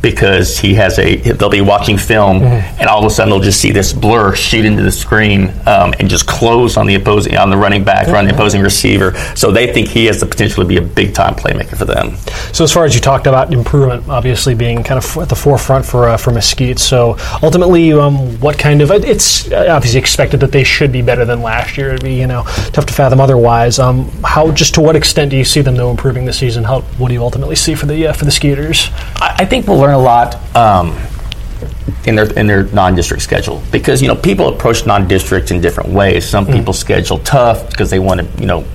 because 0.02 0.58
he 0.58 0.74
has 0.74 0.98
a 1.00 1.16
they'll 1.18 1.50
be 1.50 1.62
watching 1.62 1.98
film 1.98 2.40
mm-hmm. 2.40 2.80
and 2.80 2.90
all 2.90 3.00
of 3.00 3.06
a 3.06 3.10
sudden 3.10 3.32
they'll 3.32 3.40
just 3.40 3.62
see 3.62 3.72
this 3.72 3.94
blur 3.94 4.34
shoot 4.34 4.66
into 4.66 4.82
the 4.82 4.92
screen 4.92 5.50
um, 5.68 5.94
and 6.00 6.10
just 6.10 6.28
close 6.28 6.78
on 6.78 6.88
the 6.88 6.96
opposing 6.96 7.38
on 7.38 7.50
the 7.50 7.58
running 7.58 7.84
back 7.84 8.08
mm-hmm. 8.08 8.16
on 8.16 8.26
the 8.26 8.34
opposing 8.34 8.62
receiver. 8.62 9.16
So 9.36 9.52
they 9.52 9.72
think 9.72 9.88
he 9.88 10.06
has 10.06 10.20
the 10.20 10.26
potential 10.26 10.64
to 10.64 10.68
be 10.68 10.78
a 10.78 10.82
big 10.82 11.14
time 11.14 11.36
playmaker 11.36 11.78
for 11.78 11.86
them. 11.86 12.16
So 12.54 12.64
as 12.64 12.74
far 12.74 12.86
as 12.86 12.96
you 12.96 13.02
talked 13.02 13.28
about 13.28 13.54
improvement 13.54 14.08
obviously 14.10 14.56
being 14.56 14.84
kind 14.84 14.98
of 14.98 15.18
at 15.18 15.30
the 15.30 15.36
forefront 15.36 15.86
for 15.86 16.10
uh, 16.10 16.18
for 16.18 16.32
Mesquite 16.32 16.80
so 16.80 17.18
ultimately 17.44 17.94
um, 17.94 18.40
what 18.40 18.58
kind 18.58 18.82
of 18.82 18.92
it's 18.92 19.52
obviously 19.52 20.00
expected 20.00 20.40
that 20.40 20.52
they 20.52 20.64
should 20.64 20.92
be 20.92 21.02
better 21.02 21.26
than 21.26 21.42
last 21.42 21.78
year. 21.78 21.90
It'd 21.90 22.04
be 22.04 22.16
you 22.16 22.28
know 22.28 22.44
tough 22.74 22.86
to 22.88 22.94
fathom 22.94 23.20
otherwise. 23.20 23.80
Um, 23.80 24.10
how 24.24 24.52
just 24.52 24.74
to 24.76 24.82
what 24.82 24.96
extent 24.96 25.32
do 25.32 25.38
you 25.38 25.46
see 25.46 25.62
them 25.62 25.76
though 25.76 25.92
improving 25.92 26.26
this 26.26 26.40
season? 26.40 26.64
How 26.64 26.82
what 26.98 27.10
do 27.10 27.14
you 27.14 27.22
ultimately 27.22 27.56
see 27.56 27.76
for 27.76 27.86
the 27.86 28.08
uh, 28.08 28.14
for 28.14 28.26
the 28.26 28.32
Skeeters? 28.32 28.90
I, 29.18 29.36
I 29.40 29.46
think 29.46 29.68
we'll 29.68 29.78
learn 29.78 29.91
learn 29.92 30.00
a 30.00 30.04
lot 30.04 30.56
um, 30.56 30.98
in 32.06 32.16
their 32.16 32.32
in 32.38 32.48
their 32.48 32.64
non-district 32.64 33.22
schedule 33.22 33.62
because 33.72 34.02
you 34.02 34.08
know 34.08 34.16
people 34.16 34.48
approach 34.54 34.86
non-districts 34.86 35.52
in 35.52 35.62
different 35.62 35.90
ways. 35.90 36.28
Some 36.28 36.46
mm. 36.46 36.54
people 36.54 36.74
schedule 36.74 37.20
tough 37.20 37.70
because 37.70 37.90
they 37.90 38.00
want 38.00 38.22
to 38.22 38.42
you 38.42 38.48
know 38.48 38.66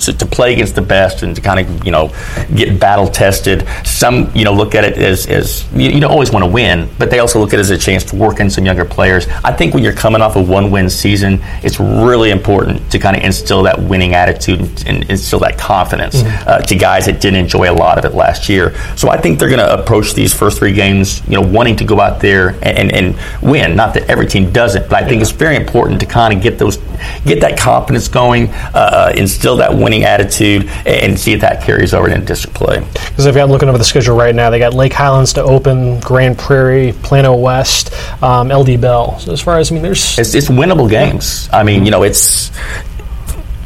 to, 0.00 0.12
to, 0.12 0.26
play 0.26 0.52
against 0.52 0.74
the 0.74 0.82
best 0.82 1.22
and 1.22 1.34
to 1.34 1.42
kind 1.42 1.60
of 1.60 1.84
you 1.84 1.90
know 1.90 2.08
get 2.54 2.78
battle 2.78 3.08
tested. 3.08 3.66
Some 3.84 4.30
you 4.34 4.44
know 4.44 4.52
look 4.52 4.74
at 4.74 4.84
it 4.84 4.98
as, 4.98 5.26
as 5.26 5.70
you, 5.72 5.90
you 5.90 6.00
don't 6.00 6.10
always 6.10 6.30
want 6.30 6.44
to 6.44 6.50
win, 6.50 6.88
but 6.98 7.10
they 7.10 7.18
also 7.18 7.38
look 7.38 7.52
at 7.52 7.58
it 7.58 7.60
as 7.60 7.70
a 7.70 7.78
chance 7.78 8.04
to 8.04 8.16
work 8.16 8.40
in 8.40 8.50
some 8.50 8.64
younger 8.64 8.84
players. 8.84 9.26
I 9.44 9.52
think 9.52 9.74
when 9.74 9.82
you're 9.82 9.92
coming 9.92 10.22
off 10.22 10.36
a 10.36 10.42
one 10.42 10.70
win 10.70 10.88
season, 10.88 11.40
it's 11.62 11.80
really 11.80 12.30
important 12.30 12.90
to 12.92 12.98
kind 12.98 13.16
of 13.16 13.22
instill 13.22 13.62
that 13.64 13.80
winning 13.80 14.14
attitude 14.14 14.60
and, 14.86 15.08
instill 15.10 15.40
that 15.40 15.58
confidence 15.58 16.22
mm-hmm. 16.22 16.48
uh, 16.48 16.58
to 16.58 16.76
guys 16.76 17.06
that 17.06 17.20
didn't 17.20 17.40
enjoy 17.40 17.70
a 17.70 17.74
lot 17.74 17.98
of 17.98 18.04
it 18.04 18.14
last 18.14 18.48
year. 18.48 18.76
So 18.96 19.08
I 19.08 19.16
think 19.16 19.38
they're 19.38 19.48
going 19.48 19.60
to 19.60 19.80
approach 19.80 20.14
these 20.14 20.32
first 20.32 20.58
three 20.58 20.72
games, 20.72 21.26
you 21.26 21.40
know, 21.40 21.46
wanting 21.46 21.76
to 21.76 21.84
go 21.84 22.00
out 22.00 22.20
there 22.20 22.50
and, 22.62 22.78
and, 22.78 22.92
and 22.92 23.42
win. 23.42 23.74
Not 23.74 23.94
that 23.94 24.08
every 24.08 24.26
team 24.26 24.52
does 24.52 24.74
it, 24.74 24.88
but 24.88 25.02
I 25.02 25.08
think 25.08 25.16
yeah. 25.16 25.22
it's 25.22 25.30
very 25.30 25.56
important 25.56 26.00
to 26.00 26.06
kind 26.06 26.34
of 26.34 26.42
get 26.42 26.58
those 26.58 26.78
get 27.24 27.40
that 27.40 27.58
confidence 27.58 28.08
going, 28.08 28.48
uh, 28.74 29.12
instill 29.16 29.56
that 29.56 29.72
winning 29.72 29.89
winning 29.90 30.04
attitude 30.04 30.68
and 30.86 31.18
see 31.18 31.32
if 31.32 31.40
that 31.40 31.62
carries 31.64 31.92
over 31.92 32.08
into 32.08 32.24
district 32.24 32.54
play. 32.54 32.78
Because 32.78 33.26
if 33.26 33.36
I'm 33.36 33.48
looking 33.50 33.68
over 33.68 33.76
the 33.76 33.84
schedule 33.84 34.16
right 34.16 34.34
now, 34.34 34.48
they 34.48 34.60
got 34.60 34.72
Lake 34.72 34.92
Highlands 34.92 35.32
to 35.32 35.42
open, 35.42 35.98
Grand 35.98 36.38
Prairie, 36.38 36.92
Plano 37.02 37.34
West, 37.34 37.92
um, 38.22 38.48
LD 38.48 38.80
Bell. 38.80 39.18
So 39.18 39.32
as 39.32 39.40
far 39.40 39.58
as 39.58 39.72
I 39.72 39.74
mean, 39.74 39.82
there's 39.82 40.16
it's, 40.16 40.34
it's 40.34 40.48
winnable 40.48 40.88
games. 40.88 41.48
I 41.52 41.64
mean, 41.64 41.84
you 41.84 41.90
know, 41.90 42.04
it's 42.04 42.52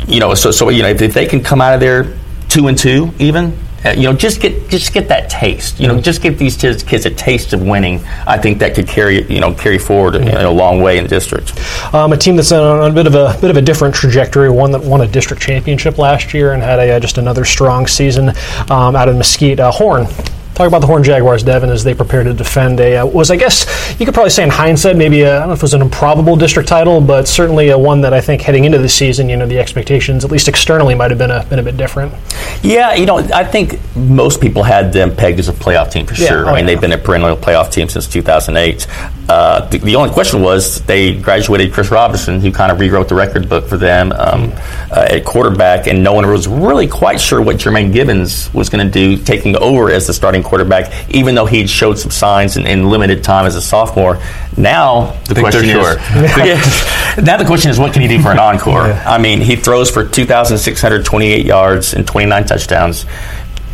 you 0.07 0.19
know, 0.19 0.33
so 0.33 0.51
so 0.51 0.71
you 0.71 0.83
know, 0.83 0.89
if, 0.89 1.03
if 1.03 1.13
they 1.13 1.27
can 1.27 1.43
come 1.43 1.61
out 1.61 1.75
of 1.75 1.81
there 1.81 2.17
two 2.49 2.69
and 2.69 2.79
two, 2.79 3.13
even 3.19 3.59
uh, 3.85 3.91
you 3.91 4.03
know, 4.03 4.13
just 4.13 4.41
get 4.41 4.69
just 4.69 4.93
get 4.93 5.09
that 5.09 5.29
taste. 5.29 5.79
You 5.81 5.89
know, 5.89 6.01
just 6.01 6.23
give 6.23 6.39
these 6.39 6.57
kids 6.57 7.07
a 7.07 7.11
taste 7.11 7.53
of 7.53 7.63
winning. 7.63 8.05
I 8.27 8.39
think 8.39 8.59
that 8.59 8.75
could 8.75 8.89
carry 8.89 9.23
you 9.33 9.41
know 9.41 9.53
carry 9.55 9.79
forward 9.79 10.15
mm-hmm. 10.15 10.37
a 10.37 10.51
long 10.51 10.81
way 10.81 10.99
in 10.99 11.05
the 11.05 11.11
district. 11.11 11.53
Um, 11.95 12.13
a 12.13 12.17
team 12.17 12.37
that's 12.37 12.53
on 12.53 12.91
a 12.91 12.95
bit 12.95 13.07
of 13.07 13.15
a 13.15 13.37
bit 13.41 13.51
of 13.51 13.57
a 13.57 13.63
different 13.63 13.95
trajectory. 13.95 14.51
One 14.51 14.73
that 14.73 14.83
won 14.83 15.01
a 15.01 15.07
district 15.07 15.43
championship 15.43 15.99
last 15.99 16.35
year 16.35 16.53
and 16.53 16.63
had 16.63 16.79
a, 16.79 16.97
uh, 16.97 17.01
just 17.01 17.19
another 17.19 17.45
strong 17.45 17.87
season 17.87 18.31
um, 18.71 18.97
out 18.97 19.09
of 19.09 19.17
Mesquite. 19.17 19.61
Uh, 19.61 19.71
Horn 19.71 20.07
Talk 20.55 20.69
about 20.69 20.81
the 20.81 20.87
Horn 20.87 21.03
Jaguars, 21.03 21.43
Devin, 21.43 21.69
as 21.71 21.83
they 21.83 21.95
prepare 21.95 22.23
to 22.23 22.33
defend 22.33 22.79
a 22.79 22.99
uh, 22.99 23.07
was 23.07 23.33
I 23.33 23.37
guess 23.37 23.67
you 23.99 24.07
could 24.07 24.15
probably 24.15 24.31
say 24.31 24.45
in 24.45 24.51
hindsight 24.51 24.97
maybe 24.97 25.27
I 25.27 25.41
don't 25.41 25.49
know 25.49 25.55
if 25.55 25.59
it 25.59 25.63
was 25.63 25.75
an 25.75 25.83
improbable 25.83 26.37
district 26.37 26.69
title, 26.69 27.01
but 27.01 27.27
certainly 27.27 27.71
a 27.71 27.79
one 27.79 28.01
that 28.03 28.15
I 28.15 28.21
think 28.21 28.41
heading 28.41 28.65
into 28.65 28.79
the 28.79 28.89
season, 28.89 29.29
you 29.29 29.37
know, 29.37 29.47
the 29.47 29.59
expectations 29.59 30.25
at 30.25 30.31
least 30.31 30.47
externally 30.47 30.95
might 30.95 31.11
have 31.11 31.19
been 31.19 31.33
a 31.33 31.45
been 31.47 31.59
a 31.59 31.63
bit 31.63 31.77
different. 31.77 32.15
Yeah, 32.63 32.95
you 32.95 33.05
know, 33.05 33.19
I 33.19 33.43
think 33.43 33.81
most 33.97 34.41
people 34.41 34.63
had 34.63 34.93
them 34.93 35.15
pegged 35.15 35.41
as 35.41 35.49
a 35.49 35.53
playoff 35.53 35.91
team 35.91 36.07
for 36.07 36.15
yeah, 36.15 36.29
sure. 36.29 36.47
Oh, 36.47 36.51
I 36.51 36.55
mean, 36.55 36.61
yeah. 36.61 36.67
they've 36.67 36.81
been 36.81 36.93
a 36.93 36.99
perennial 36.99 37.37
playoff 37.37 37.73
team 37.73 37.89
since 37.89 38.07
2008. 38.07 38.87
Uh, 39.29 39.67
the, 39.71 39.79
the, 39.79 39.97
only 39.97 40.11
question 40.11 40.43
was 40.43 40.83
they 40.83 41.19
graduated 41.19 41.73
Chris 41.73 41.91
Robinson, 41.91 42.41
who 42.41 42.53
kind 42.53 42.71
of 42.71 42.79
rewrote 42.79 43.09
the 43.09 43.15
record 43.15 43.49
book 43.49 43.67
for 43.67 43.79
them 43.79 44.13
um, 44.13 44.53
uh, 44.93 45.09
at 45.11 45.25
quarterback, 45.25 45.87
and 45.87 46.05
no 46.05 46.13
one 46.13 46.27
was 46.27 46.47
really 46.47 46.87
quite 46.87 47.19
sure 47.19 47.41
what 47.41 47.57
Jermaine 47.57 47.93
Gibbons 47.93 48.53
was 48.53 48.69
going 48.69 48.87
to 48.87 48.93
do 48.93 49.17
taking 49.23 49.57
over 49.57 49.91
as 49.91 50.07
the 50.07 50.13
starting 50.13 50.44
quarterback, 50.45 50.93
even 51.11 51.35
though 51.35 51.47
he'd 51.47 51.69
showed 51.69 51.99
some 51.99 52.11
signs 52.11 52.57
in, 52.57 52.67
in 52.67 52.89
limited 52.89 53.25
time 53.25 53.47
as 53.47 53.57
a 53.57 53.63
sophomore. 53.63 54.21
Now 54.57 55.19
the 55.29 55.35
question 55.35 55.65
is, 55.65 55.73
sure. 55.73 55.97
now 57.23 57.37
the 57.37 57.45
question 57.47 57.71
is, 57.71 57.79
what 57.79 57.93
can 57.93 58.03
he 58.03 58.09
do 58.09 58.23
for 58.23 58.31
an 58.31 58.39
encore? 58.51 58.89
Yeah. 58.89 59.03
I 59.07 59.19
mean, 59.19 59.41
he 59.41 59.57
throws 59.57 59.91
for 59.91 60.07
2,628 60.07 61.45
yards 61.45 61.95
and 61.95 62.07
29 62.07 62.45
touchdowns 62.45 63.07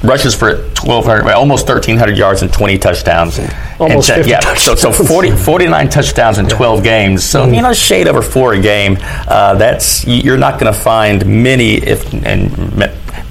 rushes 0.03 0.35
for 0.35 0.57
1,200, 0.57 1.31
almost 1.33 1.69
1,300 1.69 2.17
yards 2.17 2.43
and 2.43 2.53
20 2.53 2.79
touchdowns. 2.79 3.39
Almost 3.79 4.11
and, 4.11 4.17
50 4.17 4.31
yeah, 4.31 4.41
touchdowns. 4.41 4.81
So, 4.81 4.93
so 4.93 5.05
40, 5.05 5.33
49 5.33 5.89
touchdowns 5.89 6.39
in 6.39 6.49
12 6.49 6.83
games. 6.83 7.25
So, 7.25 7.43
mm-hmm. 7.45 7.55
you 7.55 7.63
know, 7.63 7.73
shade 7.73 8.09
over 8.09 8.23
four 8.23 8.55
a 8.55 8.61
game. 8.61 8.97
Uh, 9.01 9.55
that's, 9.55 10.07
you're 10.07 10.39
not 10.39 10.59
going 10.59 10.73
to 10.73 10.79
find 10.79 11.27
many, 11.27 11.75
if, 11.75 12.13
and 12.25 12.77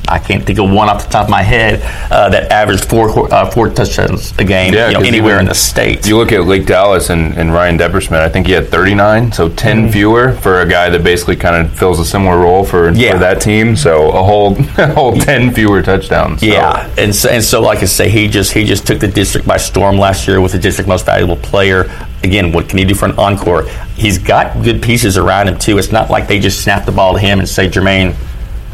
I 0.10 0.20
can't 0.20 0.44
think 0.44 0.60
of 0.60 0.70
one 0.70 0.90
off 0.90 1.04
the 1.04 1.10
top 1.10 1.26
of 1.26 1.30
my 1.30 1.42
head 1.42 1.82
uh, 2.12 2.30
that 2.30 2.52
averaged 2.52 2.86
four 2.86 3.34
uh, 3.34 3.50
four 3.52 3.70
touchdowns 3.70 4.32
a 4.38 4.44
game 4.44 4.74
yeah, 4.74 4.90
you 4.90 4.94
know, 4.96 5.02
anywhere 5.02 5.36
you, 5.36 5.42
in 5.42 5.46
the 5.46 5.56
state. 5.56 6.08
You 6.08 6.18
look 6.18 6.32
at 6.32 6.46
Lake 6.46 6.66
Dallas 6.66 7.10
and, 7.10 7.38
and 7.38 7.54
Ryan 7.54 7.78
Deppersmith. 7.78 8.20
I 8.20 8.30
think 8.30 8.48
he 8.48 8.54
had 8.54 8.68
39, 8.70 9.32
so 9.32 9.50
10 9.50 9.90
mm 9.90 9.92
fewer 9.92 10.34
for 10.34 10.62
a 10.62 10.68
guy 10.68 10.90
that 10.90 11.04
basically 11.04 11.36
kind 11.36 11.56
of 11.56 11.78
fills 11.78 12.00
a 12.00 12.06
similar 12.06 12.38
role 12.38 12.64
for, 12.64 12.92
yeah. 12.92 13.14
for 13.14 13.20
that 13.20 13.42
team. 13.42 13.76
So 13.76 14.10
a 14.10 14.24
whole 14.24 14.56
a 14.78 14.94
whole 14.94 15.18
10 15.18 15.54
fewer 15.54 15.82
touchdowns. 15.82 16.42
So. 16.42 16.48
Yeah, 16.48 16.94
and 16.98 17.14
so, 17.14 17.30
and 17.30 17.44
so 17.44 17.62
like 17.62 17.80
I 17.80 17.86
say, 17.86 18.10
he 18.10 18.28
just 18.28 18.54
he 18.54 18.66
just 18.66 18.86
took 18.88 19.00
the 19.00 19.08
district 19.08 19.48
by 19.48 19.58
storm 19.58 19.98
last 19.98 20.28
year 20.28 20.42
with 20.42 20.52
the 20.52 20.60
district 20.60 20.88
most 20.88 21.06
valuable 21.06 21.38
player 21.38 21.90
again, 22.24 22.52
what 22.52 22.70
can 22.70 22.78
he 22.78 22.86
do 22.86 22.96
for 22.96 23.06
an 23.06 23.18
encore? 23.18 23.68
He's 23.96 24.18
got 24.18 24.64
good 24.64 24.82
pieces 24.82 25.18
around 25.18 25.48
him 25.48 25.58
too. 25.58 25.78
It's 25.78 25.92
not 25.92 26.10
like 26.10 26.28
they 26.28 26.40
just 26.40 26.64
snap 26.64 26.86
the 26.86 26.92
ball 26.92 27.14
to 27.14 27.20
him 27.20 27.40
and 27.40 27.48
say, 27.48 27.68
Jermaine, 27.68 28.16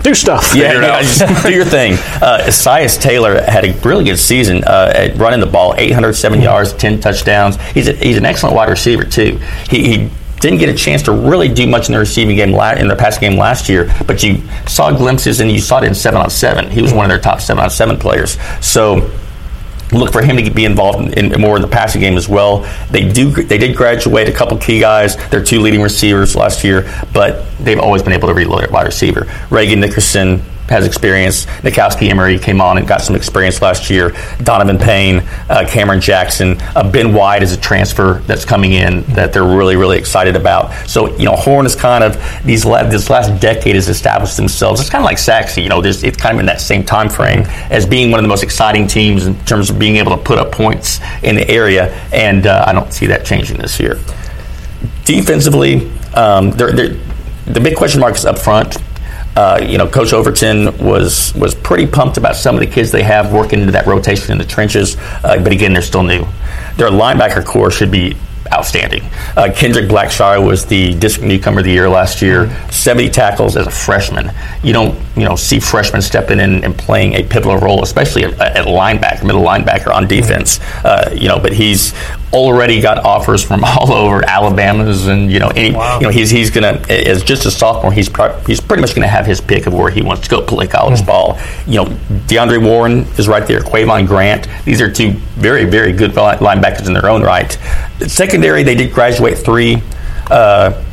do 0.06 0.14
stuff. 0.14 0.56
Yeah, 0.56 0.80
yeah 0.80 1.02
just 1.02 1.46
do 1.46 1.54
your 1.54 1.66
thing. 1.66 1.94
Uh, 1.94 2.46
Esias 2.46 3.02
Taylor 3.02 3.42
had 3.42 3.66
a 3.66 3.74
really 3.80 4.04
good 4.04 4.20
season 4.20 4.64
uh, 4.64 4.94
at 4.96 5.18
running 5.18 5.40
the 5.40 5.48
ball, 5.48 5.74
807 5.76 6.38
mm-hmm. 6.38 6.44
yards, 6.44 6.74
10 6.74 7.00
touchdowns. 7.00 7.60
He's 7.72 7.88
a, 7.88 7.94
he's 7.94 8.18
an 8.18 8.26
excellent 8.26 8.56
wide 8.56 8.70
receiver 8.70 9.04
too. 9.04 9.38
He, 9.70 9.98
he 9.98 10.10
didn't 10.40 10.60
get 10.60 10.70
a 10.70 10.76
chance 10.76 11.02
to 11.04 11.12
really 11.12 11.50
do 11.50 11.66
much 11.66 11.88
in 11.88 11.94
the 11.94 12.00
receiving 12.00 12.36
game 12.36 12.50
in 12.50 12.88
the 12.88 12.96
passing 12.96 13.22
game 13.22 13.40
last 13.40 13.68
year, 13.68 13.92
but 14.06 14.22
you 14.22 14.42
saw 14.68 14.96
glimpses 14.96 15.40
and 15.40 15.52
you 15.52 15.60
saw 15.60 15.80
it 15.80 15.86
in 15.86 15.96
seven 15.96 16.22
on 16.22 16.30
seven. 16.30 16.70
He 16.70 16.82
was 16.82 16.94
one 16.94 17.06
of 17.06 17.10
their 17.10 17.20
top 17.20 17.42
seven 17.42 17.64
on 17.64 17.70
seven 17.70 17.98
players. 17.98 18.38
So 18.62 19.10
look 20.00 20.12
for 20.12 20.22
him 20.22 20.38
to 20.38 20.52
be 20.52 20.66
involved 20.66 21.14
in, 21.14 21.34
in, 21.34 21.42
more 21.42 21.56
in 21.56 21.62
the 21.62 21.68
passing 21.68 22.02
game 22.02 22.18
as 22.18 22.28
well. 22.28 22.60
They 22.92 23.10
do 23.10 23.32
they 23.32 23.58
did 23.58 23.76
graduate 23.76 24.28
a 24.30 24.32
couple 24.32 24.58
key 24.58 24.80
guys. 24.80 25.16
Their 25.30 25.44
two 25.44 25.60
leading 25.60 25.82
receivers 25.82 26.36
last 26.36 26.64
year, 26.64 26.90
but 27.14 27.46
they've 27.60 27.80
always 27.80 28.04
been 28.04 28.14
able 28.14 28.28
to 28.28 28.34
reload 28.34 28.64
at 28.64 28.72
wide 28.72 28.86
receiver. 28.86 29.28
Reagan 29.50 29.80
Nickerson 29.80 30.42
has 30.68 30.86
experience. 30.86 31.46
Nikowski 31.46 32.10
Emery 32.10 32.40
came 32.40 32.62
on 32.62 32.78
and 32.78 32.88
got 32.88 33.02
some 33.02 33.16
experience 33.16 33.62
last 33.62 33.90
year. 33.90 34.16
Donovan 34.44 34.78
Payne, 34.78 35.20
uh, 35.50 35.66
Cameron 35.68 36.02
Jackson, 36.02 36.58
uh, 36.76 36.90
Ben 36.90 37.14
White 37.14 37.44
is 37.44 37.52
a 37.52 37.58
transfer 37.58 38.22
that's 38.26 38.46
coming 38.46 38.74
in 38.74 39.04
that 39.14 39.32
they're 39.34 39.44
really, 39.44 39.76
really 39.76 39.98
excited 39.98 40.36
about. 40.36 40.72
So, 40.88 41.16
you 41.18 41.26
know, 41.26 41.36
Horn 41.36 41.66
is 41.66 41.76
kind 41.76 42.04
of, 42.04 42.18
these 42.44 42.66
la- 42.66 42.84
this 42.84 43.10
last 43.10 43.40
decade 43.40 43.76
has 43.76 43.90
established 43.90 44.38
themselves. 44.38 44.82
It's 44.82 44.90
kind 44.90 45.04
of 45.04 45.06
like 45.06 45.18
Sachse, 45.18 45.58
you 45.58 45.70
know, 45.70 45.82
it's 45.84 46.18
kind 46.18 46.36
of 46.36 46.40
in 46.40 46.46
that 46.48 46.62
same 46.62 46.84
time 46.84 47.10
frame 47.10 47.42
as 47.70 47.86
being 47.86 48.12
one 48.12 48.20
of 48.20 48.24
the 48.24 48.30
most 48.30 48.44
exciting 48.44 48.88
teams 48.88 49.28
in 49.28 49.36
terms 49.46 49.70
of 49.70 49.78
being 49.78 49.98
able 49.98 50.16
to 50.16 50.24
put 50.24 50.38
up 50.38 50.52
points 50.52 51.00
in 51.24 51.36
the 51.36 51.48
area. 51.50 51.94
And 52.12 52.48
uh, 52.48 52.66
I 52.68 52.74
don't 52.74 52.92
see 52.92 53.06
that 53.08 53.26
changing 53.26 53.58
this 53.58 53.80
year. 53.80 54.00
Defensively, 55.06 55.92
um, 56.16 56.52
they're, 56.52 56.72
they're, 56.72 56.98
the 57.46 57.60
big 57.60 57.76
question 57.76 58.00
mark 58.00 58.16
is 58.16 58.26
up 58.26 58.40
front. 58.40 58.78
Uh, 59.36 59.60
you 59.62 59.78
know, 59.78 59.88
Coach 59.88 60.14
Overton 60.14 60.78
was 60.78 61.34
was 61.36 61.54
pretty 61.54 61.86
pumped 61.86 62.18
about 62.18 62.36
some 62.36 62.56
of 62.56 62.62
the 62.62 62.68
kids 62.68 62.92
they 62.92 63.04
have 63.04 63.34
working 63.34 63.60
into 63.60 63.72
that 63.74 63.86
rotation 63.86 64.32
in 64.32 64.38
the 64.38 64.46
trenches. 64.46 64.96
Uh, 64.98 65.38
but 65.44 65.52
again, 65.52 65.74
they're 65.74 65.82
still 65.82 66.04
new. 66.04 66.26
Their 66.78 66.90
linebacker 66.90 67.44
core 67.46 67.70
should 67.70 67.92
be 67.92 68.16
outstanding. 68.52 69.04
Uh, 69.36 69.52
Kendrick 69.56 69.90
Blackshire 69.90 70.46
was 70.46 70.66
the 70.66 70.94
district 70.96 71.28
newcomer 71.28 71.60
of 71.60 71.66
the 71.66 71.72
year 71.72 71.90
last 71.90 72.22
year. 72.22 72.50
70 72.72 73.10
tackles 73.10 73.58
as 73.58 73.68
a 73.68 73.72
freshman. 73.72 74.32
You 74.64 74.74
don't, 74.74 75.00
you 75.16 75.24
know, 75.24 75.36
see 75.36 75.60
freshmen 75.60 76.02
stepping 76.02 76.40
in 76.40 76.64
and 76.64 76.78
playing 76.78 77.14
a 77.14 77.24
pivotal 77.24 77.58
role, 77.58 77.84
especially 77.84 78.24
at, 78.26 78.40
at 78.40 78.66
linebacker, 78.66 79.24
middle 79.24 79.44
linebacker 79.44 79.94
on 79.94 80.08
defense. 80.08 80.60
Uh, 80.84 81.10
you 81.16 81.28
know, 81.28 81.40
but 81.40 81.54
he's 81.54 81.94
already 82.34 82.82
got 82.82 83.04
offers 83.06 83.44
from 83.44 83.64
all 83.66 83.92
over 83.92 84.24
Alabama's, 84.26 85.08
and 85.08 85.32
you 85.32 85.40
know, 85.40 85.48
any, 85.50 85.76
wow. 85.76 86.00
you 86.00 86.04
know, 86.04 86.12
he's 86.12 86.30
he's 86.30 86.50
gonna 86.50 86.82
as 86.90 87.24
just 87.24 87.46
a 87.46 87.52
sophomore, 87.52 87.92
he's 87.92 88.10
pro- 88.10 88.38
he's 88.42 88.60
pretty 88.60 88.82
much 88.82 88.94
gonna 88.94 89.08
have 89.08 89.26
his 89.26 89.42
pick 89.42 89.66
of 89.68 89.74
where 89.74 89.90
he 89.90 90.02
wants 90.02 90.24
to 90.24 90.30
go 90.30 90.42
play 90.42 90.68
college 90.68 91.00
mm-hmm. 91.00 91.08
ball. 91.08 91.40
You 91.66 91.84
know, 91.84 91.86
DeAndre 92.28 92.64
Warren 92.64 93.00
is 93.18 93.28
right 93.28 93.48
there. 93.48 93.62
Quavon 93.62 94.08
Grant. 94.08 94.48
These 94.66 94.82
are 94.82 94.92
two 94.92 95.12
very 95.36 95.66
very 95.66 95.94
good 95.94 96.12
linebackers 96.12 96.88
in 96.88 96.94
their 96.94 97.10
own 97.10 97.24
right. 97.24 97.58
Secondary, 98.36 98.64
they 98.64 98.76
did 98.76 98.92
graduate 98.92 99.38
three. 99.38 99.82
Uh, 100.30 100.84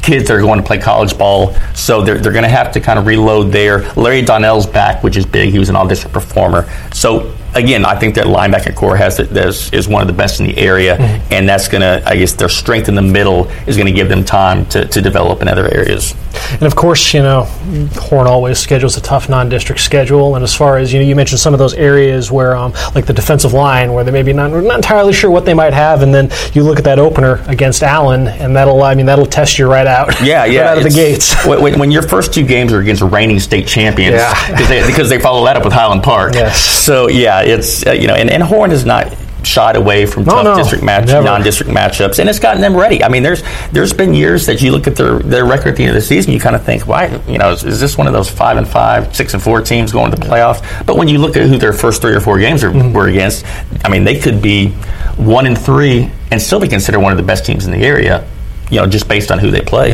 kids 0.00 0.26
that 0.26 0.34
are 0.34 0.40
going 0.40 0.58
to 0.58 0.64
play 0.66 0.78
college 0.78 1.18
ball. 1.18 1.54
So 1.74 2.00
they're, 2.00 2.18
they're 2.18 2.32
going 2.32 2.44
to 2.44 2.48
have 2.48 2.72
to 2.72 2.80
kind 2.80 2.98
of 2.98 3.04
reload 3.04 3.52
there. 3.52 3.92
Larry 3.92 4.22
Donnell's 4.22 4.66
back, 4.66 5.02
which 5.02 5.18
is 5.18 5.26
big. 5.26 5.50
He 5.50 5.58
was 5.58 5.68
an 5.68 5.76
all 5.76 5.86
district 5.86 6.14
performer. 6.14 6.66
So 6.94 7.36
again, 7.54 7.84
I 7.84 7.98
think 7.98 8.14
that 8.16 8.26
linebacker 8.26 8.74
corps 8.74 8.96
has 8.96 9.18
is, 9.18 9.72
is 9.72 9.88
one 9.88 10.02
of 10.02 10.08
the 10.08 10.14
best 10.14 10.40
in 10.40 10.46
the 10.46 10.56
area, 10.58 10.96
mm-hmm. 10.96 11.32
and 11.32 11.48
that's 11.48 11.68
going 11.68 11.82
to, 11.82 12.02
I 12.08 12.16
guess, 12.16 12.32
their 12.32 12.48
strength 12.48 12.88
in 12.88 12.94
the 12.94 13.02
middle 13.02 13.48
is 13.66 13.76
going 13.76 13.86
to 13.86 13.92
give 13.92 14.08
them 14.08 14.24
time 14.24 14.66
to, 14.66 14.86
to 14.86 15.00
develop 15.00 15.42
in 15.42 15.48
other 15.48 15.72
areas. 15.72 16.14
And 16.52 16.62
of 16.62 16.76
course, 16.76 17.14
you 17.14 17.22
know, 17.22 17.44
Horn 17.94 18.26
always 18.26 18.58
schedules 18.58 18.96
a 18.96 19.00
tough 19.00 19.28
non-district 19.28 19.80
schedule. 19.80 20.34
And 20.34 20.42
as 20.42 20.54
far 20.54 20.78
as 20.78 20.92
you 20.92 21.00
know, 21.00 21.06
you 21.06 21.16
mentioned 21.16 21.40
some 21.40 21.54
of 21.54 21.58
those 21.58 21.74
areas 21.74 22.30
where, 22.30 22.56
um, 22.56 22.72
like 22.94 23.06
the 23.06 23.12
defensive 23.12 23.52
line, 23.52 23.92
where 23.92 24.04
they 24.04 24.10
maybe 24.10 24.32
not 24.32 24.50
not 24.50 24.76
entirely 24.76 25.12
sure 25.12 25.30
what 25.30 25.44
they 25.44 25.54
might 25.54 25.72
have, 25.72 26.02
and 26.02 26.14
then 26.14 26.30
you 26.52 26.62
look 26.62 26.78
at 26.78 26.84
that 26.84 26.98
opener 26.98 27.42
against 27.48 27.82
Allen, 27.82 28.28
and 28.28 28.54
that'll, 28.56 28.82
I 28.82 28.94
mean, 28.94 29.06
that'll 29.06 29.26
test 29.26 29.58
you 29.58 29.68
right 29.68 29.86
out. 29.86 30.20
Yeah, 30.20 30.44
yeah, 30.46 30.60
right 30.60 30.68
out 30.68 30.78
of 30.78 30.84
the 30.84 30.90
gates. 30.90 31.34
when, 31.46 31.78
when, 31.78 31.90
your 31.90 32.02
first 32.02 32.32
two 32.32 32.46
games 32.46 32.72
are 32.72 32.80
against 32.80 33.02
reigning 33.02 33.38
state 33.38 33.66
champions, 33.66 34.16
yeah. 34.16 34.68
they, 34.68 34.86
because 34.86 35.08
they 35.08 35.18
follow 35.18 35.44
that 35.44 35.56
up 35.56 35.64
with 35.64 35.72
Highland 35.72 36.02
Park. 36.02 36.34
Yes. 36.34 36.60
So 36.60 37.08
yeah, 37.08 37.41
it's 37.42 37.86
uh, 37.86 37.92
you 37.92 38.06
know, 38.06 38.14
and, 38.14 38.30
and 38.30 38.42
Horn 38.42 38.70
is 38.70 38.84
not 38.84 39.16
shied 39.44 39.76
away 39.76 40.06
from 40.06 40.24
tough 40.24 40.44
no, 40.44 40.56
district 40.56 40.84
match, 40.84 41.08
non-district 41.08 41.70
matchups, 41.70 42.18
and 42.18 42.28
it's 42.28 42.38
gotten 42.38 42.60
them 42.60 42.76
ready. 42.76 43.02
I 43.02 43.08
mean, 43.08 43.22
there's 43.22 43.42
there's 43.72 43.92
been 43.92 44.14
years 44.14 44.46
that 44.46 44.62
you 44.62 44.70
look 44.70 44.86
at 44.86 44.96
their 44.96 45.18
their 45.18 45.44
record 45.44 45.68
at 45.68 45.76
the 45.76 45.84
end 45.84 45.90
of 45.90 45.94
the 45.96 46.06
season, 46.06 46.32
you 46.32 46.40
kind 46.40 46.56
of 46.56 46.64
think, 46.64 46.86
why, 46.86 47.06
you 47.26 47.38
know, 47.38 47.50
is, 47.52 47.64
is, 47.64 47.80
this 47.80 47.98
one 47.98 48.06
of 48.06 48.12
those 48.12 48.30
five 48.30 48.56
and 48.56 48.66
five, 48.66 49.14
six 49.14 49.34
and 49.34 49.42
four 49.42 49.60
teams 49.60 49.92
going 49.92 50.10
to 50.10 50.16
the 50.16 50.24
playoffs? 50.24 50.86
But 50.86 50.96
when 50.96 51.08
you 51.08 51.18
look 51.18 51.36
at 51.36 51.48
who 51.48 51.58
their 51.58 51.72
first 51.72 52.02
three 52.02 52.14
or 52.14 52.20
four 52.20 52.38
games 52.38 52.62
are, 52.64 52.70
mm-hmm. 52.70 52.92
were 52.92 53.08
against, 53.08 53.44
I 53.84 53.88
mean, 53.88 54.04
they 54.04 54.18
could 54.18 54.40
be 54.40 54.68
one 55.16 55.46
and 55.46 55.58
three 55.58 56.10
and 56.30 56.40
still 56.40 56.60
be 56.60 56.68
considered 56.68 57.00
one 57.00 57.12
of 57.12 57.18
the 57.18 57.24
best 57.24 57.44
teams 57.44 57.66
in 57.66 57.72
the 57.72 57.84
area 57.84 58.26
you 58.72 58.78
know, 58.78 58.86
just 58.86 59.06
based 59.06 59.30
on 59.30 59.38
who 59.38 59.50
they 59.50 59.60
play. 59.60 59.92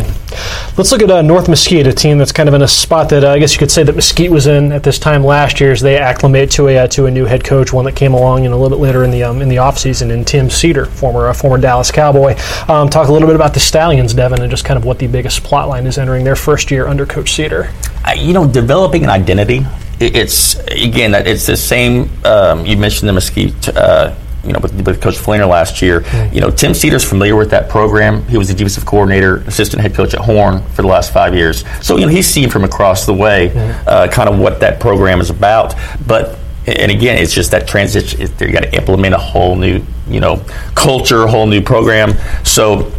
Let's 0.77 0.93
look 0.93 1.03
at 1.03 1.11
uh, 1.11 1.21
North 1.21 1.49
Mesquite, 1.49 1.89
a 1.89 1.93
team 1.93 2.17
that's 2.17 2.31
kind 2.31 2.49
of 2.49 2.55
in 2.55 2.63
a 2.63 2.69
spot 2.69 3.09
that 3.09 3.25
uh, 3.25 3.31
I 3.31 3.41
guess 3.41 3.53
you 3.53 3.59
could 3.59 3.73
say 3.73 3.83
that 3.83 3.97
Mesquite 3.97 4.31
was 4.31 4.47
in 4.47 4.71
at 4.71 4.85
this 4.85 5.01
time 5.01 5.25
last 5.25 5.61
year 5.61 5.73
as 5.73 5.81
they 5.81 5.99
acclimate 5.99 6.49
to 6.53 6.69
a 6.69 6.79
uh, 6.79 6.87
to 6.89 7.07
a 7.07 7.11
new 7.11 7.25
head 7.25 7.43
coach, 7.43 7.73
one 7.73 7.85
that 7.87 7.97
came 7.97 8.15
along 8.15 8.45
you 8.45 8.51
know, 8.51 8.57
a 8.57 8.61
little 8.61 8.79
bit 8.79 8.81
later 8.81 9.03
in 9.03 9.11
the 9.11 9.25
um, 9.25 9.43
in 9.43 9.49
the 9.49 9.57
offseason, 9.57 10.13
in 10.13 10.25
Tim 10.25 10.49
Seder, 10.49 10.85
former 10.85 11.27
uh, 11.27 11.33
former 11.33 11.59
Dallas 11.59 11.91
Cowboy. 11.91 12.37
Um, 12.69 12.89
talk 12.89 13.09
a 13.09 13.13
little 13.13 13.27
bit 13.27 13.35
about 13.35 13.53
the 13.53 13.59
Stallions, 13.59 14.15
Devin, 14.15 14.41
and 14.43 14.49
just 14.51 14.65
kind 14.65 14.79
of 14.79 14.85
what 14.85 15.01
the 15.01 15.09
biggest 15.09 15.43
plot 15.43 15.69
line 15.69 15.85
is 15.85 15.99
entering 15.99 16.23
their 16.23 16.37
first 16.37 16.71
year 16.71 16.87
under 16.87 17.05
Coach 17.05 17.33
Seder. 17.33 17.73
you 18.17 18.33
know, 18.33 18.47
developing 18.47 19.03
an 19.03 19.11
identity. 19.11 19.67
It's 19.99 20.55
again 20.69 21.11
that 21.11 21.27
it's 21.27 21.47
the 21.47 21.57
same. 21.57 22.09
Um, 22.25 22.65
you 22.65 22.77
mentioned 22.77 23.09
the 23.09 23.13
Mesquite 23.13 23.77
uh, 23.77 24.15
you 24.45 24.53
know, 24.53 24.61
with, 24.61 24.87
with 24.87 25.01
Coach 25.01 25.17
Fleener 25.17 25.49
last 25.49 25.83
year. 25.83 26.01
Mm-hmm. 26.01 26.35
You 26.35 26.41
know, 26.41 26.51
Tim 26.51 26.73
Seder's 26.73 27.05
familiar 27.05 27.37
with 27.37 27.51
that 27.51 27.69
program. 27.69 28.23
He 28.29 28.39
was 28.39 28.49
the 28.49 28.55
defensive 28.55 28.87
coordinator, 28.87 29.39
assistant 29.39 29.83
head 29.83 29.95
coach 29.95 30.15
at 30.15 30.21
Horn 30.21 30.63
for 30.71 30.83
the 30.83 30.89
last 30.89 31.13
five 31.13 31.35
years. 31.35 31.65
So, 31.85 31.97
you 31.97 32.07
know, 32.07 32.13
he's 32.13 32.27
seen 32.27 32.49
from 32.49 32.65
across 32.65 33.07
the 33.07 33.15
way 33.15 33.49
mm-hmm. 33.49 33.89
uh, 33.89 34.09
kind 34.09 34.29
of 34.29 34.39
what 34.39 34.61
that 34.61 34.81
program 34.81 35.21
is 35.21 35.31
about. 35.31 35.75
But 36.07 36.39
and 36.67 36.93
again, 36.93 37.17
it's 37.17 37.33
just 37.33 37.51
that 37.53 37.67
transition. 37.67 38.21
You 38.21 38.53
got 38.53 38.63
to 38.63 38.75
implement 38.75 39.15
a 39.15 39.19
whole 39.19 39.57
new, 39.57 39.83
you 40.07 40.21
know, 40.21 40.45
culture, 40.75 41.23
a 41.23 41.31
whole 41.31 41.47
new 41.47 41.63
program. 41.63 42.13
So 42.45 42.93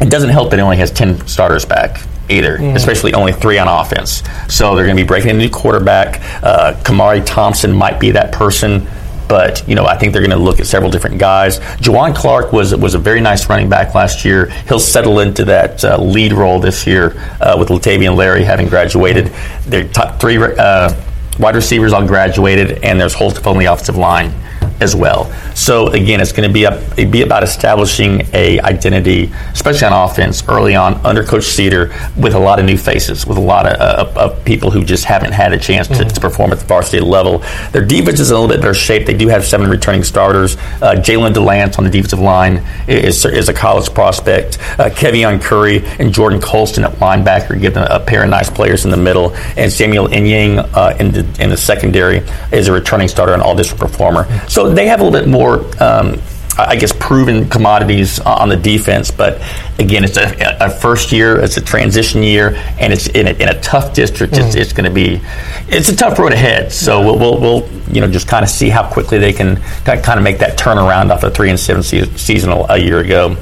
it 0.00 0.10
doesn't 0.10 0.30
help 0.30 0.50
that 0.50 0.58
it 0.58 0.62
only 0.62 0.78
has 0.78 0.90
ten 0.90 1.24
starters 1.26 1.64
back 1.64 2.00
either, 2.28 2.58
mm. 2.58 2.74
especially 2.74 3.14
only 3.14 3.32
three 3.32 3.58
on 3.58 3.68
offense. 3.68 4.22
So 4.48 4.74
they're 4.74 4.86
going 4.86 4.96
to 4.96 5.02
be 5.02 5.06
breaking 5.06 5.30
a 5.30 5.34
new 5.34 5.50
quarterback. 5.50 6.20
Uh, 6.42 6.74
Kamari 6.82 7.24
Thompson 7.24 7.72
might 7.72 8.00
be 8.00 8.10
that 8.12 8.32
person 8.32 8.88
but 9.30 9.66
you 9.68 9.76
know, 9.76 9.86
I 9.86 9.96
think 9.96 10.12
they're 10.12 10.20
going 10.20 10.36
to 10.36 10.44
look 10.44 10.58
at 10.58 10.66
several 10.66 10.90
different 10.90 11.18
guys. 11.18 11.60
Juwan 11.78 12.14
Clark 12.14 12.52
was 12.52 12.74
was 12.74 12.94
a 12.94 12.98
very 12.98 13.20
nice 13.20 13.48
running 13.48 13.68
back 13.68 13.94
last 13.94 14.24
year. 14.24 14.46
He'll 14.66 14.80
settle 14.80 15.20
into 15.20 15.44
that 15.44 15.84
uh, 15.84 16.02
lead 16.02 16.32
role 16.32 16.58
this 16.58 16.84
year 16.84 17.12
uh, 17.40 17.56
with 17.56 17.68
Latavian 17.68 18.16
Larry 18.16 18.42
having 18.42 18.68
graduated. 18.68 19.26
Their 19.66 19.88
top 19.88 20.20
three 20.20 20.36
uh, 20.36 20.92
wide 21.38 21.54
receivers 21.54 21.92
all 21.92 22.04
graduated, 22.04 22.82
and 22.82 23.00
there's 23.00 23.14
Holt 23.14 23.46
on 23.46 23.56
the 23.56 23.66
offensive 23.66 23.96
line 23.96 24.34
as 24.80 24.96
well. 24.96 25.30
So 25.54 25.88
again, 25.88 26.20
it's 26.20 26.32
going 26.32 26.48
to 26.48 26.52
be 26.52 26.64
a, 26.64 27.06
be 27.06 27.22
about 27.22 27.42
establishing 27.42 28.26
a 28.32 28.60
identity, 28.60 29.30
especially 29.52 29.86
on 29.86 30.10
offense, 30.10 30.42
early 30.48 30.74
on 30.74 30.94
under 31.04 31.24
Coach 31.24 31.44
Seder, 31.44 31.92
with 32.16 32.34
a 32.34 32.38
lot 32.38 32.58
of 32.58 32.64
new 32.64 32.76
faces, 32.76 33.26
with 33.26 33.36
a 33.36 33.40
lot 33.40 33.66
of, 33.66 34.16
uh, 34.16 34.20
of 34.20 34.44
people 34.44 34.70
who 34.70 34.84
just 34.84 35.04
haven't 35.04 35.32
had 35.32 35.52
a 35.52 35.58
chance 35.58 35.88
to, 35.88 35.94
mm-hmm. 35.94 36.08
to, 36.08 36.20
perform 36.20 36.52
at 36.52 36.58
the 36.58 36.66
varsity 36.66 37.00
level. 37.00 37.38
Their 37.72 37.84
defense 37.84 38.20
is 38.20 38.30
in 38.30 38.36
a 38.36 38.40
little 38.40 38.54
bit 38.54 38.60
better 38.60 38.74
shape. 38.74 39.06
They 39.06 39.16
do 39.16 39.28
have 39.28 39.44
seven 39.44 39.70
returning 39.70 40.04
starters. 40.04 40.56
Uh, 40.56 40.96
Jalen 40.96 41.32
Delance 41.32 41.78
on 41.78 41.84
the 41.84 41.90
defensive 41.90 42.20
line 42.20 42.62
is, 42.88 43.24
is 43.24 43.48
a 43.48 43.54
college 43.54 43.92
prospect. 43.94 44.58
Uh, 44.78 44.90
Kevion 44.90 45.40
Curry 45.40 45.84
and 45.98 46.12
Jordan 46.12 46.40
Colston 46.40 46.84
at 46.84 46.92
linebacker 46.92 47.60
give 47.60 47.74
them 47.74 47.86
a 47.90 48.00
pair 48.00 48.22
of 48.22 48.30
nice 48.30 48.50
players 48.50 48.84
in 48.84 48.90
the 48.90 48.96
middle, 48.96 49.34
and 49.56 49.72
Samuel 49.72 50.08
Inying 50.08 50.58
uh, 50.74 50.96
in, 50.98 51.10
the, 51.10 51.42
in 51.42 51.50
the 51.50 51.56
secondary 51.56 52.22
is 52.52 52.68
a 52.68 52.72
returning 52.72 53.08
starter 53.08 53.32
and 53.32 53.42
all 53.42 53.54
district 53.54 53.80
performer. 53.80 54.26
So 54.48 54.69
they 54.74 54.86
have 54.86 55.00
a 55.00 55.04
little 55.04 55.18
bit 55.18 55.28
more. 55.28 55.64
Um, 55.82 56.20
I 56.58 56.76
guess 56.76 56.92
proven 56.92 57.48
commodities 57.48 58.18
on 58.20 58.48
the 58.50 58.56
defense, 58.56 59.10
but 59.10 59.40
again, 59.78 60.04
it's 60.04 60.18
a, 60.18 60.56
a 60.60 60.68
first 60.68 61.10
year, 61.10 61.38
it's 61.40 61.56
a 61.56 61.60
transition 61.60 62.22
year, 62.22 62.54
and 62.78 62.92
it's 62.92 63.06
in 63.08 63.28
a, 63.28 63.30
in 63.30 63.48
a 63.48 63.58
tough 63.60 63.94
district. 63.94 64.34
Mm. 64.34 64.46
It's, 64.46 64.54
it's 64.56 64.72
going 64.72 64.84
to 64.84 64.90
be, 64.90 65.22
it's 65.68 65.88
a 65.88 65.96
tough 65.96 66.18
road 66.18 66.32
ahead. 66.32 66.70
So 66.70 67.00
we'll, 67.00 67.18
we'll, 67.18 67.40
we'll, 67.40 67.80
you 67.90 68.00
know 68.00 68.10
just 68.10 68.28
kind 68.28 68.44
of 68.44 68.50
see 68.50 68.68
how 68.68 68.88
quickly 68.90 69.18
they 69.18 69.32
can 69.32 69.56
kind 69.84 70.18
of 70.18 70.22
make 70.22 70.38
that 70.38 70.58
turnaround 70.58 71.10
off 71.10 71.22
the 71.22 71.30
three 71.30 71.50
and 71.50 71.58
seven 71.58 71.82
season 71.82 72.52
a 72.68 72.76
year 72.76 72.98
ago. 73.00 73.36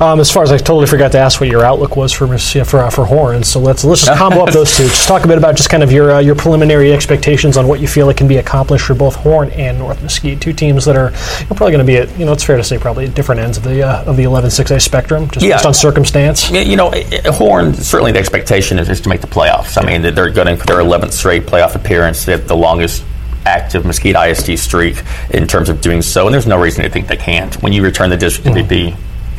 Um, 0.00 0.20
as 0.20 0.30
far 0.30 0.42
as 0.42 0.52
I 0.52 0.58
totally 0.58 0.86
forgot 0.86 1.12
to 1.12 1.18
ask 1.18 1.40
what 1.40 1.48
your 1.48 1.64
outlook 1.64 1.96
was 1.96 2.12
for 2.12 2.26
for 2.28 2.80
uh, 2.80 2.90
for 2.90 3.04
Horn, 3.04 3.42
so 3.42 3.60
let's 3.60 3.84
let's 3.84 4.04
just 4.04 4.18
combo 4.18 4.42
up 4.42 4.52
those 4.52 4.76
two. 4.76 4.84
Just 4.84 5.08
talk 5.08 5.24
a 5.24 5.28
bit 5.28 5.38
about 5.38 5.56
just 5.56 5.70
kind 5.70 5.82
of 5.82 5.92
your 5.92 6.12
uh, 6.12 6.18
your 6.20 6.34
preliminary 6.34 6.92
expectations 6.92 7.56
on 7.56 7.66
what 7.66 7.80
you 7.80 7.88
feel 7.88 8.08
it 8.08 8.16
can 8.16 8.28
be 8.28 8.36
accomplished 8.36 8.86
for 8.86 8.94
both 8.94 9.14
Horn 9.16 9.50
and 9.50 9.78
North 9.78 10.02
Mesquite, 10.02 10.40
two 10.40 10.52
teams 10.52 10.84
that 10.84 10.96
are 10.96 11.10
probably 11.46 11.72
going 11.72 11.78
to 11.78 11.84
be 11.84 11.96
at 11.96 12.18
you 12.18 12.24
know 12.24 12.32
it's 12.32 12.44
fair 12.44 12.56
to 12.56 12.64
say 12.64 12.78
probably 12.78 13.06
at 13.06 13.14
different 13.14 13.40
ends 13.40 13.56
of 13.56 13.64
the 13.64 13.82
uh, 13.82 14.04
of 14.04 14.16
the 14.16 14.24
11-6A 14.24 14.80
spectrum, 14.80 15.28
just 15.30 15.44
yeah. 15.44 15.56
based 15.56 15.66
on 15.66 15.74
circumstance. 15.74 16.50
Yeah, 16.50 16.60
you 16.60 16.76
know, 16.76 16.90
Horn 17.26 17.74
certainly 17.74 18.12
the 18.12 18.18
expectation 18.18 18.78
is, 18.78 18.88
is 18.88 19.00
to 19.02 19.08
make 19.08 19.20
the 19.20 19.26
playoffs. 19.26 19.80
I 19.80 19.86
mean, 19.86 20.02
they're 20.02 20.30
going 20.30 20.56
for 20.56 20.66
their 20.66 20.78
11th 20.78 21.12
straight 21.12 21.44
playoff 21.44 21.74
appearance. 21.74 22.24
They 22.24 22.32
have 22.32 22.48
the 22.48 22.56
longest 22.56 23.04
active 23.46 23.84
Mesquite 23.84 24.16
ISD 24.16 24.58
streak 24.58 25.02
in 25.30 25.46
terms 25.46 25.68
of 25.68 25.80
doing 25.80 26.02
so, 26.02 26.26
and 26.26 26.34
there's 26.34 26.46
no 26.46 26.60
reason 26.60 26.84
to 26.84 26.90
think 26.90 27.08
they 27.08 27.16
can't. 27.16 27.54
When 27.62 27.72
you 27.72 27.82
return 27.82 28.10
the 28.10 28.16
district 28.16 28.56
mm-hmm. 28.56 28.68
MVP 28.68 28.96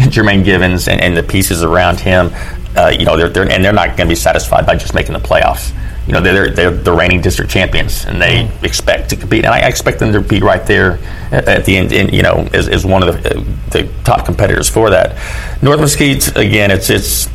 Jermaine 0.10 0.44
Givens 0.44 0.88
and, 0.88 1.02
and 1.02 1.16
the 1.16 1.24
pieces 1.24 1.64
around 1.64 2.00
him, 2.00 2.32
uh, 2.76 2.88
you 2.88 3.06
know, 3.06 3.18
they're, 3.18 3.30
they're, 3.30 3.50
and 3.50 3.64
they're 3.64 3.74
not 3.74 3.98
going 3.98 4.08
to 4.08 4.12
be 4.12 4.16
satisfied 4.16 4.66
by 4.66 4.76
just 4.76 4.94
making 4.94 5.14
the 5.14 5.20
playoffs. 5.20 5.74
you 6.08 6.14
know 6.14 6.22
they're 6.22 6.50
they're 6.50 6.72
the 6.72 6.92
reigning 6.92 7.22
district 7.22 7.52
champions 7.52 8.06
and 8.06 8.22
they 8.22 8.46
mm. 8.46 8.64
expect 8.64 9.10
to 9.12 9.16
compete 9.16 9.45
and 9.45 9.54
I 9.54 9.68
expect 9.68 9.99
them 9.99 10.12
to 10.14 10.22
be 10.22 10.39
right 10.39 10.66
there 10.66 10.93
at, 11.32 11.47
at 11.47 11.66
the 11.66 11.78
end 11.78 11.93
and, 11.93 12.12
you 12.12 12.24
know 12.24 12.47
as, 12.54 12.68
as 12.68 12.86
one 12.86 13.08
of 13.08 13.22
the, 13.22 13.45
the 13.70 13.89
top 14.04 14.26
competitors 14.26 14.68
for 14.68 14.89
that 14.89 15.16
North 15.62 15.80
Mesquite 15.80 16.36
again 16.36 16.72
it's 16.72 16.89
it's 16.89 17.30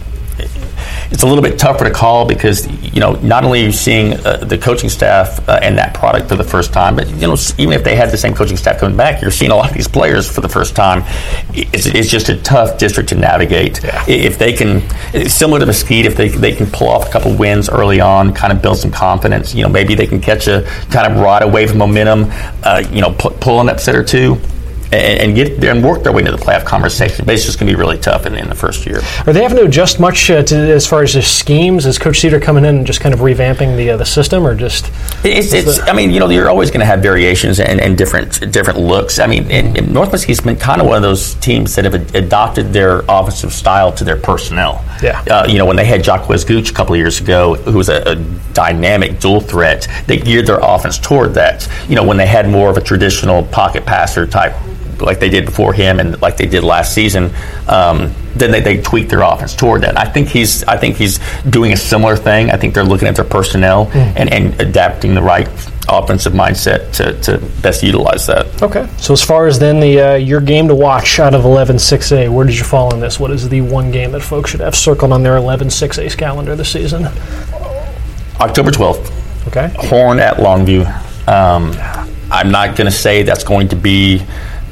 it's 1.10 1.22
a 1.22 1.26
little 1.26 1.42
bit 1.42 1.58
tougher 1.58 1.84
to 1.84 1.90
call 1.90 2.26
because 2.26 2.66
you 2.82 3.00
know 3.00 3.12
not 3.16 3.44
only 3.44 3.62
are 3.62 3.66
you 3.66 3.72
seeing 3.72 4.14
uh, 4.26 4.38
the 4.38 4.58
coaching 4.58 4.88
staff 4.88 5.46
uh, 5.48 5.58
and 5.62 5.78
that 5.78 5.94
product 5.94 6.28
for 6.28 6.36
the 6.36 6.44
first 6.44 6.72
time, 6.72 6.96
but 6.96 7.08
you 7.08 7.26
know 7.26 7.36
even 7.58 7.72
if 7.72 7.84
they 7.84 7.94
had 7.94 8.10
the 8.10 8.16
same 8.16 8.34
coaching 8.34 8.56
staff 8.56 8.78
coming 8.78 8.96
back, 8.96 9.22
you're 9.22 9.30
seeing 9.30 9.50
a 9.50 9.56
lot 9.56 9.70
of 9.70 9.76
these 9.76 9.88
players 9.88 10.28
for 10.32 10.40
the 10.40 10.48
first 10.48 10.74
time. 10.74 11.02
It's, 11.54 11.86
it's 11.86 12.10
just 12.10 12.28
a 12.28 12.36
tough 12.42 12.78
district 12.78 13.08
to 13.10 13.14
navigate. 13.14 13.82
Yeah. 13.82 14.04
If 14.08 14.38
they 14.38 14.52
can, 14.52 14.82
similar 15.28 15.60
to 15.60 15.66
Mesquite, 15.66 16.06
if 16.06 16.16
they 16.16 16.28
they 16.28 16.52
can 16.52 16.66
pull 16.66 16.88
off 16.88 17.08
a 17.08 17.12
couple 17.12 17.34
wins 17.34 17.68
early 17.68 18.00
on, 18.00 18.32
kind 18.32 18.52
of 18.52 18.62
build 18.62 18.78
some 18.78 18.90
confidence. 18.90 19.54
You 19.54 19.62
know 19.62 19.68
maybe 19.68 19.94
they 19.94 20.06
can 20.06 20.20
catch 20.20 20.48
a 20.48 20.62
kind 20.90 21.12
of 21.12 21.20
ride 21.20 21.42
a 21.42 21.48
wave 21.48 21.70
of 21.70 21.76
momentum. 21.76 22.26
Uh, 22.62 22.82
you 22.90 23.00
know 23.00 23.12
pu- 23.12 23.30
pull 23.30 23.60
an 23.60 23.68
upset 23.68 23.94
or 23.94 24.02
two 24.02 24.40
and, 24.92 25.20
and 25.20 25.34
get 25.34 25.64
and 25.64 25.82
work 25.82 26.02
their 26.02 26.12
way 26.12 26.20
into 26.20 26.32
the 26.32 26.38
playoff 26.38 26.64
conversation. 26.64 27.24
But 27.24 27.34
it's 27.34 27.44
just 27.44 27.58
going 27.58 27.68
to 27.68 27.76
be 27.76 27.78
really 27.78 27.98
tough 27.98 28.26
in, 28.26 28.34
in, 28.34 28.48
the 28.48 28.54
first 28.54 28.86
year. 28.86 29.00
Are 29.26 29.32
they 29.32 29.42
having 29.42 29.58
to 29.58 29.64
adjust 29.64 29.98
much 29.98 30.30
uh, 30.30 30.42
to, 30.44 30.56
as 30.56 30.86
far 30.86 31.02
as 31.02 31.14
the 31.14 31.22
schemes? 31.22 31.86
Is 31.86 31.98
Coach 31.98 32.20
Seder 32.20 32.40
coming 32.40 32.64
in 32.64 32.76
and 32.76 32.86
just 32.86 33.00
kind 33.00 33.14
of 33.14 33.20
revamping 33.20 33.76
the 33.76 33.90
uh, 33.90 33.96
the 33.96 34.04
system, 34.04 34.46
or 34.46 34.54
just? 34.54 34.90
It's, 35.24 35.52
it's 35.52 35.80
I 35.80 35.92
mean, 35.92 36.10
you 36.10 36.20
know, 36.20 36.28
you're 36.28 36.48
always 36.48 36.70
going 36.70 36.80
to 36.80 36.86
have 36.86 37.00
variations 37.00 37.60
and, 37.60 37.80
and, 37.80 37.96
different 37.96 38.52
different 38.52 38.78
looks. 38.78 39.18
I 39.18 39.26
mean, 39.26 39.50
and, 39.50 39.76
and 39.76 39.92
North 39.92 40.12
Mesquite's 40.12 40.40
been 40.40 40.56
kind 40.56 40.80
of 40.80 40.86
one 40.86 40.96
of 40.96 41.02
those 41.02 41.34
teams 41.36 41.74
that 41.74 41.84
have 41.84 41.94
adopted 42.14 42.72
their 42.72 43.00
offensive 43.08 43.52
style 43.52 43.92
to 43.92 44.04
their 44.04 44.16
personnel. 44.16 44.84
Yeah. 45.02 45.22
Uh, 45.30 45.46
you 45.48 45.58
know, 45.58 45.66
when 45.66 45.76
they 45.76 45.84
had 45.84 46.04
Jacques 46.04 46.28
Gooch 46.28 46.70
a 46.70 46.74
couple 46.74 46.94
of 46.94 46.98
years 46.98 47.20
ago, 47.20 47.54
who 47.54 47.78
was 47.78 47.88
a, 47.88 48.02
a 48.06 48.16
dynamic 48.52 49.20
dual 49.20 49.40
threat, 49.40 49.88
they 50.06 50.18
geared 50.18 50.46
their 50.46 50.58
offense 50.60 50.98
toward 50.98 51.34
that. 51.34 51.68
You 51.88 51.96
know, 51.96 52.04
when 52.04 52.16
they 52.16 52.26
had 52.26 52.48
more 52.48 52.70
of 52.70 52.76
a 52.76 52.80
traditional 52.80 53.42
pocket 53.44 53.84
passer 53.84 54.26
type 54.26 54.54
like 55.00 55.20
they 55.20 55.28
did 55.28 55.44
before 55.44 55.72
him 55.72 56.00
and 56.00 56.20
like 56.20 56.36
they 56.36 56.46
did 56.46 56.64
last 56.64 56.94
season, 56.94 57.30
um, 57.68 58.12
then 58.34 58.50
they, 58.50 58.60
they 58.60 58.80
tweak 58.80 59.08
their 59.08 59.22
offense 59.22 59.54
toward 59.54 59.82
that. 59.82 59.98
I 59.98 60.04
think 60.04 60.28
he's 60.28 60.64
I 60.64 60.76
think 60.76 60.96
he's 60.96 61.18
doing 61.48 61.72
a 61.72 61.76
similar 61.76 62.16
thing. 62.16 62.50
I 62.50 62.56
think 62.56 62.74
they're 62.74 62.84
looking 62.84 63.08
at 63.08 63.16
their 63.16 63.24
personnel 63.24 63.86
mm. 63.86 64.12
and, 64.16 64.32
and 64.32 64.60
adapting 64.60 65.14
the 65.14 65.22
right 65.22 65.48
offensive 65.88 66.32
mindset 66.32 66.92
to, 66.94 67.18
to 67.22 67.38
best 67.62 67.82
utilize 67.82 68.26
that. 68.26 68.62
Okay. 68.62 68.88
So 68.98 69.12
as 69.12 69.22
far 69.22 69.46
as 69.46 69.58
then 69.58 69.80
the 69.80 70.00
uh, 70.00 70.14
your 70.14 70.40
game 70.40 70.68
to 70.68 70.74
watch 70.74 71.18
out 71.18 71.34
of 71.34 71.42
11-6A, 71.42 72.28
where 72.28 72.44
did 72.44 72.56
you 72.56 72.64
fall 72.64 72.92
in 72.92 73.00
this? 73.00 73.20
What 73.20 73.30
is 73.30 73.48
the 73.48 73.60
one 73.60 73.90
game 73.90 74.12
that 74.12 74.22
folks 74.22 74.50
should 74.50 74.60
have 74.60 74.74
circled 74.74 75.12
on 75.12 75.22
their 75.22 75.36
11-6A 75.36 76.16
calendar 76.16 76.56
this 76.56 76.72
season? 76.72 77.06
October 78.40 78.70
12th. 78.70 79.46
Okay. 79.48 79.72
Horn 79.88 80.18
at 80.18 80.36
Longview. 80.36 80.86
Um, 81.28 81.72
I'm 82.30 82.50
not 82.50 82.76
going 82.76 82.90
to 82.90 82.96
say 82.96 83.22
that's 83.22 83.44
going 83.44 83.68
to 83.68 83.76
be 83.76 84.22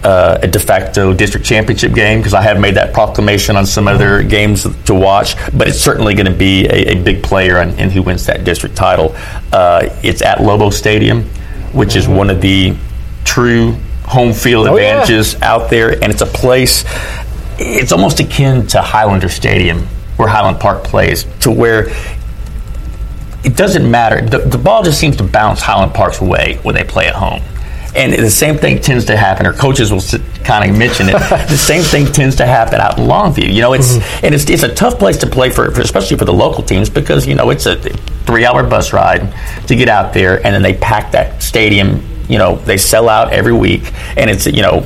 uh, 0.05 0.39
a 0.43 0.47
de 0.47 0.61
facto 0.61 1.15
district 1.15 1.47
championship 1.47 1.95
game 1.95 2.19
because 2.19 2.35
I 2.35 2.43
have 2.43 2.61
made 2.61 2.75
that 2.75 2.93
proclamation 2.93 3.57
on 3.57 3.65
some 3.65 3.89
other 3.89 4.23
games 4.23 4.67
to 4.85 4.95
watch. 4.95 5.35
But 5.57 5.69
it's 5.69 5.81
certainly 5.81 6.15
going 6.15 6.27
to 6.27 6.33
be 6.33 6.67
a, 6.67 6.93
a, 6.93 7.03
big 7.03 7.23
player 7.23 7.61
in, 7.63 7.71
in, 7.79 7.91
who 7.91 8.03
wins 8.03 8.27
that 8.27 8.45
district 8.45 8.77
title. 8.77 9.15
Uh, 9.53 9.89
it's 10.03 10.21
at 10.21 10.43
Lobo 10.43 10.71
Stadium, 10.71 11.23
which 11.73 11.97
is 11.97 12.07
one 12.07 12.29
of 12.29 12.41
the 12.41 12.77
true 13.25 13.73
home 14.05 14.35
field 14.35 14.69
oh, 14.69 14.77
advantages 14.77 15.35
yeah. 15.35 15.55
out 15.55 15.71
there, 15.71 15.93
and 15.93 16.13
it's 16.13 16.23
a 16.23 16.27
place. 16.27 16.85
It's 17.59 17.93
almost 17.93 18.21
akin 18.21 18.67
to 18.69 18.83
Highlander 18.83 19.31
Stadium, 19.31 19.87
where 20.17 20.29
Highland 20.29 20.61
Park 20.61 20.85
plays, 20.85 21.25
to 21.41 21.51
where 21.51 21.89
it 23.43 23.57
doesn't 23.57 23.89
matter. 23.91 24.21
The, 24.21 24.39
the 24.39 24.59
ball 24.59 24.83
just 24.83 25.01
seems 25.01 25.17
to 25.17 25.25
bounce 25.25 25.63
Highland 25.63 25.95
Park's 25.95 26.21
way 26.21 26.59
when 26.63 26.75
they 26.75 26.85
play 26.85 27.07
at 27.07 27.15
home. 27.15 27.43
And 27.95 28.13
the 28.13 28.31
same 28.31 28.57
thing 28.57 28.81
tends 28.81 29.05
to 29.05 29.17
happen, 29.17 29.47
or 29.47 29.53
coaches 29.53 29.93
will 29.93 30.03
kind 30.43 30.69
of 30.69 30.77
mention 30.77 31.09
it. 31.09 31.13
the 31.49 31.57
same 31.57 31.83
thing 31.83 32.07
tends 32.07 32.37
to 32.37 32.47
happen 32.47 32.81
out 32.81 32.99
in 32.99 33.07
Longview. 33.07 33.53
You 33.53 33.61
know, 33.61 33.73
it's 33.73 33.97
mm-hmm. 33.97 34.27
and 34.27 34.35
it's, 34.35 34.51
it's 34.51 34.65
a 34.65 34.75
tough 34.75 34.99
place 34.99 35.17
to 35.19 35.29
play 35.29 35.51
for, 35.51 35.71
for, 35.71 35.81
especially 35.81 36.17
for 36.17 36.25
the 36.25 36.33
local 36.33 36.65
teams, 36.65 36.91
because 36.91 37.27
you 37.27 37.35
know 37.37 37.51
it's 37.51 37.67
a 37.67 37.77
three-hour 37.77 38.65
bus 38.65 38.93
ride 38.93 39.33
to 39.69 39.77
get 39.77 39.89
out 39.89 40.13
there, 40.13 40.37
and 40.45 40.55
then 40.55 40.63
they 40.63 40.75
pack 40.75 41.13
that 41.13 41.43
stadium. 41.43 42.03
You 42.29 42.39
know, 42.39 42.57
they 42.57 42.79
sell 42.79 43.09
out 43.09 43.33
every 43.33 43.53
week, 43.53 43.93
and 44.17 44.29
it's 44.29 44.47
you 44.47 44.63
know 44.63 44.85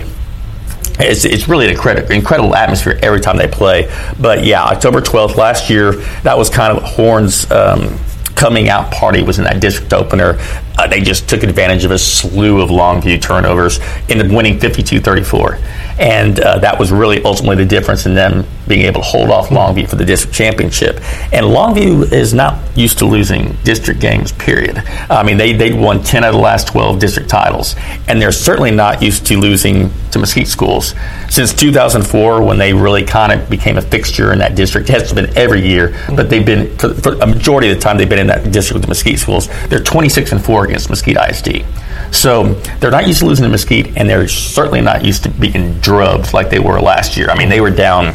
it's, 1.01 1.25
it's 1.25 1.49
really 1.49 1.67
an 1.67 1.73
incredible, 1.73 2.13
incredible 2.13 2.55
atmosphere 2.55 2.99
every 3.03 3.21
time 3.21 3.37
they 3.37 3.49
play. 3.49 3.91
But 4.21 4.45
yeah, 4.45 4.65
October 4.65 5.01
12th 5.01 5.37
last 5.37 5.71
year, 5.71 5.93
that 6.23 6.37
was 6.37 6.51
kind 6.51 6.77
of 6.77 6.83
Horn's 6.83 7.51
um, 7.51 7.99
coming 8.35 8.69
out 8.69 8.93
party 8.93 9.23
was 9.23 9.39
in 9.39 9.45
that 9.45 9.61
district 9.61 9.93
opener. 9.93 10.39
Uh, 10.79 10.87
they 10.87 11.01
just 11.01 11.29
took 11.29 11.43
advantage 11.43 11.85
of 11.85 11.91
a 11.91 11.99
slew 11.99 12.61
of 12.61 12.71
Longview 12.71 13.21
turnovers, 13.21 13.81
ended 14.09 14.31
winning 14.31 14.59
52-34, 14.59 15.61
and 15.99 16.39
uh, 16.39 16.59
that 16.59 16.79
was 16.79 16.93
really 16.93 17.23
ultimately 17.25 17.57
the 17.57 17.69
difference 17.69 18.07
in 18.07 18.15
them 18.15 18.47
being 18.69 18.83
able 18.83 19.01
to 19.01 19.07
hold 19.07 19.31
off 19.31 19.49
Longview 19.49 19.89
for 19.89 19.97
the 19.97 20.05
district 20.05 20.37
championship. 20.37 20.97
And 21.33 21.47
Longview 21.47 22.13
is 22.13 22.33
not 22.33 22.77
used 22.77 22.99
to 22.99 23.07
losing 23.07 23.57
district 23.65 24.01
games. 24.01 24.31
Period. 24.33 24.79
I 25.11 25.23
mean, 25.25 25.37
they 25.37 25.53
they 25.53 25.73
won 25.73 26.03
10 26.03 26.23
out 26.23 26.29
of 26.29 26.35
the 26.35 26.41
last 26.41 26.69
12 26.69 27.01
district 27.01 27.29
titles, 27.29 27.75
and 28.07 28.23
they're 28.23 28.31
certainly 28.31 28.71
not 28.71 29.03
used 29.03 29.27
to 29.27 29.39
losing 29.39 29.91
to 30.13 30.19
Mesquite 30.19 30.47
schools 30.47 30.95
since 31.29 31.53
2004 31.53 32.43
when 32.43 32.59
they 32.59 32.73
really 32.73 33.05
kind 33.05 33.33
of 33.33 33.51
became 33.51 33.79
a 33.79 33.83
fixture 33.83 34.33
in 34.33 34.39
that 34.39 34.55
district. 34.55 34.89
It 34.91 35.01
has 35.01 35.13
been 35.13 35.37
every 35.37 35.67
year, 35.67 35.99
but 36.15 36.31
they've 36.31 36.45
been 36.45 36.77
for, 36.79 36.95
for 36.95 37.15
a 37.15 37.27
majority 37.27 37.71
of 37.71 37.77
the 37.77 37.81
time 37.81 37.99
they've 37.99 38.09
been 38.09 38.19
in 38.19 38.27
that 38.29 38.51
district 38.53 38.75
with 38.75 38.83
the 38.83 38.89
Mesquite 38.89 39.19
schools. 39.19 39.49
They're 39.69 39.83
26 39.83 40.33
and 40.33 40.45
four 40.45 40.68
against 40.69 40.91
Mesquite 40.91 41.17
ISD. 41.17 41.65
So 42.13 42.55
they're 42.81 42.91
not 42.91 43.07
used 43.07 43.21
to 43.21 43.27
losing 43.27 43.45
to 43.45 43.51
Mesquite, 43.51 43.97
and 43.97 44.09
they're 44.09 44.29
certainly 44.29 44.81
not 44.81 45.05
used 45.05 45.25
to 45.25 45.31
being 45.31 45.79
drubbed 45.81 46.33
like 46.33 46.51
they 46.51 46.59
were 46.59 46.81
last 46.81 47.17
year. 47.17 47.29
I 47.31 47.37
mean, 47.37 47.49
they 47.49 47.61
were 47.61 47.71
down, 47.71 48.07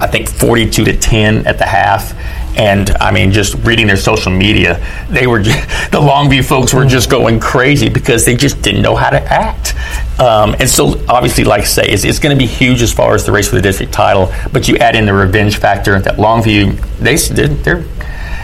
I 0.00 0.06
think, 0.06 0.28
42 0.28 0.84
to 0.84 0.96
10 0.96 1.46
at 1.46 1.58
the 1.58 1.66
half. 1.66 2.14
And 2.56 2.90
I 3.00 3.10
mean, 3.10 3.32
just 3.32 3.54
reading 3.66 3.88
their 3.88 3.96
social 3.96 4.30
media, 4.30 4.80
they 5.10 5.26
were 5.26 5.40
just, 5.40 5.58
the 5.90 5.98
Longview 5.98 6.44
folks 6.44 6.72
were 6.72 6.86
just 6.86 7.10
going 7.10 7.40
crazy 7.40 7.88
because 7.88 8.24
they 8.24 8.36
just 8.36 8.62
didn't 8.62 8.82
know 8.82 8.94
how 8.94 9.10
to 9.10 9.20
act. 9.20 9.74
Um, 10.20 10.54
and 10.60 10.68
so, 10.68 11.04
obviously, 11.08 11.44
like 11.44 11.62
I 11.62 11.64
say, 11.64 11.86
it's, 11.86 12.04
it's 12.04 12.20
going 12.20 12.36
to 12.36 12.38
be 12.38 12.46
huge 12.46 12.80
as 12.82 12.92
far 12.92 13.14
as 13.14 13.26
the 13.26 13.32
race 13.32 13.48
for 13.48 13.56
the 13.56 13.62
district 13.62 13.92
title. 13.92 14.32
But 14.52 14.68
you 14.68 14.76
add 14.76 14.94
in 14.94 15.06
the 15.06 15.14
revenge 15.14 15.58
factor 15.58 15.98
that 16.00 16.16
Longview, 16.16 16.78
they 16.98 17.16
they're 17.16 17.84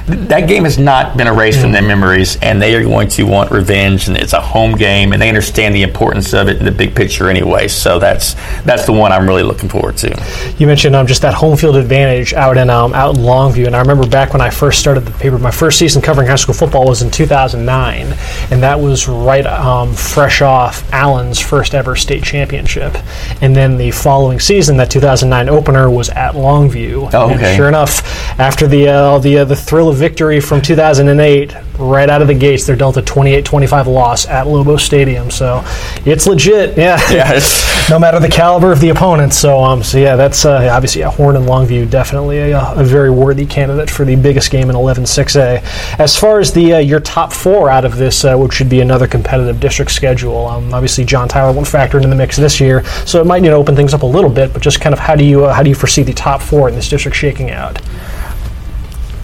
that 0.07 0.49
game 0.49 0.65
has 0.65 0.79
not 0.79 1.17
been 1.17 1.27
erased 1.27 1.61
from 1.61 1.73
their 1.73 1.83
memories, 1.83 2.37
and 2.43 2.61
they 2.61 2.75
are 2.75 2.83
going 2.83 3.09
to 3.09 3.25
want 3.25 3.51
revenge. 3.51 4.09
And 4.09 4.17
it's 4.17 4.33
a 4.33 4.41
home 4.41 4.77
game, 4.77 5.13
and 5.13 5.21
they 5.21 5.29
understand 5.29 5.75
the 5.75 5.83
importance 5.83 6.33
of 6.33 6.49
it 6.49 6.59
in 6.59 6.65
the 6.65 6.73
big 6.73 6.95
picture 6.95 7.29
anyway. 7.29 7.69
So 7.69 7.99
that's 7.99 8.35
that's 8.63 8.87
the 8.87 8.93
one 8.93 9.13
I'm 9.13 9.27
really 9.27 9.43
looking 9.43 9.69
forward 9.69 9.97
to. 9.99 10.55
You 10.59 10.67
mentioned 10.67 10.97
um, 10.97 11.07
just 11.07 11.23
that 11.23 11.35
home 11.35 11.57
field 11.57 11.77
advantage 11.77 12.33
out 12.33 12.57
in 12.57 12.71
um, 12.71 12.95
out 12.95 13.17
in 13.17 13.23
Longview, 13.23 13.67
and 13.67 13.77
I 13.77 13.81
remember 13.81 14.07
back 14.07 14.33
when 14.33 14.41
I 14.41 14.51
first 14.51 14.81
started 14.81 15.01
the 15.01 15.13
paper, 15.13 15.39
my 15.39 15.51
first 15.51 15.79
season 15.79 16.03
covering 16.03 16.29
high 16.29 16.37
school 16.37 16.55
football 16.55 16.87
was 16.87 17.03
in 17.03 17.11
2009, 17.11 18.07
and 18.51 18.63
that 18.63 18.79
was 18.79 19.09
right 19.09 19.47
um, 19.47 19.95
fresh 19.95 20.43
off 20.43 20.91
Allen's 20.93 21.39
first 21.39 21.75
ever 21.75 21.97
state 21.97 22.25
championship. 22.25 22.97
And 23.41 23.55
then 23.55 23.77
the 23.77 23.91
following 23.91 24.41
season, 24.41 24.77
that 24.79 24.91
2009 24.91 25.49
opener 25.49 25.91
was 25.91 26.09
at 26.11 26.35
Longview. 26.35 27.11
Oh, 27.13 27.31
okay. 27.31 27.35
And 27.35 27.57
sure 27.57 27.69
enough, 27.69 28.03
after 28.39 28.67
the 28.67 28.89
uh, 28.89 29.19
the 29.19 29.39
uh, 29.39 29.45
the 29.45 29.57
thrill 29.57 29.90
of 29.91 29.97
victory 29.97 30.41
from 30.41 30.63
2008, 30.63 31.55
right 31.79 32.09
out 32.09 32.23
of 32.23 32.29
the 32.29 32.35
gates, 32.35 32.67
they're 32.67 32.77
dealt 32.77 32.97
a 32.97 33.03
28-25 33.03 33.87
loss 33.87 34.27
at 34.27 34.47
Lobo 34.47 34.77
Stadium. 34.77 35.31
So 35.31 35.63
it's 36.07 36.27
legit, 36.27 36.77
yeah. 36.77 36.99
yeah 37.11 37.41
no 37.91 37.99
matter 37.99 38.21
the 38.21 38.29
caliber 38.29 38.73
of 38.73 38.81
the 38.81 38.91
opponent. 38.91 39.33
So, 39.33 39.63
um, 39.63 39.83
so 39.83 39.99
yeah, 39.99 40.17
that's 40.17 40.45
uh, 40.45 40.69
obviously 40.73 41.01
yeah, 41.01 41.11
Horn 41.11 41.37
and 41.37 41.47
Longview 41.47 41.91
definitely 41.91 42.39
a, 42.39 42.73
a, 42.73 42.85
very 42.85 43.11
worthy 43.11 43.47
candidate 43.47 43.91
for 43.91 44.05
the 44.05 44.17
biggest 44.17 44.51
game 44.51 44.71
in 44.71 44.77
11-6A. 44.77 45.99
As 45.99 46.17
far 46.17 46.41
as 46.41 46.53
the 46.53 46.75
uh, 46.75 46.79
your 46.79 47.01
top 47.01 47.33
four 47.33 47.71
out 47.71 47.85
of 47.85 47.97
this, 47.97 48.25
uh, 48.25 48.37
which 48.37 48.53
should 48.53 48.69
be 48.69 48.81
another 48.81 49.07
competitive 49.07 49.61
district 49.61 49.91
schedule, 49.91 50.47
um, 50.47 50.73
obviously 50.73 51.05
John 51.05 51.29
Tyler 51.29 51.53
won't 51.53 51.67
factor 51.69 51.97
into 51.97 52.09
the 52.09 52.15
mix 52.15 52.37
this 52.37 52.61
year, 52.61 52.85
so 53.07 53.21
it 53.21 53.27
might 53.27 53.43
you 53.43 53.51
know 53.51 53.59
open 53.59 53.77
things 53.77 53.95
up 53.95 54.03
a 54.03 54.07
little 54.07 54.31
bit. 54.31 54.53
But 54.53 54.63
just 54.63 54.81
kind 54.81 54.93
of 54.93 54.99
how 54.99 55.15
do 55.15 55.25
you 55.25 55.45
uh, 55.45 55.53
how 55.53 55.63
do 55.63 55.69
you 55.69 55.75
foresee 55.75 56.03
the 56.03 56.13
top 56.13 56.41
four 56.41 56.69
in 56.69 56.75
this 56.75 56.89
district 56.89 57.17
shaking 57.17 57.51
out? 57.51 57.81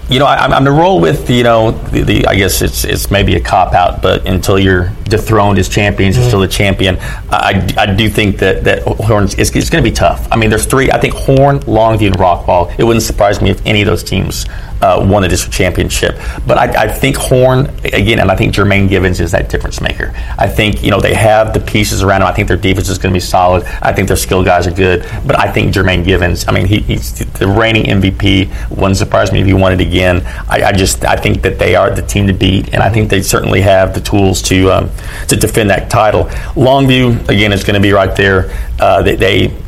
You 0.08 0.20
know, 0.20 0.26
I, 0.26 0.44
am 0.44 0.50
going 0.50 0.64
to 0.64 0.70
roll 0.70 1.00
with 1.00 1.28
you 1.28 1.42
know 1.42 1.72
the, 1.72 2.02
the, 2.02 2.26
I 2.26 2.36
guess 2.36 2.62
it's 2.62 2.84
it's 2.84 3.10
maybe 3.10 3.34
a 3.34 3.40
cop 3.40 3.74
out, 3.74 4.02
but 4.02 4.26
until 4.26 4.58
you're 4.58 4.92
dethroned 5.04 5.58
as 5.58 5.68
champions, 5.68 6.14
mm-hmm. 6.14 6.22
you're 6.22 6.30
still 6.30 6.40
the 6.40 6.48
champion. 6.48 6.96
I, 7.30 7.74
I 7.76 7.86
do 7.86 8.08
think 8.08 8.38
that 8.38 8.62
that 8.64 8.82
Horns 8.82 9.34
it's, 9.34 9.54
it's 9.54 9.68
going 9.68 9.82
to 9.82 9.90
be 9.90 9.94
tough. 9.94 10.28
I 10.30 10.36
mean, 10.36 10.50
there's 10.50 10.66
three. 10.66 10.90
I 10.92 11.00
think 11.00 11.14
Horn, 11.14 11.58
Longview, 11.60 12.08
and 12.08 12.16
Rockwall. 12.16 12.72
It 12.78 12.84
wouldn't 12.84 13.02
surprise 13.02 13.42
me 13.42 13.50
if 13.50 13.64
any 13.66 13.82
of 13.82 13.86
those 13.86 14.04
teams 14.04 14.46
uh, 14.80 15.04
won 15.08 15.22
the 15.22 15.28
district 15.28 15.56
championship. 15.56 16.16
But 16.46 16.58
I, 16.58 16.84
I, 16.84 16.88
think 16.88 17.16
Horn 17.16 17.66
again, 17.84 18.20
and 18.20 18.30
I 18.30 18.36
think 18.36 18.54
Jermaine 18.54 18.88
Givens 18.88 19.20
is 19.20 19.32
that 19.32 19.48
difference 19.48 19.80
maker. 19.80 20.12
I 20.38 20.46
think 20.46 20.82
you 20.82 20.90
know 20.90 21.00
they 21.00 21.14
have 21.14 21.52
the 21.52 21.60
pieces 21.60 22.02
around 22.02 22.20
them. 22.20 22.28
I 22.28 22.32
think 22.32 22.46
their 22.46 22.56
defense 22.56 22.88
is 22.88 22.98
going 22.98 23.12
to 23.12 23.16
be 23.16 23.20
solid. 23.20 23.64
I 23.82 23.92
think 23.92 24.08
their 24.08 24.16
skill 24.16 24.44
guys 24.44 24.66
are 24.66 24.72
good. 24.72 25.04
But 25.26 25.38
I 25.38 25.50
think 25.50 25.74
Jermaine 25.74 26.04
Givens. 26.04 26.46
I 26.46 26.52
mean, 26.52 26.66
he, 26.66 26.80
he's 26.80 27.12
the 27.12 27.48
reigning 27.48 27.84
MVP. 27.84 28.70
Wouldn't 28.70 28.96
surprise 28.96 29.32
me 29.32 29.40
if 29.40 29.46
he 29.46 29.54
wanted 29.54 29.78
to 29.78 29.84
again, 29.96 30.22
I, 30.48 30.62
I, 30.64 30.72
just 30.72 31.04
I 31.04 31.16
think 31.16 31.42
that 31.42 31.58
they 31.58 31.74
are 31.74 31.90
the 31.90 32.02
team 32.02 32.26
to 32.26 32.34
beat, 32.34 32.74
and 32.74 32.82
I 32.82 32.90
think 32.90 33.08
they 33.08 33.22
certainly 33.22 33.62
have 33.62 33.94
the 33.94 34.00
tools 34.00 34.42
to 34.42 34.70
um, 34.70 34.90
to 35.28 35.36
defend 35.36 35.70
that 35.70 35.88
title. 35.88 36.24
Longview 36.54 37.28
again 37.28 37.52
is 37.52 37.64
going 37.64 37.74
to 37.74 37.80
be 37.80 37.92
right 37.92 38.14
there. 38.14 38.50
Uh, 38.78 39.02
they, 39.02 39.16
they, 39.16 39.62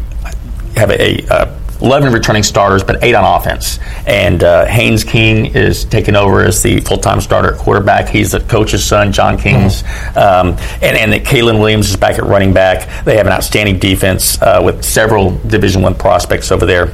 have 0.76 0.90
a, 0.90 1.24
a 1.24 1.28
uh, 1.28 1.58
11 1.80 2.12
returning 2.12 2.42
starters, 2.42 2.84
but 2.84 3.02
eight 3.02 3.14
on 3.14 3.24
offense. 3.24 3.78
And 4.06 4.44
uh, 4.44 4.66
Haynes 4.66 5.02
King 5.02 5.46
is 5.46 5.84
taking 5.86 6.14
over 6.14 6.44
as 6.44 6.62
the 6.62 6.80
full 6.80 6.98
time 6.98 7.20
starter 7.20 7.54
at 7.54 7.58
quarterback. 7.58 8.08
He's 8.08 8.32
the 8.32 8.40
coach's 8.40 8.84
son, 8.84 9.12
John 9.12 9.38
King's. 9.38 9.82
Mm-hmm. 9.82 10.18
Um, 10.18 10.48
and 10.82 10.96
and 10.96 11.24
Kalen 11.24 11.58
Williams 11.58 11.88
is 11.88 11.96
back 11.96 12.18
at 12.18 12.24
running 12.24 12.52
back. 12.52 13.04
They 13.04 13.16
have 13.16 13.26
an 13.26 13.32
outstanding 13.32 13.78
defense 13.78 14.40
uh, 14.42 14.60
with 14.62 14.84
several 14.84 15.38
Division 15.38 15.82
One 15.82 15.94
prospects 15.94 16.52
over 16.52 16.66
there. 16.66 16.92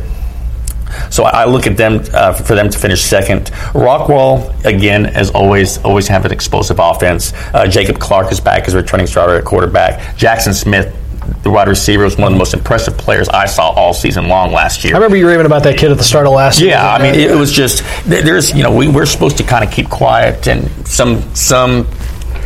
So 1.10 1.24
I 1.24 1.44
look 1.44 1.66
at 1.66 1.76
them 1.76 2.02
uh, 2.12 2.32
for 2.32 2.54
them 2.54 2.70
to 2.70 2.78
finish 2.78 3.02
second. 3.02 3.46
Rockwall, 3.72 4.64
again, 4.64 5.06
as 5.06 5.30
always, 5.30 5.78
always 5.78 6.08
have 6.08 6.24
an 6.24 6.32
explosive 6.32 6.78
offense. 6.78 7.32
Uh, 7.52 7.66
Jacob 7.66 7.98
Clark 7.98 8.32
is 8.32 8.40
back 8.40 8.66
as 8.68 8.74
a 8.74 8.78
returning 8.78 9.06
starter 9.06 9.34
at 9.34 9.44
quarterback. 9.44 10.16
Jackson 10.16 10.54
Smith 10.54 10.94
the 11.42 11.50
wide 11.50 11.68
receiver 11.68 12.04
was 12.04 12.16
one 12.16 12.28
of 12.28 12.32
the 12.32 12.38
most 12.38 12.54
impressive 12.54 12.96
players 12.96 13.28
I 13.28 13.46
saw 13.46 13.70
all 13.70 13.94
season 13.94 14.28
long 14.28 14.52
last 14.52 14.84
year. 14.84 14.94
I 14.94 14.98
remember 14.98 15.16
you 15.16 15.26
raving 15.26 15.46
about 15.46 15.62
that 15.64 15.78
kid 15.78 15.90
at 15.90 15.96
the 15.96 16.04
start 16.04 16.26
of 16.26 16.32
last 16.32 16.60
year. 16.60 16.70
Yeah, 16.70 16.92
I 16.92 17.02
mean, 17.02 17.14
it, 17.14 17.30
it 17.30 17.34
was 17.34 17.52
just 17.52 17.82
there's 18.06 18.54
you 18.54 18.62
know 18.62 18.74
we, 18.74 18.88
we're 18.88 19.06
supposed 19.06 19.36
to 19.38 19.42
kind 19.42 19.64
of 19.64 19.70
keep 19.70 19.88
quiet 19.88 20.46
and 20.48 20.68
some 20.86 21.22
some 21.34 21.86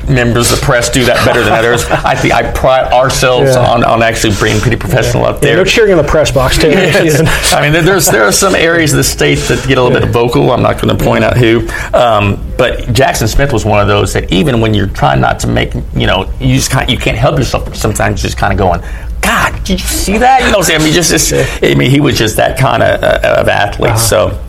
members 0.09 0.53
of 0.53 0.61
the 0.61 0.65
press 0.65 0.89
do 0.89 1.05
that 1.05 1.25
better 1.25 1.43
than 1.43 1.53
others. 1.59 1.85
I 1.87 2.15
think 2.15 2.35
I 2.35 2.51
pride 2.53 2.93
ourselves 2.93 3.55
yeah. 3.55 3.71
on, 3.71 3.85
on 3.85 4.03
actually 4.03 4.35
being 4.41 4.61
pretty 4.61 4.77
professional 4.77 5.25
yeah. 5.25 5.31
up 5.31 5.41
there. 5.41 5.51
Yeah, 5.51 5.57
no 5.57 5.65
cheering 5.65 5.93
in 5.93 5.99
the 5.99 6.05
press 6.05 6.31
box, 6.31 6.59
too. 6.59 6.69
yes. 6.71 7.53
I 7.53 7.63
mean, 7.63 7.85
there's 7.85 8.07
there 8.07 8.25
are 8.25 8.33
some 8.33 8.55
areas 8.55 8.93
of 8.93 8.99
the 8.99 9.05
state 9.05 9.39
that 9.49 9.67
get 9.67 9.79
a 9.79 9.83
little 9.83 10.01
bit 10.01 10.09
vocal. 10.11 10.51
I'm 10.51 10.63
not 10.63 10.81
going 10.81 10.97
to 10.97 11.05
point 11.05 11.25
out 11.25 11.37
who, 11.37 11.69
um, 11.93 12.45
but 12.57 12.93
Jackson 12.93 13.29
Smith 13.29 13.53
was 13.53 13.65
one 13.65 13.81
of 13.81 13.89
those 13.89 14.13
that 14.15 14.33
even 14.33 14.61
when 14.61 14.75
you're 14.75 14.89
trying 14.89 15.21
not 15.21 15.41
to 15.41 15.47
make, 15.47 15.75
you 15.95 16.07
know, 16.07 16.33
you 16.41 16.55
just 16.55 16.71
kind 16.71 16.91
you 16.91 16.99
can't 16.99 17.19
help 17.19 17.39
yourself. 17.39 17.75
Sometimes 17.77 18.23
just 18.23 18.37
kind 18.37 18.53
of 18.53 18.59
going, 18.59 18.81
God, 19.21 19.53
did 19.65 19.81
you 19.81 19.87
see 19.87 20.19
that? 20.19 20.43
You 20.43 20.53
know, 20.53 20.63
I 20.63 20.79
mean, 20.83 20.93
just, 20.93 21.11
just 21.11 21.33
I 21.63 21.75
mean, 21.75 21.91
he 21.91 22.01
was 22.01 22.17
just 22.17 22.37
that 22.37 22.59
kind 22.59 22.83
of, 22.83 23.03
uh, 23.03 23.41
of 23.41 23.49
athlete. 23.49 23.91
Uh-huh. 23.91 23.99
So. 23.99 24.45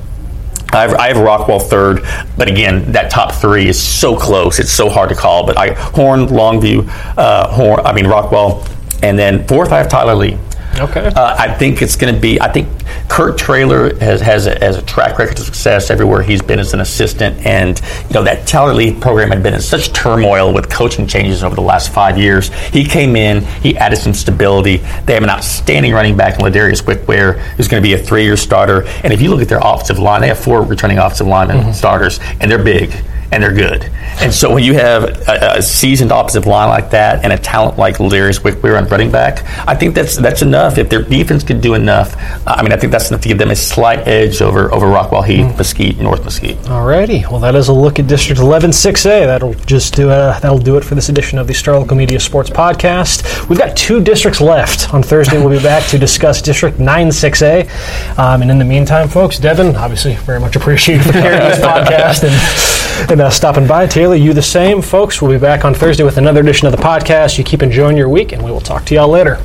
I 0.71 0.81
have, 0.81 0.93
I 0.95 1.07
have 1.07 1.17
Rockwall 1.17 1.61
third, 1.61 2.03
but 2.37 2.47
again, 2.47 2.91
that 2.91 3.09
top 3.09 3.33
three 3.33 3.67
is 3.67 3.81
so 3.81 4.15
close; 4.15 4.59
it's 4.59 4.71
so 4.71 4.89
hard 4.89 5.09
to 5.09 5.15
call. 5.15 5.45
But 5.45 5.57
I 5.57 5.73
Horn, 5.73 6.27
Longview, 6.27 6.87
uh, 7.17 7.47
Horn, 7.49 7.79
I 7.85 7.93
mean 7.93 8.05
Rockwall, 8.05 8.67
and 9.01 9.17
then 9.17 9.47
fourth 9.47 9.71
I 9.71 9.77
have 9.77 9.89
Tyler 9.89 10.15
Lee. 10.15 10.37
Okay. 10.77 11.07
Uh, 11.07 11.35
I 11.37 11.53
think 11.53 11.81
it's 11.81 11.95
going 11.95 12.13
to 12.13 12.19
be. 12.19 12.39
I 12.39 12.51
think 12.51 12.67
Kurt 13.09 13.37
Traylor 13.37 13.95
has 13.99 14.21
has 14.21 14.47
a, 14.47 14.57
has 14.59 14.77
a, 14.77 14.81
track 14.83 15.17
record 15.17 15.37
of 15.39 15.45
success 15.45 15.89
everywhere 15.89 16.21
he's 16.21 16.41
been 16.41 16.59
as 16.59 16.73
an 16.73 16.79
assistant, 16.79 17.45
and 17.45 17.79
you 18.07 18.13
know 18.13 18.23
that 18.23 18.47
Tyler 18.47 18.73
Lee 18.73 18.93
program 18.93 19.29
had 19.29 19.43
been 19.43 19.53
in 19.53 19.61
such 19.61 19.91
turmoil 19.93 20.53
with 20.53 20.69
coaching 20.69 21.07
changes 21.07 21.43
over 21.43 21.55
the 21.55 21.61
last 21.61 21.91
five 21.91 22.17
years. 22.17 22.49
He 22.69 22.85
came 22.85 23.15
in, 23.15 23.43
he 23.61 23.77
added 23.77 23.97
some 23.97 24.13
stability. 24.13 24.77
They 25.05 25.13
have 25.13 25.23
an 25.23 25.29
outstanding 25.29 25.93
running 25.93 26.15
back 26.15 26.39
in 26.39 26.45
Ladarius 26.45 26.83
Wickware, 26.83 27.39
who's 27.55 27.67
going 27.67 27.81
to 27.81 27.87
be 27.87 27.93
a 27.93 27.97
three 27.97 28.23
year 28.23 28.37
starter. 28.37 28.83
And 29.03 29.11
if 29.11 29.21
you 29.21 29.29
look 29.29 29.41
at 29.41 29.49
their 29.49 29.61
offensive 29.61 29.99
line, 29.99 30.21
they 30.21 30.27
have 30.27 30.39
four 30.39 30.61
returning 30.61 30.97
offensive 30.97 31.27
linemen 31.27 31.57
mm-hmm. 31.57 31.71
starters, 31.71 32.19
and 32.39 32.49
they're 32.49 32.63
big 32.63 32.93
and 33.31 33.43
they're 33.43 33.53
good. 33.53 33.83
And 34.21 34.33
so 34.33 34.53
when 34.53 34.63
you 34.63 34.73
have 34.73 35.03
a, 35.03 35.57
a 35.57 35.61
seasoned 35.61 36.11
offensive 36.11 36.45
line 36.45 36.69
like 36.69 36.89
that 36.91 37.23
and 37.23 37.31
a 37.31 37.37
talent 37.37 37.77
like 37.77 37.97
Ladarius 37.97 38.39
Wickware 38.39 38.77
on 38.77 38.87
running 38.89 39.11
back, 39.11 39.43
I 39.67 39.75
think 39.75 39.95
that's 39.95 40.17
that's 40.17 40.41
enough. 40.41 40.77
If 40.77 40.89
their 40.89 41.03
defense 41.03 41.43
could 41.43 41.61
do 41.61 41.73
enough, 41.73 42.15
I 42.47 42.61
mean, 42.63 42.71
I 42.71 42.77
think 42.77 42.91
that's 42.91 43.09
enough 43.09 43.21
to 43.21 43.27
give 43.27 43.37
them 43.37 43.51
a 43.51 43.55
slight 43.55 44.07
edge 44.07 44.41
over 44.41 44.73
over 44.73 44.87
Rockwall 44.87 45.25
Heath, 45.25 45.45
mm. 45.45 45.57
Mesquite, 45.57 45.99
North 45.99 46.23
Mesquite. 46.23 46.57
Alrighty, 46.63 47.29
well, 47.29 47.39
that 47.39 47.55
is 47.55 47.67
a 47.67 47.73
look 47.73 47.99
at 47.99 48.07
District 48.07 48.39
11 48.41 48.71
6A. 48.71 49.25
That'll 49.25 49.53
just 49.53 49.95
do 49.95 50.09
uh, 50.09 50.39
that'll 50.39 50.57
do 50.57 50.77
it 50.77 50.83
for 50.83 50.95
this 50.95 51.09
edition 51.09 51.37
of 51.39 51.47
the 51.47 51.53
Star 51.53 51.77
Local 51.77 51.95
Media 51.95 52.19
Sports 52.19 52.49
Podcast. 52.49 53.47
We've 53.47 53.59
got 53.59 53.77
two 53.77 54.01
districts 54.01 54.41
left. 54.41 54.93
On 54.93 55.03
Thursday, 55.03 55.37
we'll 55.37 55.55
be 55.55 55.63
back 55.63 55.87
to 55.89 55.97
discuss 55.97 56.41
District 56.41 56.79
9 56.79 57.07
6A. 57.07 58.17
Um, 58.17 58.41
and 58.41 58.51
in 58.51 58.57
the 58.57 58.65
meantime, 58.65 59.07
folks, 59.07 59.39
Devin, 59.39 59.75
obviously, 59.75 60.15
very 60.15 60.39
much 60.39 60.55
appreciated 60.55 61.05
for 61.05 61.13
carrying 61.13 61.49
this 61.49 61.59
podcast 61.65 62.23
and. 62.23 62.78
And 63.09 63.21
uh, 63.21 63.29
stopping 63.29 63.67
by. 63.67 63.87
Taylor, 63.87 64.15
you 64.15 64.33
the 64.33 64.41
same. 64.41 64.81
Folks, 64.81 65.21
we'll 65.21 65.31
be 65.31 65.37
back 65.37 65.65
on 65.65 65.73
Thursday 65.73 66.03
with 66.03 66.17
another 66.17 66.41
edition 66.41 66.67
of 66.67 66.71
the 66.71 66.81
podcast. 66.81 67.37
You 67.37 67.43
keep 67.43 67.61
enjoying 67.61 67.97
your 67.97 68.09
week, 68.09 68.31
and 68.31 68.43
we 68.43 68.51
will 68.51 68.61
talk 68.61 68.85
to 68.85 68.95
y'all 68.95 69.09
later. 69.09 69.41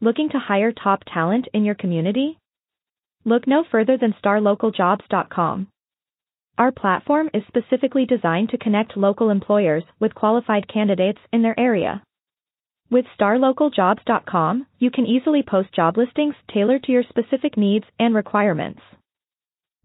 Looking 0.00 0.28
to 0.30 0.38
hire 0.38 0.72
top 0.72 1.02
talent 1.12 1.46
in 1.52 1.64
your 1.64 1.74
community? 1.74 2.38
Look 3.24 3.46
no 3.46 3.64
further 3.70 3.98
than 3.98 4.14
starlocaljobs.com. 4.24 5.68
Our 6.58 6.72
platform 6.72 7.30
is 7.32 7.42
specifically 7.48 8.06
designed 8.06 8.50
to 8.50 8.58
connect 8.58 8.96
local 8.96 9.30
employers 9.30 9.84
with 9.98 10.14
qualified 10.14 10.68
candidates 10.72 11.20
in 11.32 11.42
their 11.42 11.58
area. 11.58 12.02
With 12.90 13.04
starlocaljobs.com, 13.18 14.66
you 14.78 14.90
can 14.90 15.06
easily 15.06 15.42
post 15.42 15.72
job 15.72 15.96
listings 15.96 16.34
tailored 16.52 16.82
to 16.84 16.92
your 16.92 17.04
specific 17.08 17.56
needs 17.56 17.84
and 17.98 18.14
requirements. 18.14 18.80